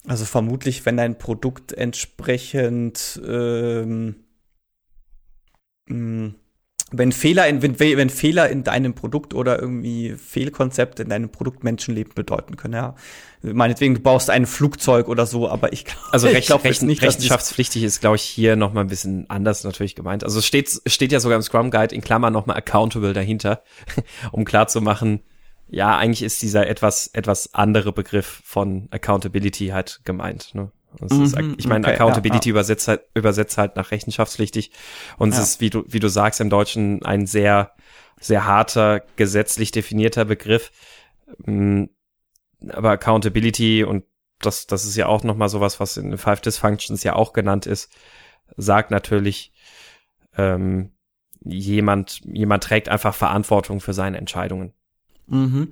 Also 0.07 0.25
vermutlich, 0.25 0.85
wenn 0.85 0.97
dein 0.97 1.17
Produkt 1.17 1.71
entsprechend 1.71 3.19
ähm, 3.25 4.25
mh, 5.87 5.95
hm, 5.95 6.35
wenn 6.91 7.11
Fehler 7.11 7.47
in, 7.47 7.61
wenn, 7.61 7.79
wenn 7.79 8.09
Fehler 8.09 8.49
in 8.49 8.63
deinem 8.63 8.93
Produkt 8.93 9.33
oder 9.33 9.59
irgendwie 9.59 10.11
Fehlkonzepte 10.11 11.03
in 11.03 11.09
deinem 11.09 11.29
Produkt 11.29 11.63
Menschenleben 11.63 12.13
bedeuten 12.13 12.57
können, 12.57 12.75
ja. 12.75 12.95
Meinetwegen, 13.41 13.95
du 13.95 13.99
baust 14.01 14.29
ein 14.29 14.45
Flugzeug 14.45 15.07
oder 15.07 15.25
so, 15.25 15.49
aber 15.49 15.73
ich 15.73 15.85
Also 16.11 16.27
recht, 16.29 16.47
glaub, 16.47 16.63
recht, 16.63 16.83
nicht, 16.83 17.01
rechenschaftspflichtig 17.01 17.83
ist, 17.83 18.01
glaube 18.01 18.15
ich, 18.15 18.23
hier 18.23 18.55
noch 18.55 18.73
mal 18.73 18.81
ein 18.81 18.87
bisschen 18.87 19.29
anders 19.29 19.63
natürlich 19.63 19.95
gemeint. 19.95 20.23
Also 20.23 20.39
es 20.39 20.45
steht, 20.45 20.81
steht 20.85 21.11
ja 21.11 21.19
sogar 21.19 21.37
im 21.37 21.41
Scrum 21.41 21.71
Guide 21.71 21.93
in 21.93 22.01
Klammern 22.01 22.33
noch 22.33 22.45
mal 22.45 22.55
accountable 22.55 23.13
dahinter, 23.13 23.63
um 24.31 24.45
klar 24.45 24.67
zu 24.67 24.81
machen, 24.81 25.21
ja, 25.67 25.97
eigentlich 25.97 26.21
ist 26.21 26.41
dieser 26.41 26.67
etwas, 26.67 27.07
etwas 27.13 27.53
andere 27.53 27.91
Begriff 27.91 28.41
von 28.43 28.87
Accountability 28.91 29.67
halt 29.67 30.01
gemeint, 30.03 30.53
ne? 30.53 30.71
Mhm, 31.01 31.23
ist, 31.23 31.37
ich 31.57 31.67
meine, 31.67 31.85
okay, 31.85 31.95
Accountability 31.95 32.49
ja, 32.49 32.53
ja. 32.53 32.59
übersetzt 32.59 32.87
halt, 32.87 33.01
übersetzt 33.13 33.57
halt 33.57 33.75
nach 33.75 33.91
rechenschaftspflichtig. 33.91 34.71
Und 35.17 35.33
ja. 35.33 35.39
es 35.39 35.49
ist, 35.49 35.61
wie 35.61 35.69
du, 35.69 35.83
wie 35.87 35.99
du 35.99 36.07
sagst, 36.07 36.41
im 36.41 36.49
Deutschen 36.49 37.03
ein 37.03 37.25
sehr, 37.25 37.71
sehr 38.19 38.45
harter, 38.45 39.03
gesetzlich 39.15 39.71
definierter 39.71 40.25
Begriff. 40.25 40.71
Mm, 41.45 41.85
aber 42.69 42.91
Accountability 42.91 43.83
und 43.83 44.05
das, 44.39 44.67
das 44.67 44.85
ist 44.85 44.95
ja 44.95 45.07
auch 45.07 45.23
nochmal 45.23 45.49
sowas, 45.49 45.79
was 45.79 45.97
in 45.97 46.17
Five 46.17 46.41
Dysfunctions 46.41 47.03
ja 47.03 47.15
auch 47.15 47.33
genannt 47.33 47.65
ist, 47.65 47.91
sagt 48.57 48.91
natürlich, 48.91 49.53
ähm, 50.37 50.91
jemand, 51.41 52.21
jemand 52.25 52.63
trägt 52.63 52.89
einfach 52.89 53.15
Verantwortung 53.15 53.79
für 53.79 53.93
seine 53.93 54.17
Entscheidungen. 54.17 54.73
Mhm. 55.27 55.71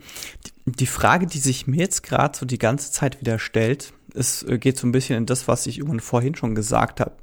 Die 0.65 0.87
Frage, 0.87 1.27
die 1.27 1.39
sich 1.39 1.67
mir 1.67 1.77
jetzt 1.77 2.03
gerade 2.03 2.37
so 2.37 2.45
die 2.45 2.57
ganze 2.57 2.91
Zeit 2.91 3.19
wieder 3.19 3.37
stellt, 3.37 3.93
es 4.13 4.43
äh, 4.43 4.57
geht 4.57 4.77
so 4.77 4.87
ein 4.87 4.91
bisschen 4.91 5.17
in 5.17 5.25
das, 5.25 5.47
was 5.47 5.67
ich 5.67 5.77
irgendwann 5.77 5.99
vorhin 5.99 6.35
schon 6.35 6.55
gesagt 6.55 6.99
habe. 6.99 7.13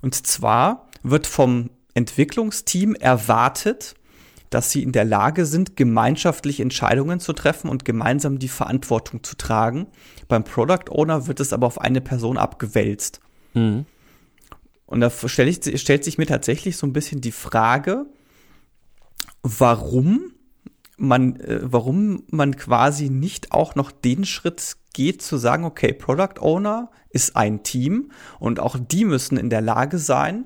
Und 0.00 0.14
zwar 0.26 0.88
wird 1.02 1.26
vom 1.26 1.70
Entwicklungsteam 1.94 2.94
erwartet, 2.94 3.94
dass 4.50 4.70
sie 4.70 4.82
in 4.82 4.92
der 4.92 5.04
Lage 5.04 5.44
sind, 5.44 5.76
gemeinschaftlich 5.76 6.60
Entscheidungen 6.60 7.20
zu 7.20 7.32
treffen 7.32 7.68
und 7.68 7.84
gemeinsam 7.84 8.38
die 8.38 8.48
Verantwortung 8.48 9.22
zu 9.22 9.36
tragen. 9.36 9.88
Beim 10.26 10.44
Product 10.44 10.90
Owner 10.90 11.26
wird 11.26 11.40
es 11.40 11.52
aber 11.52 11.66
auf 11.66 11.80
eine 11.80 12.00
Person 12.00 12.38
abgewälzt. 12.38 13.20
Mhm. 13.54 13.84
Und 14.86 15.00
da 15.00 15.10
stell 15.10 15.48
ich, 15.48 15.80
stellt 15.80 16.02
sich 16.02 16.16
mir 16.16 16.26
tatsächlich 16.26 16.78
so 16.78 16.86
ein 16.86 16.94
bisschen 16.94 17.20
die 17.20 17.32
Frage, 17.32 18.06
warum 19.42 20.32
man, 20.96 21.36
äh, 21.40 21.60
warum 21.62 22.22
man 22.30 22.56
quasi 22.56 23.10
nicht 23.10 23.52
auch 23.52 23.74
noch 23.74 23.92
den 23.92 24.24
Schritt 24.24 24.76
geht 24.98 25.22
zu 25.22 25.36
sagen, 25.36 25.64
okay, 25.64 25.92
Product 25.92 26.40
Owner 26.40 26.90
ist 27.10 27.36
ein 27.36 27.62
Team 27.62 28.10
und 28.40 28.58
auch 28.58 28.76
die 28.76 29.04
müssen 29.04 29.38
in 29.38 29.48
der 29.48 29.60
Lage 29.60 29.96
sein, 29.96 30.44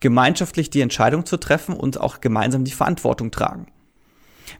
gemeinschaftlich 0.00 0.70
die 0.70 0.80
Entscheidung 0.80 1.26
zu 1.26 1.36
treffen 1.36 1.76
und 1.76 2.00
auch 2.00 2.22
gemeinsam 2.22 2.64
die 2.64 2.72
Verantwortung 2.72 3.30
tragen. 3.30 3.66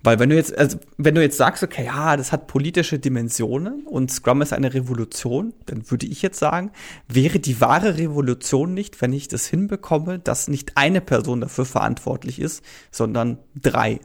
Weil 0.03 0.19
wenn 0.19 0.29
du 0.29 0.37
jetzt, 0.37 0.57
also 0.57 0.79
wenn 0.99 1.15
du 1.15 1.23
jetzt 1.23 1.39
sagst, 1.39 1.63
okay, 1.63 1.87
ja, 1.87 2.19
das 2.19 2.31
hat 2.31 2.47
politische 2.47 2.99
Dimensionen 2.99 3.87
und 3.87 4.11
Scrum 4.11 4.43
ist 4.43 4.53
eine 4.53 4.75
Revolution, 4.75 5.55
dann 5.65 5.91
würde 5.91 6.05
ich 6.05 6.21
jetzt 6.21 6.39
sagen, 6.39 6.71
wäre 7.09 7.39
die 7.39 7.59
wahre 7.63 7.97
Revolution 7.97 8.75
nicht, 8.75 9.01
wenn 9.01 9.15
ich 9.15 9.29
das 9.29 9.47
hinbekomme, 9.47 10.19
dass 10.19 10.47
nicht 10.47 10.77
eine 10.77 11.01
Person 11.01 11.41
dafür 11.41 11.65
verantwortlich 11.65 12.39
ist, 12.39 12.63
sondern 12.91 13.39
drei 13.55 13.99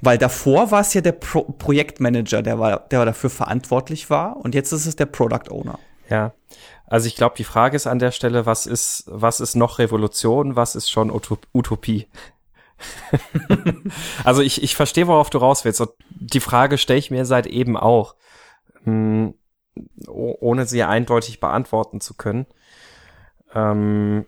weil 0.00 0.18
davor 0.18 0.70
war 0.70 0.80
es 0.80 0.94
ja 0.94 1.00
der 1.00 1.12
Pro 1.12 1.42
Projektmanager, 1.42 2.42
der 2.42 2.58
war, 2.58 2.80
der 2.80 3.04
dafür 3.04 3.30
verantwortlich 3.30 4.10
war 4.10 4.36
und 4.36 4.54
jetzt 4.54 4.72
ist 4.72 4.86
es 4.86 4.96
der 4.96 5.06
Product 5.06 5.50
Owner. 5.50 5.78
Ja. 6.08 6.32
Also 6.86 7.08
ich 7.08 7.16
glaube, 7.16 7.34
die 7.36 7.44
Frage 7.44 7.76
ist 7.76 7.86
an 7.86 7.98
der 7.98 8.12
Stelle, 8.12 8.46
was 8.46 8.66
ist, 8.66 9.04
was 9.06 9.40
ist 9.40 9.56
noch 9.56 9.78
Revolution, 9.78 10.54
was 10.54 10.76
ist 10.76 10.90
schon 10.90 11.10
Utopie? 11.10 12.06
also 14.24 14.42
ich, 14.42 14.62
ich 14.62 14.76
verstehe, 14.76 15.08
worauf 15.08 15.30
du 15.30 15.38
raus 15.38 15.64
willst. 15.64 15.80
Und 15.80 15.90
die 16.10 16.40
Frage 16.40 16.78
stelle 16.78 16.98
ich 16.98 17.10
mir 17.10 17.24
seit 17.24 17.46
eben 17.46 17.76
auch, 17.76 18.14
hm, 18.84 19.34
ohne 20.06 20.66
sie 20.66 20.84
eindeutig 20.84 21.40
beantworten 21.40 22.00
zu 22.00 22.14
können. 22.14 22.46
Ähm, 23.54 24.26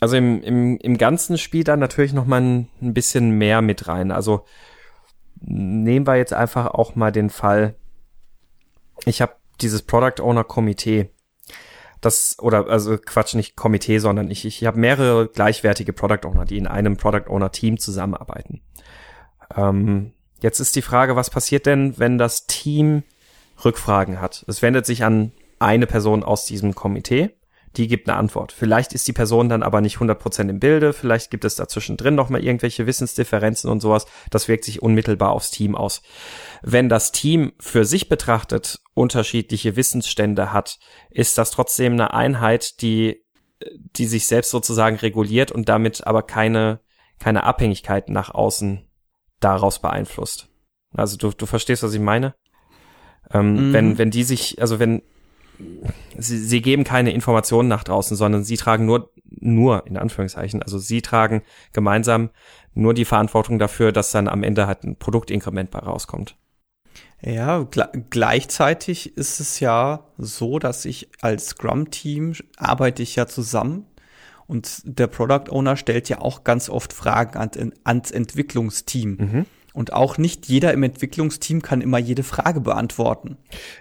also 0.00 0.16
im, 0.16 0.42
im, 0.42 0.78
im 0.78 0.98
ganzen 0.98 1.36
Spiel 1.38 1.62
dann 1.62 1.78
natürlich 1.78 2.12
noch 2.12 2.26
mal 2.26 2.40
ein, 2.40 2.68
ein 2.80 2.94
bisschen 2.94 3.32
mehr 3.32 3.60
mit 3.60 3.86
rein. 3.86 4.10
Also 4.10 4.44
nehmen 5.44 6.06
wir 6.06 6.16
jetzt 6.16 6.32
einfach 6.32 6.66
auch 6.66 6.94
mal 6.94 7.12
den 7.12 7.30
Fall, 7.30 7.74
ich 9.04 9.20
habe 9.20 9.34
dieses 9.60 9.82
Product 9.82 10.22
Owner 10.22 10.44
Komitee. 10.44 11.10
Das, 12.00 12.36
oder 12.40 12.68
also 12.68 12.98
Quatsch, 12.98 13.34
nicht 13.34 13.54
Komitee, 13.54 13.98
sondern 13.98 14.30
ich, 14.30 14.44
ich 14.44 14.64
habe 14.64 14.78
mehrere 14.78 15.28
gleichwertige 15.28 15.92
Product 15.92 16.26
Owner, 16.26 16.44
die 16.44 16.58
in 16.58 16.66
einem 16.66 16.96
Product 16.96 17.28
Owner 17.28 17.52
Team 17.52 17.78
zusammenarbeiten. 17.78 18.60
Ähm, 19.56 20.12
jetzt 20.40 20.58
ist 20.58 20.74
die 20.74 20.82
Frage, 20.82 21.14
was 21.14 21.30
passiert 21.30 21.66
denn, 21.66 21.98
wenn 21.98 22.18
das 22.18 22.46
Team 22.46 23.04
Rückfragen 23.64 24.20
hat? 24.20 24.44
Es 24.48 24.62
wendet 24.62 24.84
sich 24.84 25.04
an 25.04 25.30
eine 25.60 25.86
Person 25.86 26.24
aus 26.24 26.44
diesem 26.44 26.74
Komitee 26.74 27.30
die 27.76 27.88
gibt 27.88 28.08
eine 28.08 28.18
Antwort. 28.18 28.52
Vielleicht 28.52 28.92
ist 28.92 29.08
die 29.08 29.12
Person 29.12 29.48
dann 29.48 29.62
aber 29.62 29.80
nicht 29.80 29.96
100% 29.96 30.48
im 30.48 30.60
Bilde, 30.60 30.92
vielleicht 30.92 31.30
gibt 31.30 31.44
es 31.44 31.54
dazwischen 31.54 31.96
drin 31.96 32.14
nochmal 32.14 32.44
irgendwelche 32.44 32.86
Wissensdifferenzen 32.86 33.70
und 33.70 33.80
sowas. 33.80 34.06
Das 34.30 34.48
wirkt 34.48 34.64
sich 34.64 34.82
unmittelbar 34.82 35.30
aufs 35.30 35.50
Team 35.50 35.74
aus. 35.74 36.02
Wenn 36.62 36.88
das 36.88 37.12
Team 37.12 37.52
für 37.58 37.84
sich 37.84 38.08
betrachtet 38.08 38.80
unterschiedliche 38.94 39.76
Wissensstände 39.76 40.52
hat, 40.52 40.78
ist 41.10 41.38
das 41.38 41.50
trotzdem 41.50 41.94
eine 41.94 42.12
Einheit, 42.12 42.82
die, 42.82 43.24
die 43.96 44.06
sich 44.06 44.26
selbst 44.26 44.50
sozusagen 44.50 44.96
reguliert 44.96 45.50
und 45.50 45.68
damit 45.68 46.06
aber 46.06 46.22
keine, 46.22 46.80
keine 47.18 47.44
Abhängigkeiten 47.44 48.12
nach 48.12 48.30
außen 48.30 48.86
daraus 49.40 49.80
beeinflusst. 49.80 50.48
Also 50.92 51.16
du, 51.16 51.30
du 51.30 51.46
verstehst, 51.46 51.82
was 51.82 51.94
ich 51.94 52.00
meine? 52.00 52.34
Ähm, 53.30 53.68
mhm. 53.68 53.72
Wenn, 53.72 53.98
wenn 53.98 54.10
die 54.10 54.24
sich, 54.24 54.60
also 54.60 54.78
wenn 54.78 55.02
sie, 56.18 56.38
sie 56.38 56.62
geben 56.62 56.84
keine 56.84 57.12
Informationen 57.12 57.68
nach 57.68 57.84
draußen, 57.84 58.16
sondern 58.16 58.44
sie 58.44 58.56
tragen 58.56 58.86
nur, 58.86 59.10
nur 59.24 59.86
in 59.86 59.96
Anführungszeichen, 59.96 60.62
also 60.62 60.78
sie 60.78 61.02
tragen 61.02 61.42
gemeinsam 61.72 62.30
nur 62.74 62.94
die 62.94 63.04
Verantwortung 63.04 63.58
dafür, 63.58 63.92
dass 63.92 64.12
dann 64.12 64.28
am 64.28 64.42
Ende 64.42 64.66
halt 64.66 64.84
ein 64.84 64.96
Produktinkrement 64.96 65.70
bei 65.70 65.80
rauskommt. 65.80 66.36
Ja, 67.24 67.66
gleichzeitig 68.10 69.16
ist 69.16 69.38
es 69.38 69.60
ja 69.60 70.06
so, 70.18 70.58
dass 70.58 70.84
ich 70.84 71.08
als 71.20 71.48
Scrum-Team 71.48 72.34
arbeite 72.56 73.02
ich 73.02 73.14
ja 73.14 73.26
zusammen 73.26 73.86
und 74.46 74.82
der 74.84 75.06
Product 75.06 75.50
Owner 75.50 75.76
stellt 75.76 76.08
ja 76.08 76.20
auch 76.20 76.42
ganz 76.42 76.68
oft 76.68 76.92
Fragen 76.92 77.38
an, 77.38 77.50
ans 77.84 78.10
Entwicklungsteam. 78.10 79.16
Mhm. 79.16 79.46
Und 79.72 79.92
auch 79.92 80.18
nicht 80.18 80.48
jeder 80.48 80.72
im 80.72 80.82
Entwicklungsteam 80.82 81.62
kann 81.62 81.80
immer 81.80 81.98
jede 81.98 82.22
Frage 82.22 82.60
beantworten. 82.60 83.38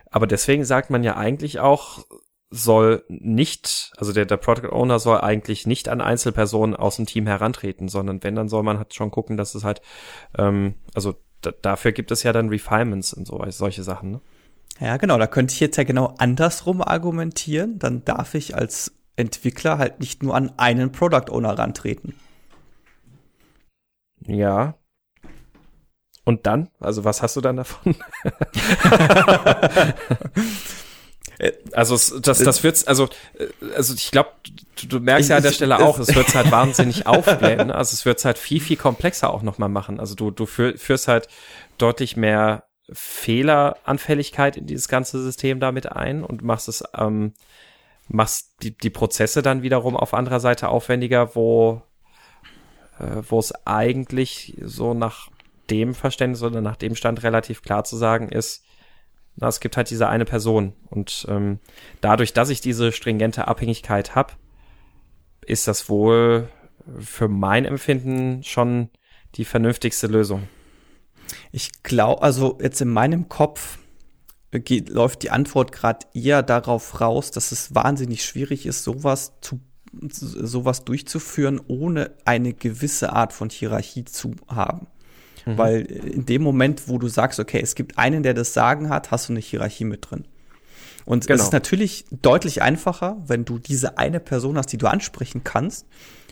Aber 0.09 0.27
deswegen 0.27 0.63
sagt 0.63 0.89
man 0.89 1.03
ja 1.03 1.17
eigentlich 1.17 1.59
auch, 1.59 2.05
soll 2.49 3.03
nicht, 3.07 3.93
also 3.97 4.11
der, 4.11 4.25
der 4.25 4.37
Product 4.37 4.71
Owner 4.71 4.99
soll 4.99 5.21
eigentlich 5.21 5.65
nicht 5.65 5.87
an 5.87 6.01
Einzelpersonen 6.01 6.75
aus 6.75 6.97
dem 6.97 7.05
Team 7.05 7.25
herantreten, 7.25 7.87
sondern 7.87 8.21
wenn, 8.23 8.35
dann 8.35 8.49
soll 8.49 8.63
man 8.63 8.77
halt 8.77 8.93
schon 8.93 9.09
gucken, 9.09 9.37
dass 9.37 9.55
es 9.55 9.63
halt, 9.63 9.81
ähm, 10.37 10.75
also 10.93 11.15
dafür 11.61 11.93
gibt 11.93 12.11
es 12.11 12.23
ja 12.23 12.33
dann 12.33 12.49
Refinements 12.49 13.13
und 13.13 13.25
so, 13.25 13.43
solche 13.49 13.83
Sachen, 13.83 14.11
ne? 14.11 14.21
Ja, 14.79 14.97
genau, 14.97 15.17
da 15.17 15.27
könnte 15.27 15.53
ich 15.53 15.59
jetzt 15.59 15.77
ja 15.77 15.83
genau 15.83 16.15
andersrum 16.17 16.81
argumentieren. 16.81 17.77
Dann 17.77 18.03
darf 18.03 18.33
ich 18.33 18.55
als 18.55 18.93
Entwickler 19.15 19.77
halt 19.77 19.99
nicht 19.99 20.23
nur 20.23 20.33
an 20.33 20.53
einen 20.57 20.91
Product 20.91 21.29
Owner 21.29 21.57
rantreten. 21.57 22.15
Ja, 24.25 24.75
und 26.23 26.45
dann? 26.47 26.69
Also 26.79 27.03
was 27.03 27.21
hast 27.21 27.35
du 27.35 27.41
dann 27.41 27.57
davon? 27.57 27.95
also 31.73 32.19
das, 32.19 32.39
das 32.39 32.63
wird's, 32.63 32.85
also, 32.85 33.09
also 33.75 33.93
ich 33.93 34.11
glaube, 34.11 34.29
du, 34.79 34.87
du, 34.87 34.99
merkst 34.99 35.29
ja 35.29 35.37
an 35.37 35.43
der 35.43 35.51
Stelle 35.51 35.79
auch, 35.79 35.97
es 35.99 36.13
wird's 36.15 36.35
halt 36.35 36.51
wahnsinnig 36.51 37.07
aufblähen. 37.07 37.71
Also 37.71 37.93
es 37.93 38.05
wird's 38.05 38.25
halt 38.25 38.37
viel, 38.37 38.61
viel 38.61 38.77
komplexer 38.77 39.33
auch 39.33 39.41
nochmal 39.41 39.69
machen. 39.69 39.99
Also 39.99 40.15
du, 40.15 40.31
du 40.31 40.45
führst 40.45 41.07
halt 41.07 41.27
deutlich 41.77 42.15
mehr 42.15 42.65
Fehleranfälligkeit 42.91 44.57
in 44.57 44.67
dieses 44.67 44.87
ganze 44.87 45.21
System 45.21 45.59
damit 45.59 45.91
ein 45.91 46.23
und 46.23 46.43
machst 46.43 46.67
es, 46.67 46.83
ähm, 46.97 47.33
machst 48.07 48.55
die, 48.61 48.77
die 48.77 48.89
Prozesse 48.89 49.41
dann 49.41 49.63
wiederum 49.63 49.95
auf 49.95 50.13
anderer 50.13 50.39
Seite 50.39 50.69
aufwendiger, 50.69 51.35
wo, 51.35 51.81
äh, 52.99 53.21
wo 53.27 53.39
es 53.39 53.53
eigentlich 53.65 54.57
so 54.61 54.93
nach 54.93 55.29
dem 55.71 55.95
Verständnis 55.95 56.43
oder 56.43 56.61
nach 56.61 56.75
dem 56.75 56.95
Stand 56.95 57.23
relativ 57.23 57.61
klar 57.61 57.83
zu 57.83 57.95
sagen 57.95 58.29
ist, 58.29 58.63
na, 59.37 59.47
es 59.47 59.61
gibt 59.61 59.77
halt 59.77 59.89
diese 59.89 60.09
eine 60.09 60.25
Person. 60.25 60.73
Und 60.89 61.25
ähm, 61.29 61.59
dadurch, 62.01 62.33
dass 62.33 62.49
ich 62.49 62.61
diese 62.61 62.91
stringente 62.91 63.47
Abhängigkeit 63.47 64.13
habe, 64.13 64.33
ist 65.45 65.67
das 65.67 65.89
wohl 65.89 66.49
für 66.99 67.27
mein 67.27 67.65
Empfinden 67.65 68.43
schon 68.43 68.89
die 69.35 69.45
vernünftigste 69.45 70.07
Lösung. 70.07 70.47
Ich 71.51 71.83
glaube, 71.83 72.21
also 72.21 72.57
jetzt 72.61 72.81
in 72.81 72.89
meinem 72.89 73.29
Kopf 73.29 73.79
geht, 74.51 74.89
läuft 74.89 75.23
die 75.23 75.31
Antwort 75.31 75.71
gerade 75.71 76.05
eher 76.13 76.43
darauf 76.43 76.99
raus, 76.99 77.31
dass 77.31 77.51
es 77.51 77.73
wahnsinnig 77.73 78.25
schwierig 78.25 78.65
ist, 78.65 78.83
sowas 78.83 79.33
zu 79.41 79.61
sowas 79.93 80.85
durchzuführen, 80.85 81.59
ohne 81.67 82.11
eine 82.23 82.53
gewisse 82.53 83.11
Art 83.11 83.33
von 83.33 83.49
Hierarchie 83.49 84.05
zu 84.05 84.35
haben. 84.47 84.87
Mhm. 85.45 85.57
Weil 85.57 85.81
in 85.81 86.25
dem 86.25 86.41
Moment, 86.41 86.87
wo 86.87 86.97
du 86.97 87.07
sagst, 87.07 87.39
okay, 87.39 87.59
es 87.61 87.75
gibt 87.75 87.97
einen, 87.97 88.23
der 88.23 88.33
das 88.33 88.53
Sagen 88.53 88.89
hat, 88.89 89.11
hast 89.11 89.29
du 89.29 89.33
eine 89.33 89.39
Hierarchie 89.39 89.85
mit 89.85 90.09
drin. 90.09 90.25
Und 91.05 91.27
genau. 91.27 91.39
es 91.39 91.47
ist 91.47 91.53
natürlich 91.53 92.05
deutlich 92.21 92.61
einfacher, 92.61 93.17
wenn 93.25 93.45
du 93.45 93.57
diese 93.57 93.97
eine 93.97 94.19
Person 94.19 94.57
hast, 94.57 94.67
die 94.67 94.77
du 94.77 94.87
ansprechen 94.87 95.43
kannst. 95.43 95.85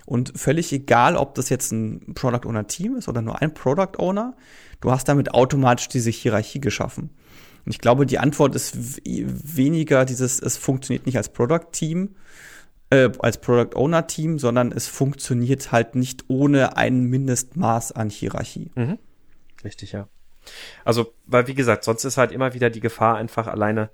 Und 0.05 0.33
völlig 0.35 0.71
egal, 0.73 1.15
ob 1.15 1.35
das 1.35 1.49
jetzt 1.49 1.71
ein 1.71 2.13
Product 2.15 2.47
Owner 2.47 2.65
Team 2.67 2.95
ist 2.95 3.07
oder 3.07 3.21
nur 3.21 3.41
ein 3.41 3.53
Product 3.53 3.99
Owner, 3.99 4.35
du 4.81 4.91
hast 4.91 5.07
damit 5.07 5.33
automatisch 5.33 5.87
diese 5.87 6.09
Hierarchie 6.09 6.59
geschaffen. 6.61 7.11
Und 7.65 7.71
ich 7.71 7.79
glaube, 7.79 8.05
die 8.05 8.17
Antwort 8.17 8.55
ist 8.55 8.75
weniger 9.05 10.05
dieses, 10.05 10.39
es 10.39 10.57
funktioniert 10.57 11.05
nicht 11.05 11.17
als 11.17 11.29
Product 11.29 11.67
Team, 11.71 12.15
äh, 12.89 13.09
als 13.19 13.39
Product 13.39 13.75
Owner 13.75 14.07
Team, 14.07 14.39
sondern 14.39 14.71
es 14.71 14.87
funktioniert 14.87 15.71
halt 15.71 15.95
nicht 15.95 16.25
ohne 16.27 16.77
ein 16.77 17.03
Mindestmaß 17.03 17.91
an 17.91 18.09
Hierarchie. 18.09 18.71
Mhm. 18.75 18.97
Richtig, 19.63 19.91
ja. 19.91 20.07
Also, 20.83 21.13
weil 21.25 21.47
wie 21.47 21.53
gesagt, 21.53 21.83
sonst 21.83 22.05
ist 22.05 22.17
halt 22.17 22.31
immer 22.31 22.53
wieder 22.53 22.69
die 22.69 22.79
Gefahr 22.79 23.17
einfach 23.17 23.47
alleine, 23.47 23.89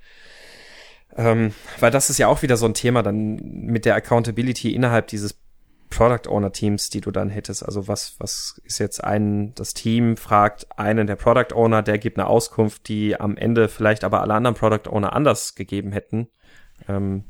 ähm, 1.16 1.54
weil 1.80 1.91
das 1.91 2.10
ist 2.10 2.18
ja 2.18 2.28
auch 2.28 2.41
wieder 2.41 2.58
so 2.58 2.66
ein 2.66 2.74
Thema 2.74 3.04
dann 3.04 3.36
mit 3.36 3.86
der 3.86 3.96
Accountability 3.96 4.74
innerhalb 4.74 5.08
dieses 5.08 5.39
Product 5.89 6.30
Owner 6.30 6.52
Teams, 6.52 6.89
die 6.89 7.02
du 7.02 7.12
dann 7.12 7.30
hättest. 7.30 7.64
Also 7.64 7.88
was, 7.88 8.16
was 8.20 8.62
ist 8.64 8.80
jetzt 8.80 9.04
ein, 9.04 9.54
das 9.56 9.74
Team 9.74 10.18
fragt 10.18 10.68
einen 10.78 11.08
der 11.08 11.16
Product 11.16 11.54
Owner, 11.54 11.84
der 11.84 11.98
gibt 11.98 12.18
eine 12.18 12.28
Auskunft, 12.28 12.88
die 12.88 13.20
am 13.20 13.38
Ende 13.38 13.70
vielleicht 13.70 14.04
aber 14.04 14.22
alle 14.22 14.34
anderen 14.34 14.56
Product 14.56 14.89
Owner 14.89 15.14
anders 15.14 15.56
gegeben 15.56 15.91
hätten. 15.91 16.28
Ähm, 16.88 17.24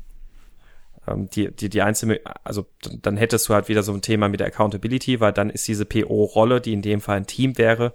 ähm, 1.06 1.28
die, 1.30 1.50
die, 1.54 1.68
die 1.68 1.82
einzelne, 1.82 2.20
also 2.44 2.66
dann 3.02 3.16
hättest 3.16 3.48
du 3.48 3.54
halt 3.54 3.68
wieder 3.68 3.82
so 3.82 3.92
ein 3.92 4.02
Thema 4.02 4.28
mit 4.28 4.40
der 4.40 4.48
Accountability, 4.48 5.20
weil 5.20 5.32
dann 5.32 5.50
ist 5.50 5.66
diese 5.68 5.84
PO-Rolle, 5.84 6.60
die 6.60 6.72
in 6.72 6.82
dem 6.82 7.00
Fall 7.00 7.18
ein 7.18 7.26
Team 7.26 7.58
wäre, 7.58 7.94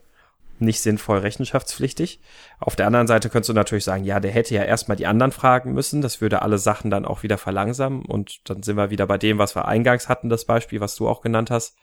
nicht 0.59 0.81
sinnvoll 0.81 1.19
rechenschaftspflichtig. 1.19 2.19
Auf 2.59 2.75
der 2.75 2.87
anderen 2.87 3.07
Seite 3.07 3.29
könntest 3.29 3.49
du 3.49 3.53
natürlich 3.53 3.83
sagen, 3.83 4.03
ja, 4.03 4.19
der 4.19 4.31
hätte 4.31 4.53
ja 4.53 4.63
erstmal 4.63 4.95
die 4.95 5.07
anderen 5.07 5.31
fragen 5.31 5.73
müssen. 5.73 6.01
Das 6.01 6.21
würde 6.21 6.43
alle 6.43 6.59
Sachen 6.59 6.91
dann 6.91 7.05
auch 7.05 7.23
wieder 7.23 7.39
verlangsamen. 7.39 8.05
Und 8.05 8.47
dann 8.49 8.61
sind 8.61 8.77
wir 8.77 8.91
wieder 8.91 9.07
bei 9.07 9.17
dem, 9.17 9.39
was 9.39 9.55
wir 9.55 9.67
eingangs 9.67 10.07
hatten, 10.07 10.29
das 10.29 10.45
Beispiel, 10.45 10.79
was 10.79 10.95
du 10.95 11.09
auch 11.09 11.21
genannt 11.21 11.49
hast. 11.49 11.77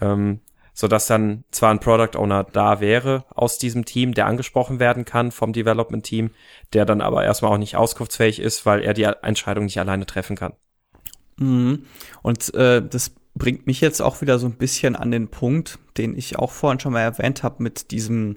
Ähm, 0.00 0.40
so 0.78 0.88
dass 0.88 1.06
dann 1.06 1.44
zwar 1.50 1.70
ein 1.70 1.80
Product 1.80 2.18
Owner 2.18 2.44
da 2.44 2.80
wäre 2.80 3.24
aus 3.34 3.56
diesem 3.56 3.86
Team, 3.86 4.12
der 4.12 4.26
angesprochen 4.26 4.78
werden 4.78 5.06
kann 5.06 5.32
vom 5.32 5.54
Development 5.54 6.04
Team, 6.04 6.30
der 6.74 6.84
dann 6.84 7.00
aber 7.00 7.24
erstmal 7.24 7.50
auch 7.52 7.58
nicht 7.58 7.76
auskunftsfähig 7.76 8.38
ist, 8.38 8.66
weil 8.66 8.82
er 8.82 8.92
die 8.92 9.04
Entscheidung 9.04 9.64
nicht 9.64 9.80
alleine 9.80 10.04
treffen 10.04 10.36
kann. 10.36 10.52
Mhm. 11.38 11.86
Und 12.22 12.54
äh, 12.54 12.86
das 12.86 13.14
bringt 13.34 13.66
mich 13.66 13.80
jetzt 13.80 14.02
auch 14.02 14.20
wieder 14.20 14.38
so 14.38 14.46
ein 14.46 14.58
bisschen 14.58 14.96
an 14.96 15.10
den 15.10 15.28
Punkt, 15.28 15.78
den 15.96 16.14
ich 16.14 16.38
auch 16.38 16.52
vorhin 16.52 16.78
schon 16.78 16.92
mal 16.92 17.00
erwähnt 17.00 17.42
habe, 17.42 17.62
mit 17.62 17.90
diesem 17.90 18.36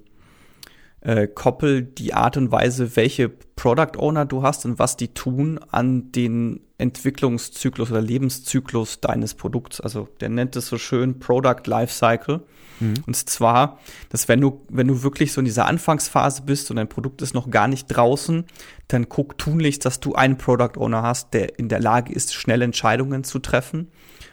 äh, 1.02 1.28
Koppel 1.28 1.84
die 1.84 2.14
Art 2.14 2.38
und 2.38 2.52
Weise, 2.52 2.96
welche 2.96 3.30
Product 3.30 3.98
Owner 3.98 4.26
du 4.26 4.44
hast 4.44 4.66
und 4.66 4.80
was 4.80 4.98
die 4.98 5.14
tun 5.14 5.60
an 5.70 6.12
den 6.12 6.62
Entwicklungszyklus 6.78 7.92
oder 7.92 8.02
Lebenszyklus 8.02 9.02
deines 9.02 9.34
Produkts. 9.34 9.82
Also 9.82 10.08
der 10.22 10.30
nennt 10.30 10.56
es 10.56 10.68
so 10.68 10.78
schön 10.78 11.20
Product 11.20 11.64
Life 11.66 11.94
Cycle. 11.94 12.42
Mhm. 12.80 12.96
Und 13.06 13.16
zwar, 13.16 13.80
dass 14.10 14.28
wenn 14.28 14.42
du, 14.42 14.66
wenn 14.70 14.88
du 14.88 15.04
wirklich 15.04 15.34
so 15.34 15.42
in 15.42 15.46
dieser 15.46 15.66
Anfangsphase 15.66 16.44
bist 16.44 16.70
und 16.70 16.78
dein 16.78 16.88
Produkt 16.88 17.22
ist 17.22 17.34
noch 17.34 17.50
gar 17.50 17.68
nicht 17.68 17.88
draußen, 17.88 18.46
dann 18.88 19.10
guck 19.10 19.38
tunlichst, 19.38 19.86
dass 19.86 20.00
du 20.00 20.16
einen 20.16 20.38
Product 20.38 20.78
Owner 20.78 21.04
hast, 21.04 21.34
der 21.34 21.60
in 21.60 21.70
der 21.70 21.80
Lage 21.80 22.14
ist, 22.14 22.34
schnell 22.34 22.62
Entscheidungen 22.62 23.24
zu 23.24 23.40
treffen 23.40 23.92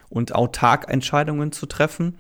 und 0.09 0.35
autark 0.35 0.91
Entscheidungen 0.91 1.53
zu 1.53 1.67
treffen. 1.67 2.17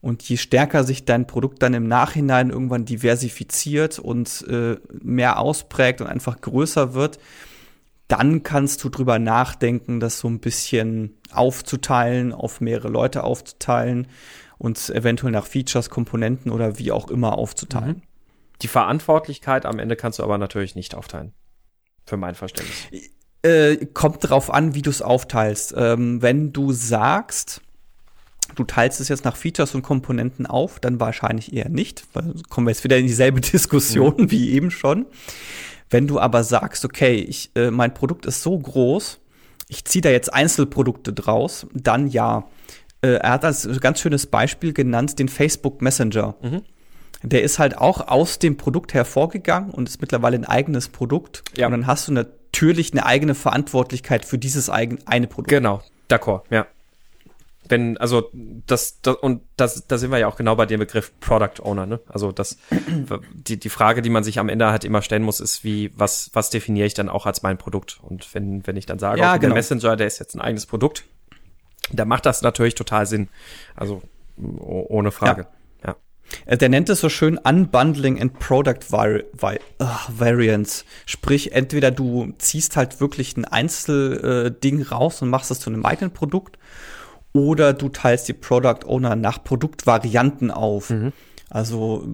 Und 0.00 0.22
je 0.22 0.38
stärker 0.38 0.84
sich 0.84 1.04
dein 1.04 1.26
Produkt 1.26 1.62
dann 1.62 1.74
im 1.74 1.86
Nachhinein 1.86 2.50
irgendwann 2.50 2.86
diversifiziert 2.86 3.98
und 3.98 4.46
äh, 4.48 4.76
mehr 5.02 5.38
ausprägt 5.38 6.00
und 6.00 6.06
einfach 6.06 6.40
größer 6.40 6.94
wird, 6.94 7.18
dann 8.08 8.42
kannst 8.42 8.82
du 8.82 8.88
drüber 8.88 9.18
nachdenken, 9.18 10.00
das 10.00 10.18
so 10.18 10.28
ein 10.28 10.40
bisschen 10.40 11.16
aufzuteilen, 11.32 12.32
auf 12.32 12.60
mehrere 12.60 12.88
Leute 12.88 13.22
aufzuteilen 13.22 14.08
und 14.58 14.90
eventuell 14.90 15.32
nach 15.32 15.46
Features, 15.46 15.90
Komponenten 15.90 16.50
oder 16.50 16.78
wie 16.78 16.92
auch 16.92 17.08
immer 17.08 17.38
aufzuteilen. 17.38 17.96
Mhm. 17.96 18.02
Die 18.62 18.68
Verantwortlichkeit 18.68 19.64
am 19.64 19.78
Ende 19.78 19.96
kannst 19.96 20.18
du 20.18 20.22
aber 20.22 20.38
natürlich 20.38 20.74
nicht 20.74 20.94
aufteilen. 20.94 21.32
Für 22.04 22.16
mein 22.16 22.34
Verständnis. 22.34 22.88
Äh, 23.42 23.86
kommt 23.86 24.28
drauf 24.28 24.52
an, 24.52 24.74
wie 24.74 24.82
du 24.82 24.90
es 24.90 25.02
aufteilst. 25.02 25.72
Ähm, 25.76 26.20
wenn 26.20 26.52
du 26.52 26.72
sagst, 26.72 27.62
du 28.54 28.64
teilst 28.64 29.00
es 29.00 29.08
jetzt 29.08 29.24
nach 29.24 29.36
Features 29.36 29.74
und 29.74 29.82
Komponenten 29.82 30.46
auf, 30.46 30.80
dann 30.80 31.00
wahrscheinlich 31.00 31.52
eher 31.52 31.68
nicht, 31.68 32.04
weil 32.12 32.34
kommen 32.48 32.66
wir 32.66 32.72
jetzt 32.72 32.84
wieder 32.84 32.98
in 32.98 33.06
dieselbe 33.06 33.40
Diskussion 33.52 34.14
mhm. 34.16 34.30
wie 34.30 34.50
eben 34.50 34.70
schon. 34.70 35.06
Wenn 35.90 36.06
du 36.06 36.20
aber 36.20 36.44
sagst, 36.44 36.84
okay, 36.84 37.14
ich, 37.16 37.50
äh, 37.56 37.70
mein 37.70 37.92
Produkt 37.92 38.24
ist 38.26 38.42
so 38.42 38.56
groß, 38.56 39.18
ich 39.68 39.84
ziehe 39.84 40.02
da 40.02 40.10
jetzt 40.10 40.32
Einzelprodukte 40.32 41.12
draus, 41.12 41.66
dann 41.72 42.08
ja. 42.08 42.44
Äh, 43.02 43.14
er 43.14 43.30
hat 43.30 43.44
als 43.44 43.66
ganz 43.80 44.00
schönes 44.00 44.26
Beispiel 44.26 44.72
genannt 44.72 45.18
den 45.18 45.28
Facebook 45.28 45.80
Messenger. 45.80 46.34
Mhm. 46.42 46.62
Der 47.22 47.42
ist 47.42 47.58
halt 47.58 47.76
auch 47.76 48.08
aus 48.08 48.38
dem 48.38 48.56
Produkt 48.56 48.94
hervorgegangen 48.94 49.70
und 49.70 49.88
ist 49.88 50.00
mittlerweile 50.00 50.36
ein 50.36 50.44
eigenes 50.44 50.88
Produkt. 50.88 51.42
Ja. 51.56 51.66
Und 51.66 51.72
dann 51.72 51.86
hast 51.86 52.08
du 52.08 52.12
natürlich 52.12 52.92
eine 52.92 53.06
eigene 53.06 53.34
Verantwortlichkeit 53.34 54.24
für 54.24 54.38
dieses 54.38 54.70
eigen, 54.70 54.98
eine 55.06 55.26
Produkt. 55.26 55.50
Genau, 55.50 55.82
d'accord, 56.08 56.42
ja. 56.50 56.66
Wenn, 57.70 57.96
also 57.96 58.30
das, 58.66 59.00
das 59.00 59.16
und 59.16 59.42
das, 59.56 59.86
da 59.86 59.96
sind 59.96 60.10
wir 60.10 60.18
ja 60.18 60.26
auch 60.26 60.36
genau 60.36 60.56
bei 60.56 60.66
dem 60.66 60.80
Begriff 60.80 61.12
Product 61.20 61.62
Owner, 61.62 61.86
ne? 61.86 62.00
Also 62.08 62.32
das, 62.32 62.58
die, 63.32 63.58
die 63.58 63.68
Frage, 63.68 64.02
die 64.02 64.10
man 64.10 64.24
sich 64.24 64.38
am 64.38 64.48
Ende 64.48 64.66
halt 64.70 64.84
immer 64.84 65.02
stellen 65.02 65.22
muss, 65.22 65.40
ist, 65.40 65.64
wie, 65.64 65.92
was, 65.96 66.30
was 66.34 66.50
definiere 66.50 66.86
ich 66.86 66.94
dann 66.94 67.08
auch 67.08 67.26
als 67.26 67.42
mein 67.42 67.56
Produkt? 67.56 68.00
Und 68.02 68.34
wenn, 68.34 68.66
wenn 68.66 68.76
ich 68.76 68.86
dann 68.86 68.98
sage, 68.98 69.20
ja, 69.20 69.30
okay, 69.30 69.40
genau. 69.40 69.54
der 69.54 69.62
Messenger, 69.62 69.96
der 69.96 70.06
ist 70.06 70.18
jetzt 70.18 70.34
ein 70.34 70.40
eigenes 70.40 70.66
Produkt, 70.66 71.04
da 71.92 72.04
macht 72.04 72.26
das 72.26 72.42
natürlich 72.42 72.74
total 72.74 73.06
Sinn. 73.06 73.28
Also 73.74 74.02
ohne 74.36 75.10
Frage. 75.10 75.42
Ja. 75.42 75.50
Äh, 76.46 76.56
der 76.56 76.68
nennt 76.68 76.88
es 76.88 77.00
so 77.00 77.08
schön 77.08 77.38
Unbundling 77.38 78.20
and 78.20 78.38
Product 78.38 78.90
Vari 78.90 79.24
Vari 79.32 79.60
Variants. 80.08 80.84
Sprich, 81.06 81.52
entweder 81.52 81.90
du 81.90 82.32
ziehst 82.38 82.76
halt 82.76 83.00
wirklich 83.00 83.36
ein 83.36 83.44
Einzelding 83.44 84.80
äh, 84.80 84.84
raus 84.84 85.22
und 85.22 85.30
machst 85.30 85.50
es 85.50 85.60
zu 85.60 85.70
einem 85.70 85.84
eigenen 85.84 86.12
Produkt, 86.12 86.58
oder 87.32 87.72
du 87.72 87.88
teilst 87.88 88.28
die 88.28 88.32
Product 88.32 88.84
Owner 88.86 89.16
nach 89.16 89.42
Produktvarianten 89.44 90.50
auf. 90.50 90.90
Mhm. 90.90 91.12
Also 91.48 92.06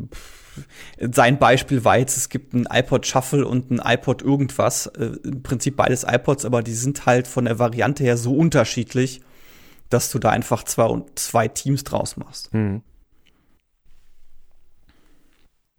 sein 0.98 1.38
Beispiel 1.38 1.84
war 1.84 1.98
jetzt, 1.98 2.16
es 2.16 2.28
gibt 2.28 2.54
ein 2.54 2.66
iPod 2.70 3.06
Shuffle 3.06 3.46
und 3.46 3.70
ein 3.70 3.80
iPod 3.84 4.22
irgendwas. 4.22 4.86
Äh, 4.86 5.12
Im 5.24 5.42
Prinzip 5.42 5.76
beides 5.76 6.04
iPods, 6.04 6.44
aber 6.44 6.62
die 6.62 6.74
sind 6.74 7.06
halt 7.06 7.26
von 7.26 7.44
der 7.44 7.58
Variante 7.58 8.04
her 8.04 8.16
so 8.16 8.34
unterschiedlich, 8.34 9.20
dass 9.90 10.10
du 10.10 10.18
da 10.18 10.30
einfach 10.30 10.64
zwei, 10.64 11.02
zwei 11.14 11.48
Teams 11.48 11.84
draus 11.84 12.16
machst. 12.16 12.52
Mhm. 12.54 12.82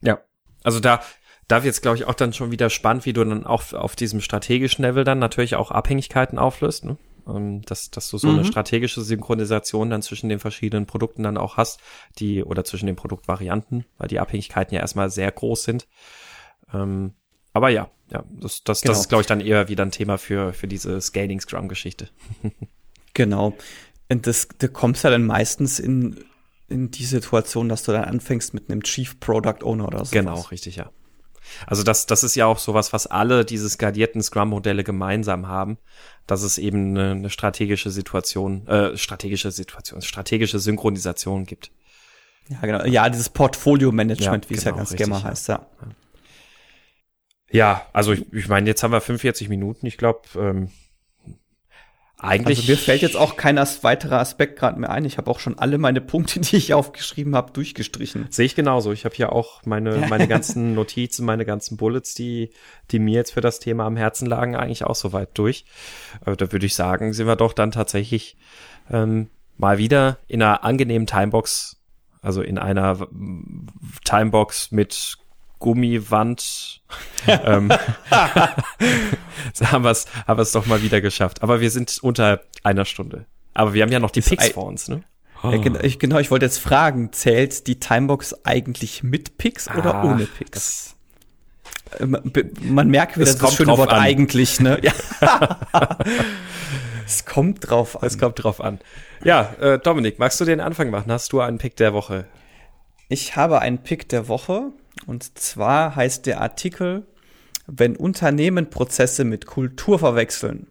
Ja, 0.02 0.20
also 0.64 0.80
da, 0.80 1.02
da 1.48 1.58
wird 1.58 1.66
jetzt, 1.66 1.82
glaube 1.82 1.98
ich, 1.98 2.06
auch 2.06 2.14
dann 2.14 2.34
schon 2.34 2.52
wieder 2.52 2.70
spannend, 2.70 3.06
wie 3.06 3.14
du 3.14 3.24
dann 3.24 3.46
auch 3.46 3.74
auf 3.74 3.96
diesem 3.96 4.22
strategischen 4.22 4.84
Level 4.84 5.04
dann 5.04 5.20
natürlich 5.20 5.56
auch 5.56 5.72
Abhängigkeiten 5.72 6.38
auflöst, 6.38 6.86
ne? 6.86 6.98
Ähm, 7.28 7.62
dass, 7.64 7.92
dass 7.92 8.10
du 8.10 8.18
so 8.18 8.28
mhm. 8.28 8.36
eine 8.36 8.46
strategische 8.46 9.02
Synchronisation 9.02 9.90
dann 9.90 10.02
zwischen 10.02 10.30
den 10.30 10.40
verschiedenen 10.40 10.86
Produkten 10.86 11.24
dann 11.24 11.38
auch 11.38 11.58
hast, 11.58 11.80
die, 12.20 12.44
oder 12.44 12.64
zwischen 12.64 12.86
den 12.86 12.96
Produktvarianten, 12.96 13.86
weil 13.98 14.08
die 14.08 14.20
Abhängigkeiten 14.20 14.74
ja 14.74 14.82
erstmal 14.82 15.10
sehr 15.10 15.32
groß 15.32 15.64
sind. 15.64 15.88
Ähm, 16.74 17.14
aber 17.54 17.70
ja, 17.70 17.90
ja, 18.12 18.24
das, 18.30 18.64
das, 18.64 18.82
genau. 18.82 18.92
das 18.92 19.02
ist, 19.02 19.10
glaube 19.10 19.22
ich, 19.22 19.28
dann 19.28 19.42
eher 19.42 19.68
wieder 19.68 19.84
ein 19.84 19.92
Thema 19.92 20.18
für, 20.18 20.54
für 20.54 20.68
diese 20.68 21.02
Scaling-Scrum-Geschichte. 21.02 22.10
genau. 23.14 23.58
Und 24.10 24.28
das, 24.28 24.48
da 24.58 24.68
kommst 24.68 25.04
ja 25.04 25.10
dann 25.10 25.26
meistens 25.26 25.80
in 25.80 26.24
in 26.70 26.92
die 26.92 27.06
Situation, 27.06 27.70
dass 27.70 27.84
du 27.84 27.92
dann 27.92 28.04
anfängst 28.04 28.54
mit 28.54 28.70
einem 28.70 28.84
Chief 28.84 29.20
Product 29.20 29.64
Owner 29.64 29.88
oder 29.88 30.06
so. 30.06 30.12
Genau, 30.12 30.42
richtig, 30.42 30.76
ja. 30.76 30.92
Also 31.66 31.84
das, 31.84 32.06
das 32.06 32.24
ist 32.24 32.36
ja 32.36 32.46
auch 32.46 32.60
sowas, 32.60 32.94
was 32.94 33.08
alle 33.08 33.46
diese 33.46 33.70
skalierten 33.70 34.22
Scrum-Modelle 34.22 34.84
gemeinsam 34.84 35.48
haben, 35.48 35.78
dass 36.26 36.44
es 36.44 36.58
eben 36.58 36.92
eine, 36.92 37.12
eine 37.12 37.30
strategische 37.30 37.90
Situation, 37.90 38.68
äh, 38.68 38.98
strategische 38.98 39.52
Situation, 39.52 40.02
strategische 40.02 40.60
Synchronisation 40.60 41.46
gibt. 41.46 41.72
Ja, 42.50 42.60
genau. 42.62 42.86
Ja, 42.86 43.10
dieses 43.10 43.30
Portfolio-Management, 43.30 44.46
ja, 44.46 44.50
wie 44.50 44.56
genau, 44.56 44.60
es 44.60 44.66
ja 44.66 44.72
ganz 44.72 44.96
gerne 44.96 45.24
heißt, 45.24 45.48
ja. 45.50 45.66
Ja, 47.50 47.86
also 47.94 48.14
ich, 48.14 48.32
ich 48.34 48.48
meine, 48.48 48.68
jetzt 48.68 48.84
haben 48.84 48.92
wir 48.92 49.02
45 49.02 49.50
Minuten. 49.50 49.86
Ich 49.86 49.98
glaube, 49.98 50.22
ähm, 50.36 50.70
eigentlich. 52.20 52.60
Also 52.60 52.72
mir 52.72 52.78
fällt 52.78 53.02
jetzt 53.02 53.16
auch 53.16 53.36
kein 53.36 53.58
weiterer 53.58 54.20
Aspekt 54.20 54.58
gerade 54.58 54.80
mehr 54.80 54.90
ein. 54.90 55.06
Ich 55.06 55.18
habe 55.18 55.30
auch 55.30 55.40
schon 55.40 55.60
alle 55.60 55.78
meine 55.78 56.02
Punkte, 56.02 56.40
die 56.42 56.56
ich 56.56 56.74
aufgeschrieben 56.74 57.36
habe, 57.36 57.52
durchgestrichen. 57.52 58.28
Sehe 58.30 58.46
ich 58.46 58.56
genauso. 58.56 58.92
Ich 58.92 59.06
habe 59.06 59.16
hier 59.16 59.34
auch 59.34 59.62
meine, 59.66 60.08
meine 60.10 60.28
ganzen 60.28 60.74
Notizen, 60.74 61.26
meine 61.26 61.46
ganzen 61.46 61.78
Bullets, 61.78 62.16
die, 62.16 62.52
die 62.92 63.00
mir 63.00 63.16
jetzt 63.16 63.32
für 63.32 63.42
das 63.42 63.60
Thema 63.60 63.86
am 63.86 63.98
Herzen 63.98 64.26
lagen, 64.26 64.56
eigentlich 64.56 64.84
auch 64.84 64.96
soweit 64.96 65.38
durch. 65.38 65.66
Äh, 66.26 66.36
da 66.36 66.52
würde 66.52 66.66
ich 66.66 66.76
sagen, 66.76 67.14
sind 67.14 67.28
wir 67.28 67.36
doch 67.36 67.54
dann 67.54 67.72
tatsächlich 67.72 68.38
ähm, 68.90 69.30
mal 69.58 69.78
wieder 69.78 70.18
in 70.28 70.42
einer 70.42 70.64
angenehmen 70.64 71.08
Timebox, 71.08 71.78
also 72.22 72.42
in 72.42 72.58
einer 72.58 73.08
Timebox 74.06 74.72
mit 74.72 75.18
Gummiwand. 75.60 76.82
ähm, 77.28 77.72
haben 78.12 79.84
wir 79.84 79.92
es 79.92 80.06
haben 80.28 80.38
wir's 80.38 80.52
doch 80.52 80.66
mal 80.66 80.82
wieder 80.82 81.02
geschafft. 81.02 81.44
Aber 81.44 81.62
wir 81.62 81.72
sind 81.72 82.00
unter 82.02 82.42
einer 82.64 82.86
Stunde. 82.86 83.26
Aber 83.54 83.74
wir 83.74 83.84
haben 83.84 83.92
ja 83.92 84.00
noch 84.00 84.12
die 84.12 84.22
Picks 84.22 84.50
vor 84.50 84.66
uns, 84.66 84.88
ne? 84.88 85.04
Ja, 85.44 85.58
genau, 85.58 85.80
ich, 85.82 86.00
genau, 86.00 86.18
ich 86.18 86.32
wollte 86.32 86.46
jetzt 86.46 86.58
fragen, 86.58 87.12
zählt 87.14 87.68
die 87.68 87.80
Timebox 87.80 88.46
eigentlich 88.46 89.04
mit 89.04 89.38
Picks 89.38 89.70
oder 89.70 89.96
ah, 89.96 90.04
ohne 90.04 90.26
Picks? 90.26 90.96
Man, 92.00 92.32
man 92.62 92.90
merkt 92.90 93.18
wieder 93.18 93.34
das 93.34 93.56
schöne 93.56 93.78
Wort 93.78 93.92
an. 93.92 94.00
eigentlich, 94.00 94.60
ne? 94.60 94.80
Ja. 94.84 94.94
es 97.06 97.26
kommt 97.26 97.70
drauf 97.70 98.02
an. 98.02 98.08
Es 98.08 98.18
kommt 98.18 98.44
drauf 98.44 98.62
an. 98.62 98.80
Ja, 99.24 99.54
äh, 99.60 99.80
Dominik, 99.80 100.20
magst 100.20 100.40
du 100.42 100.46
den 100.46 100.60
Anfang 100.60 100.90
machen? 100.90 101.12
Hast 101.12 101.32
du 101.34 101.40
einen 101.40 101.60
Pick 101.60 101.76
der 101.76 101.94
Woche? 101.94 102.26
Ich 103.10 103.36
habe 103.36 103.60
einen 103.60 103.80
Pick 103.80 104.10
der 104.10 104.28
Woche 104.28 104.72
und 105.08 105.40
zwar 105.40 105.96
heißt 105.96 106.26
der 106.26 106.42
Artikel, 106.42 107.08
wenn 107.66 107.96
Unternehmen 107.96 108.70
Prozesse 108.70 109.24
mit 109.24 109.46
Kultur 109.46 110.00
verwechseln. 110.00 110.68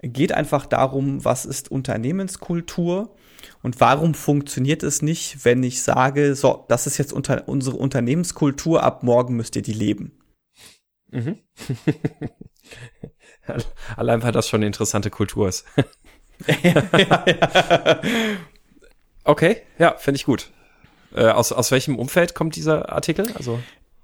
Geht 0.00 0.32
einfach 0.32 0.66
darum, 0.66 1.24
was 1.24 1.44
ist 1.44 1.70
Unternehmenskultur 1.70 3.14
und 3.62 3.80
warum 3.80 4.14
funktioniert 4.14 4.82
es 4.82 5.02
nicht, 5.02 5.44
wenn 5.44 5.62
ich 5.62 5.82
sage, 5.82 6.34
so, 6.34 6.64
das 6.68 6.86
ist 6.86 6.98
jetzt 6.98 7.12
unter, 7.12 7.48
unsere 7.48 7.76
Unternehmenskultur, 7.76 8.82
ab 8.82 9.02
morgen 9.02 9.36
müsst 9.36 9.56
ihr 9.56 9.62
die 9.62 9.72
leben. 9.72 10.18
Mhm. 11.10 11.38
Allein 13.96 14.22
weil 14.22 14.32
das 14.32 14.48
schon 14.48 14.58
eine 14.58 14.66
interessante 14.66 15.10
Kultur 15.10 15.48
ist. 15.48 15.64
ja, 16.62 16.84
ja. 16.98 18.00
Okay, 19.24 19.60
ja, 19.78 19.94
finde 19.98 20.16
ich 20.16 20.24
gut. 20.24 20.50
Äh, 21.14 21.26
aus, 21.28 21.52
aus 21.52 21.70
welchem 21.70 21.98
Umfeld 21.98 22.34
kommt 22.34 22.56
dieser 22.56 22.92
Artikel? 22.92 23.26
Also 23.34 23.58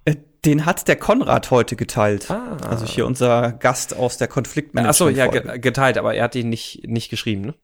äh, 0.05 0.16
den 0.44 0.66
hat 0.66 0.88
der 0.88 0.96
Konrad 0.96 1.50
heute 1.50 1.76
geteilt. 1.76 2.30
Ah. 2.30 2.57
Also 2.68 2.86
hier 2.86 3.07
unser 3.07 3.52
Gast 3.52 3.96
aus 3.96 4.16
der 4.16 4.28
Konfliktmanagement. 4.28 4.94
Ach 4.94 4.98
so, 4.98 5.09
ja, 5.09 5.57
geteilt, 5.57 5.98
aber 5.98 6.14
er 6.14 6.24
hat 6.24 6.34
ihn 6.34 6.48
nicht, 6.48 6.86
nicht 6.86 7.11
geschrieben, 7.11 7.42
ne? 7.42 7.55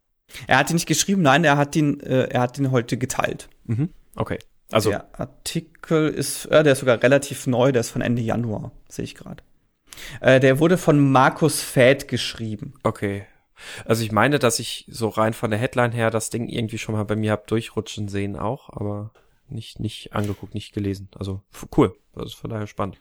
Er 0.46 0.58
hat 0.58 0.70
ihn 0.70 0.74
nicht 0.74 0.86
geschrieben, 0.86 1.22
nein, 1.22 1.44
er 1.44 1.56
hat 1.56 1.74
ihn, 1.74 2.00
äh, 2.00 2.28
er 2.28 2.40
hat 2.40 2.58
ihn 2.58 2.70
heute 2.70 2.96
geteilt. 2.96 3.48
Mhm. 3.64 3.90
Okay. 4.14 4.38
Also. 4.70 4.90
Der 4.90 5.06
Artikel 5.18 6.08
ist, 6.08 6.46
äh, 6.46 6.62
der 6.62 6.74
ist 6.74 6.80
sogar 6.80 7.02
relativ 7.02 7.46
neu, 7.46 7.72
der 7.72 7.80
ist 7.80 7.90
von 7.90 8.02
Ende 8.02 8.22
Januar, 8.22 8.70
sehe 8.88 9.04
ich 9.04 9.14
gerade. 9.14 9.42
Äh, 10.20 10.40
der 10.40 10.60
wurde 10.60 10.78
von 10.78 11.10
Markus 11.10 11.62
Fäd 11.62 12.08
geschrieben. 12.08 12.74
Okay. 12.84 13.26
Also 13.84 14.04
ich 14.04 14.12
meine, 14.12 14.38
dass 14.38 14.58
ich 14.58 14.86
so 14.88 15.08
rein 15.08 15.34
von 15.34 15.50
der 15.50 15.58
Headline 15.58 15.92
her 15.92 16.10
das 16.10 16.30
Ding 16.30 16.48
irgendwie 16.48 16.78
schon 16.78 16.94
mal 16.94 17.04
bei 17.04 17.16
mir 17.16 17.32
hab 17.32 17.46
durchrutschen 17.46 18.08
sehen 18.08 18.36
auch, 18.36 18.70
aber 18.70 19.10
nicht, 19.50 19.80
nicht 19.80 20.12
angeguckt, 20.12 20.54
nicht 20.54 20.72
gelesen. 20.72 21.08
Also 21.16 21.42
cool. 21.76 21.96
Das 22.14 22.26
ist 22.26 22.34
von 22.34 22.50
daher 22.50 22.66
spannend. 22.66 22.98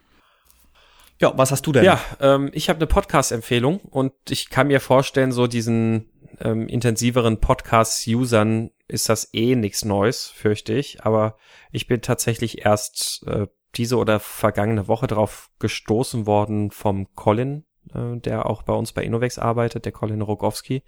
Ja, 1.20 1.38
was 1.38 1.52
hast 1.52 1.68
du 1.68 1.74
denn? 1.74 1.84
Ja, 1.84 2.00
ähm, 2.22 2.50
ich 2.54 2.70
habe 2.70 2.78
eine 2.78 2.88
Podcast-Empfehlung 2.88 3.80
und 3.80 4.14
ich 4.30 4.50
kann 4.50 4.68
mir 4.68 4.80
vorstellen, 4.80 5.34
so 5.34 5.48
diesen 5.48 6.10
ähm, 6.40 6.68
intensiveren 6.70 7.40
Podcast-Usern 7.40 8.72
ist 8.88 9.10
das 9.10 9.34
eh 9.34 9.56
nichts 9.56 9.84
Neues, 9.84 10.28
fürchte 10.28 10.74
ich. 10.74 11.04
Aber 11.04 11.38
ich 11.72 11.88
bin 11.88 12.02
tatsächlich 12.02 12.66
erst 12.66 13.24
äh, 13.28 13.48
diese 13.76 13.98
oder 13.98 14.20
vergangene 14.20 14.88
Woche 14.88 15.08
drauf 15.08 15.50
gestoßen 15.60 16.26
worden 16.26 16.72
vom 16.72 17.14
Colin, 17.16 17.66
äh, 17.94 18.18
der 18.18 18.46
auch 18.46 18.64
bei 18.64 18.74
uns 18.74 18.94
bei 18.94 19.04
Innovex 19.04 19.38
arbeitet, 19.40 19.86
der 19.86 19.92
Colin 19.92 20.22
Rogowski. 20.22 20.84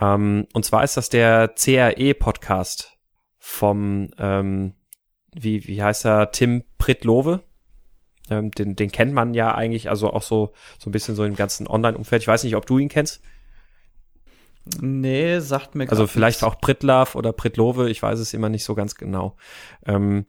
Ähm, 0.00 0.46
und 0.52 0.64
zwar 0.64 0.84
ist 0.84 0.96
das 0.96 1.08
der 1.08 1.48
CRE-Podcast 1.48 2.95
vom, 3.48 4.10
ähm, 4.18 4.74
wie, 5.32 5.68
wie 5.68 5.80
heißt 5.80 6.04
er, 6.04 6.32
Tim 6.32 6.64
Pritlove. 6.78 7.42
Ähm, 8.28 8.50
den, 8.50 8.74
den 8.74 8.90
kennt 8.90 9.12
man 9.12 9.34
ja 9.34 9.54
eigentlich, 9.54 9.88
also 9.88 10.12
auch 10.12 10.22
so, 10.22 10.52
so 10.80 10.90
ein 10.90 10.92
bisschen 10.92 11.14
so 11.14 11.22
im 11.22 11.36
ganzen 11.36 11.68
Online-Umfeld. 11.68 12.22
Ich 12.22 12.28
weiß 12.28 12.42
nicht, 12.42 12.56
ob 12.56 12.66
du 12.66 12.78
ihn 12.78 12.88
kennst. 12.88 13.22
Nee, 14.80 15.38
sagt 15.38 15.76
mir 15.76 15.88
Also 15.88 16.08
vielleicht 16.08 16.42
nichts. 16.42 16.56
auch 16.56 16.60
Pritlav 16.60 17.14
oder 17.14 17.32
Pritlove, 17.32 17.88
ich 17.88 18.02
weiß 18.02 18.18
es 18.18 18.34
immer 18.34 18.48
nicht 18.48 18.64
so 18.64 18.74
ganz 18.74 18.96
genau. 18.96 19.36
Ähm, 19.86 20.26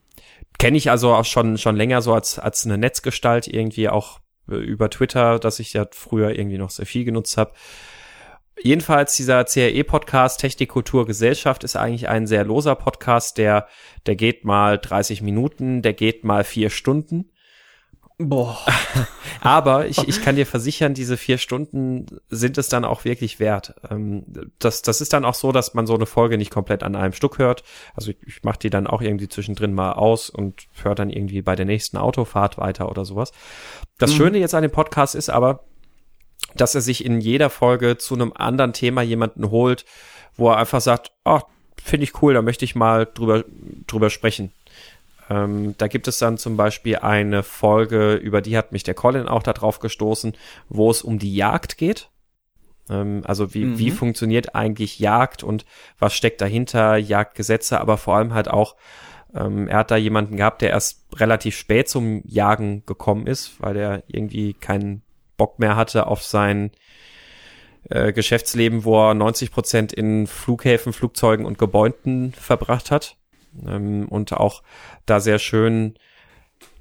Kenne 0.60 0.78
ich 0.78 0.92
also 0.92 1.16
auch 1.16 1.26
schon, 1.26 1.58
schon 1.58 1.76
länger 1.76 2.04
so 2.04 2.14
als, 2.14 2.38
als 2.38 2.66
eine 2.66 2.78
Netzgestalt 2.78 3.48
irgendwie 3.48 3.90
auch 3.90 4.20
äh, 4.48 4.56
über 4.58 4.92
Twitter, 4.92 5.40
dass 5.40 5.60
ich 5.60 5.74
ja 5.74 5.88
früher 5.92 6.38
irgendwie 6.38 6.60
noch 6.60 6.70
sehr 6.70 6.86
viel 6.86 7.04
genutzt 7.04 7.36
habe. 7.36 7.54
Jedenfalls 8.62 9.16
dieser 9.16 9.44
CRE-Podcast 9.46 10.40
Technik, 10.40 10.70
Kultur, 10.70 11.06
Gesellschaft 11.06 11.64
ist 11.64 11.76
eigentlich 11.76 12.10
ein 12.10 12.28
sehr 12.28 12.44
loser 12.44 12.76
Podcast, 12.76 13.38
der, 13.38 13.68
der 14.06 14.16
geht 14.16 14.46
mal 14.46 14.78
30 14.78 15.22
Minuten, 15.22 15.82
der 15.82 15.94
geht 15.94 16.24
mal 16.24 16.44
vier 16.44 16.70
Stunden. 16.70 17.30
Boah. 18.20 18.58
Aber 19.42 19.86
ich, 19.86 20.08
ich 20.08 20.24
kann 20.24 20.36
dir 20.36 20.48
versichern, 20.48 20.96
diese 20.96 21.18
vier 21.18 21.38
Stunden 21.38 22.08
sind 22.30 22.58
es 22.58 22.68
dann 22.68 22.84
auch 22.84 23.06
wirklich 23.06 23.40
wert. 23.40 23.76
Ähm, 23.92 24.26
das, 24.58 24.82
das 24.82 25.02
ist 25.02 25.14
dann 25.14 25.24
auch 25.24 25.36
so, 25.36 25.52
dass 25.52 25.76
man 25.76 25.86
so 25.86 25.94
eine 25.94 26.08
Folge 26.08 26.40
nicht 26.40 26.50
komplett 26.50 26.82
an 26.82 26.96
einem 26.96 27.14
Stück 27.14 27.38
hört. 27.38 27.64
Also 27.94 28.12
ich, 28.12 28.18
ich 28.26 28.44
mache 28.44 28.58
die 28.58 28.72
dann 28.72 28.88
auch 28.88 29.04
irgendwie 29.04 29.28
zwischendrin 29.28 29.74
mal 29.74 29.94
aus 29.94 30.32
und 30.32 30.68
höre 30.82 30.96
dann 30.96 31.12
irgendwie 31.12 31.44
bei 31.44 31.56
der 31.56 31.68
nächsten 31.68 31.98
Autofahrt 31.98 32.58
weiter 32.58 32.90
oder 32.90 33.06
sowas. 33.06 33.34
Das 34.00 34.14
mhm. 34.14 34.16
Schöne 34.16 34.38
jetzt 34.40 34.56
an 34.56 34.64
dem 34.64 34.72
Podcast 34.72 35.14
ist 35.14 35.30
aber, 35.30 35.66
dass 36.56 36.76
er 36.76 36.82
sich 36.82 37.06
in 37.06 37.22
jeder 37.22 37.50
Folge 37.50 37.98
zu 37.98 38.16
einem 38.16 38.34
anderen 38.34 38.74
Thema 38.74 39.02
jemanden 39.02 39.50
holt, 39.50 39.86
wo 40.36 40.50
er 40.50 40.58
einfach 40.58 40.82
sagt, 40.82 41.12
oh, 41.26 41.42
finde 41.82 42.06
ich 42.06 42.22
cool, 42.22 42.34
da 42.34 42.42
möchte 42.42 42.66
ich 42.66 42.76
mal 42.76 43.08
drüber, 43.12 43.44
drüber 43.88 44.10
sprechen. 44.10 44.52
Ähm, 45.30 45.76
da 45.78 45.88
gibt 45.88 46.08
es 46.08 46.20
dann 46.20 46.38
zum 46.38 46.58
Beispiel 46.58 46.98
eine 46.98 47.44
Folge, 47.44 48.16
über 48.16 48.42
die 48.42 48.58
hat 48.58 48.72
mich 48.72 48.84
der 48.84 48.94
Colin 48.94 49.28
auch 49.28 49.44
darauf 49.44 49.80
gestoßen, 49.80 50.34
wo 50.70 50.90
es 50.90 51.02
um 51.02 51.20
die 51.20 51.36
Jagd 51.36 51.78
geht. 51.78 52.10
Ähm, 52.90 53.24
also 53.26 53.54
wie, 53.54 53.66
mhm. 53.66 53.78
wie 53.80 53.92
funktioniert 53.92 54.56
eigentlich 54.56 55.00
Jagd 55.00 55.44
und 55.44 55.66
was 56.00 56.14
steckt 56.14 56.42
dahinter, 56.42 56.98
Jagdgesetze, 56.98 57.80
aber 57.82 57.98
vor 57.98 58.16
allem 58.16 58.34
halt 58.34 58.48
auch, 58.48 58.76
ähm, 59.36 59.68
er 59.68 59.80
hat 59.80 59.92
da 59.92 59.98
jemanden 59.98 60.38
gehabt, 60.38 60.62
der 60.62 60.70
erst 60.70 61.06
relativ 61.16 61.58
spät 61.58 61.90
zum 61.90 62.22
Jagen 62.26 62.86
gekommen 62.86 63.28
ist, 63.28 63.60
weil 63.60 63.76
er 63.76 64.04
irgendwie 64.08 64.54
keinen 64.54 65.04
Bock 65.38 65.60
mehr 65.60 65.76
hatte 65.76 66.08
auf 66.08 66.24
sein 66.24 66.72
äh, 67.90 68.12
Geschäftsleben, 68.12 68.84
wo 68.84 69.10
er 69.10 69.14
90 69.14 69.52
Prozent 69.52 69.94
in 69.94 70.28
Flughäfen, 70.28 70.94
Flugzeugen 70.94 71.46
und 71.46 71.58
Gebäuden 71.58 72.34
verbracht 72.34 72.92
hat. 72.92 73.16
Ähm, 73.66 74.08
und 74.10 74.34
auch 74.34 74.64
da 75.06 75.20
sehr 75.20 75.40
schön 75.40 75.98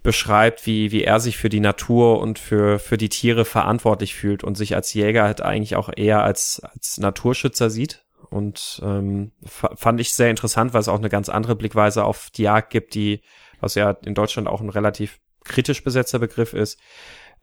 beschreibt, 0.03 0.67
wie, 0.67 0.93
wie 0.93 1.03
er 1.03 1.21
sich 1.21 1.37
für 1.37 1.49
die 1.49 1.61
Natur 1.61 2.21
und 2.21 2.39
für, 2.39 2.79
für 2.79 2.97
die 2.97 3.09
Tiere 3.09 3.45
verantwortlich 3.45 4.15
fühlt 4.15 4.45
und 4.45 4.57
sich 4.57 4.75
als 4.75 4.95
Jäger 4.95 5.25
halt 5.25 5.43
eigentlich 5.43 5.77
auch 5.77 5.91
eher 5.95 6.23
als, 6.23 6.61
als 6.61 6.99
Naturschützer 6.99 7.71
sieht. 7.71 8.05
Und 8.31 8.81
ähm, 8.85 9.33
fand 9.45 10.01
ich 10.01 10.13
sehr 10.13 10.31
interessant, 10.31 10.75
weil 10.75 10.81
es 10.81 10.89
auch 10.89 10.99
eine 10.99 11.09
ganz 11.09 11.29
andere 11.29 11.57
Blickweise 11.57 12.05
auf 12.05 12.31
die 12.31 12.43
Jagd 12.43 12.71
gibt, 12.71 12.95
die, 12.95 13.21
was 13.61 13.75
ja 13.75 13.91
in 14.05 14.15
Deutschland 14.15 14.49
auch 14.49 14.61
ein 14.61 14.69
relativ 14.69 15.19
kritisch 15.45 15.83
besetzter 15.83 16.19
Begriff 16.19 16.53
ist, 16.53 16.79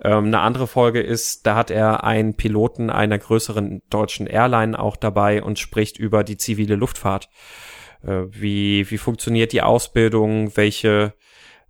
ähm, 0.02 0.26
eine 0.26 0.40
andere 0.40 0.68
Folge 0.68 1.02
ist, 1.02 1.46
da 1.46 1.56
hat 1.56 1.72
er 1.72 2.04
einen 2.04 2.36
Piloten 2.36 2.90
einer 2.90 3.18
größeren 3.18 3.82
deutschen 3.90 4.28
Airline 4.28 4.78
auch 4.78 4.96
dabei 4.96 5.44
und 5.44 5.60
spricht 5.60 5.98
über 5.98 6.24
die 6.24 6.38
zivile 6.38 6.76
Luftfahrt. 6.76 7.30
Äh, 8.04 8.24
wie, 8.30 8.90
wie 8.90 8.98
funktioniert 8.98 9.54
die 9.54 9.62
Ausbildung? 9.62 10.56
Welche, 10.58 11.14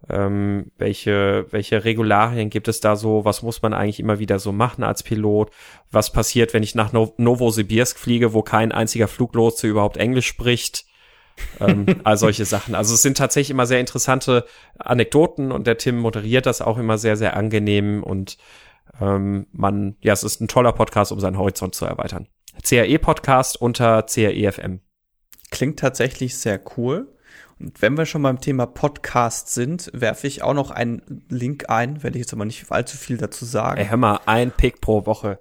ähm, 0.09 0.71
welche, 0.77 1.47
welche 1.51 1.83
Regularien 1.83 2.49
gibt 2.49 2.67
es 2.67 2.79
da 2.79 2.95
so? 2.95 3.25
Was 3.25 3.43
muss 3.43 3.61
man 3.61 3.73
eigentlich 3.73 3.99
immer 3.99 4.19
wieder 4.19 4.39
so 4.39 4.51
machen 4.51 4.83
als 4.83 5.03
Pilot? 5.03 5.51
Was 5.91 6.11
passiert, 6.11 6.53
wenn 6.53 6.63
ich 6.63 6.75
nach 6.75 6.93
Novosibirsk 6.93 7.99
fliege, 7.99 8.33
wo 8.33 8.41
kein 8.41 8.71
einziger 8.71 9.07
Fluglotse 9.07 9.67
überhaupt 9.67 9.97
Englisch 9.97 10.27
spricht? 10.27 10.85
Ähm, 11.59 11.85
all 12.03 12.17
solche 12.17 12.45
Sachen. 12.45 12.75
Also 12.75 12.93
es 12.93 13.01
sind 13.01 13.17
tatsächlich 13.17 13.51
immer 13.51 13.65
sehr 13.65 13.79
interessante 13.79 14.45
Anekdoten 14.77 15.51
und 15.51 15.67
der 15.67 15.77
Tim 15.77 15.97
moderiert 15.97 16.45
das 16.45 16.61
auch 16.61 16.77
immer 16.77 16.97
sehr, 16.97 17.17
sehr 17.17 17.35
angenehm 17.35 18.03
und 18.03 18.37
ähm, 18.99 19.47
man, 19.51 19.95
ja, 20.01 20.13
es 20.13 20.23
ist 20.23 20.41
ein 20.41 20.47
toller 20.47 20.73
Podcast, 20.73 21.11
um 21.11 21.19
seinen 21.19 21.37
Horizont 21.37 21.75
zu 21.75 21.85
erweitern. 21.85 22.27
CRE-Podcast 22.63 23.59
unter 23.59 24.03
CREFM. 24.03 24.79
Klingt 25.51 25.79
tatsächlich 25.79 26.37
sehr 26.37 26.59
cool. 26.77 27.13
Und 27.59 27.81
wenn 27.81 27.97
wir 27.97 28.05
schon 28.05 28.23
beim 28.23 28.41
Thema 28.41 28.65
Podcast 28.65 29.53
sind, 29.53 29.89
werfe 29.93 30.27
ich 30.27 30.41
auch 30.43 30.53
noch 30.53 30.71
einen 30.71 31.25
Link 31.29 31.69
ein, 31.69 32.03
werde 32.03 32.17
ich 32.17 32.23
jetzt 32.23 32.33
aber 32.33 32.45
nicht 32.45 32.71
allzu 32.71 32.97
viel 32.97 33.17
dazu 33.17 33.45
sagen. 33.45 33.79
Ey, 33.79 33.87
hör 33.87 33.97
mal, 33.97 34.19
ein 34.25 34.51
Pick 34.51 34.81
pro 34.81 35.05
Woche. 35.05 35.39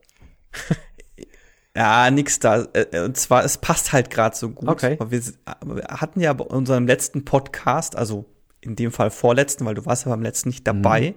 Ja, 1.77 2.11
nix 2.11 2.39
da. 2.39 2.67
Äh, 2.73 3.01
und 3.01 3.17
zwar, 3.17 3.45
es 3.45 3.59
passt 3.59 3.93
halt 3.93 4.11
gerade 4.11 4.37
so 4.37 4.51
gut. 4.51 4.69
Okay. 4.69 4.99
Wir, 5.09 5.23
wir 5.65 5.85
hatten 5.89 6.21
ja 6.21 6.33
bei 6.33 6.45
unserem 6.45 6.87
letzten 6.87 7.25
Podcast, 7.25 7.97
also 7.97 8.27
in 8.61 8.77
dem 8.77 8.93
Fall 8.93 9.11
vorletzten, 9.11 9.67
weil 9.67 9.75
du 9.75 9.85
warst 9.87 10.05
ja 10.05 10.11
beim 10.11 10.23
letzten 10.23 10.51
nicht 10.51 10.67
dabei, 10.67 11.11
mhm. 11.11 11.15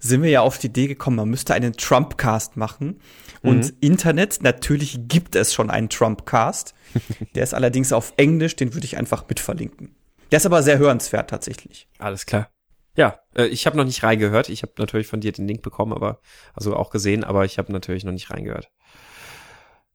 sind 0.00 0.22
wir 0.22 0.30
ja 0.30 0.40
auf 0.40 0.58
die 0.58 0.66
Idee 0.66 0.88
gekommen, 0.88 1.16
man 1.16 1.28
müsste 1.28 1.54
einen 1.54 1.74
Trump-Cast 1.74 2.56
machen. 2.56 3.00
Und 3.42 3.66
mhm. 3.66 3.76
Internet, 3.80 4.42
natürlich 4.42 5.00
gibt 5.08 5.36
es 5.36 5.54
schon 5.54 5.70
einen 5.70 5.88
Trump-Cast. 5.88 6.74
Der 7.34 7.44
ist 7.44 7.54
allerdings 7.54 7.92
auf 7.92 8.12
Englisch, 8.16 8.56
den 8.56 8.74
würde 8.74 8.84
ich 8.84 8.98
einfach 8.98 9.24
mit 9.28 9.40
verlinken. 9.40 9.94
Der 10.30 10.38
ist 10.38 10.46
aber 10.46 10.62
sehr 10.62 10.78
hörenswert 10.78 11.30
tatsächlich. 11.30 11.88
Alles 11.98 12.26
klar. 12.26 12.50
Ja, 12.96 13.20
äh, 13.34 13.46
ich 13.46 13.66
habe 13.66 13.76
noch 13.76 13.84
nicht 13.84 14.02
reingehört. 14.02 14.48
Ich 14.48 14.62
habe 14.62 14.72
natürlich 14.78 15.06
von 15.06 15.20
dir 15.20 15.32
den 15.32 15.46
Link 15.46 15.62
bekommen, 15.62 15.92
aber 15.92 16.20
also 16.54 16.74
auch 16.76 16.90
gesehen, 16.90 17.24
aber 17.24 17.44
ich 17.44 17.58
habe 17.58 17.72
natürlich 17.72 18.04
noch 18.04 18.12
nicht 18.12 18.30
reingehört. 18.30 18.68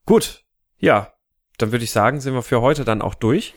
Gut, 0.06 0.44
ja, 0.78 1.14
dann 1.58 1.72
würde 1.72 1.84
ich 1.84 1.92
sagen, 1.92 2.20
sind 2.20 2.34
wir 2.34 2.44
für 2.44 2.62
heute 2.62 2.86
dann 2.86 3.02
auch 3.02 3.16
durch. 3.16 3.54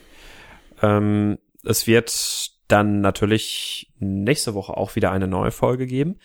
Ähm, 0.83 1.39
es 1.65 1.87
wird 1.87 2.51
dann 2.69 3.01
natürlich 3.01 3.93
nächste 3.99 4.55
Woche 4.55 4.77
auch 4.77 4.97
wieder 4.97 5.11
eine 5.11 5.27
neue 5.27 5.51
Folge 5.51 5.87
geben. 5.87 6.19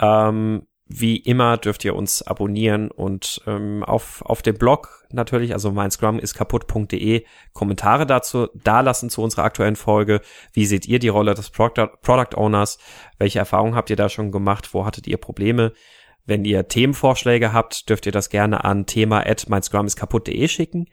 Ähm, 0.00 0.66
wie 0.90 1.18
immer 1.18 1.58
dürft 1.58 1.84
ihr 1.84 1.94
uns 1.94 2.22
abonnieren 2.22 2.90
und 2.90 3.42
ähm, 3.46 3.84
auf, 3.84 4.22
auf 4.22 4.40
dem 4.40 4.56
Blog 4.56 5.04
natürlich, 5.10 5.52
also 5.52 5.70
mein 5.70 5.90
Scrum 5.90 6.18
kaputt.de, 6.18 7.26
Kommentare 7.52 8.06
dazu 8.06 8.48
dalassen 8.54 9.10
zu 9.10 9.22
unserer 9.22 9.44
aktuellen 9.44 9.76
Folge. 9.76 10.22
Wie 10.52 10.64
seht 10.64 10.86
ihr 10.86 10.98
die 10.98 11.08
Rolle 11.08 11.34
des 11.34 11.50
Product, 11.50 11.90
Product 12.00 12.36
Owners? 12.36 12.78
Welche 13.18 13.38
Erfahrungen 13.38 13.74
habt 13.74 13.90
ihr 13.90 13.96
da 13.96 14.08
schon 14.08 14.32
gemacht? 14.32 14.72
Wo 14.72 14.86
hattet 14.86 15.06
ihr 15.06 15.18
Probleme? 15.18 15.74
Wenn 16.28 16.44
ihr 16.44 16.68
Themenvorschläge 16.68 17.54
habt, 17.54 17.88
dürft 17.88 18.04
ihr 18.04 18.12
das 18.12 18.28
gerne 18.28 18.62
an 18.62 18.84
thema 18.84 19.26
at 19.26 19.46
kaputt.de 19.48 20.46
schicken. 20.48 20.90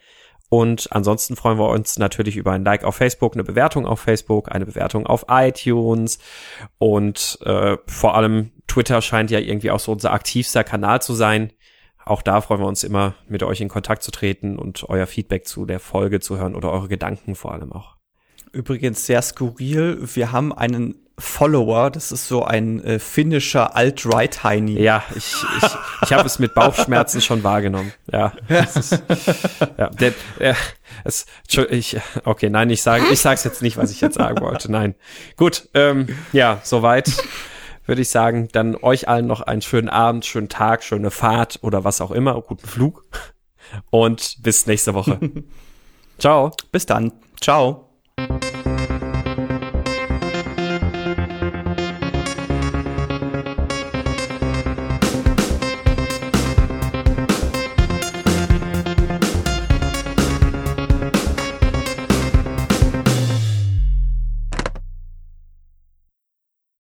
Und 0.47 0.88
ansonsten 0.93 1.36
freuen 1.36 1.59
wir 1.59 1.67
uns 1.67 1.99
natürlich 1.99 2.38
über 2.38 2.53
ein 2.53 2.63
Like 2.63 2.86
auf 2.86 2.95
Facebook, 2.95 3.33
eine 3.33 3.43
Bewertung 3.43 3.86
auf 3.86 3.99
Facebook, 3.99 4.49
eine 4.55 4.65
Bewertung 4.65 5.05
auf 5.05 5.25
iTunes 5.27 6.19
und 6.77 7.38
äh, 7.43 7.75
vor 7.86 8.15
allem 8.15 8.53
Twitter 8.67 9.01
scheint 9.01 9.29
ja 9.29 9.39
irgendwie 9.39 9.71
auch 9.71 9.81
so 9.81 9.91
unser 9.91 10.13
aktivster 10.13 10.63
Kanal 10.63 11.01
zu 11.01 11.13
sein. 11.13 11.51
Auch 12.05 12.21
da 12.21 12.39
freuen 12.39 12.61
wir 12.61 12.67
uns 12.67 12.86
immer, 12.86 13.15
mit 13.27 13.43
euch 13.43 13.59
in 13.59 13.67
Kontakt 13.67 14.03
zu 14.03 14.11
treten 14.11 14.57
und 14.57 14.88
euer 14.88 15.05
Feedback 15.05 15.45
zu 15.45 15.65
der 15.65 15.81
Folge 15.81 16.21
zu 16.21 16.38
hören 16.38 16.55
oder 16.55 16.71
eure 16.71 16.88
Gedanken 16.88 17.36
vor 17.36 17.51
allem 17.51 17.73
auch. 17.73 17.97
Übrigens 18.53 19.05
sehr 19.05 19.21
skurril. 19.21 19.99
Wir 20.13 20.31
haben 20.31 20.53
einen 20.53 21.05
Follower, 21.18 21.91
das 21.91 22.11
ist 22.11 22.28
so 22.28 22.43
ein 22.43 22.84
äh, 22.84 22.99
finnischer 22.99 23.76
Alt-Right-Heini. 23.76 24.82
Ja, 24.82 25.03
ich, 25.16 25.34
ich, 25.61 25.70
ich 26.03 26.13
habe 26.13 26.26
es 26.26 26.39
mit 26.39 26.53
Bauchschmerzen 26.53 27.22
schon 27.22 27.43
wahrgenommen. 27.43 27.93
Ja, 28.11 28.34
ist, 28.49 29.01
ja 29.78 29.89
der, 29.89 30.13
äh, 30.39 30.53
es, 31.05 31.26
ich, 31.70 31.97
okay, 32.26 32.49
nein, 32.49 32.70
ich 32.70 32.82
sage, 32.82 33.05
ich 33.11 33.22
sage 33.22 33.39
jetzt 33.45 33.61
nicht, 33.61 33.78
was 33.78 33.91
ich 33.91 34.01
jetzt 34.01 34.16
sagen 34.16 34.41
wollte. 34.41 34.70
Nein, 34.70 34.95
gut, 35.38 35.70
ähm, 35.74 36.07
ja, 36.34 36.59
soweit 36.63 37.11
würde 37.86 38.01
ich 38.01 38.09
sagen. 38.09 38.49
Dann 38.51 38.76
euch 38.76 39.07
allen 39.07 39.28
noch 39.28 39.41
einen 39.41 39.61
schönen 39.61 39.89
Abend, 39.89 40.26
schönen 40.26 40.49
Tag, 40.49 40.84
schöne 40.84 41.11
Fahrt 41.11 41.59
oder 41.61 41.84
was 41.84 42.01
auch 42.01 42.11
immer, 42.11 42.41
guten 42.41 42.68
Flug 42.68 43.05
und 43.89 44.38
bis 44.41 44.68
nächste 44.68 44.93
Woche. 44.93 45.20
Ciao. 46.20 46.51
Bis 46.72 46.86
dann. 46.86 47.11
Ciao. 47.41 47.89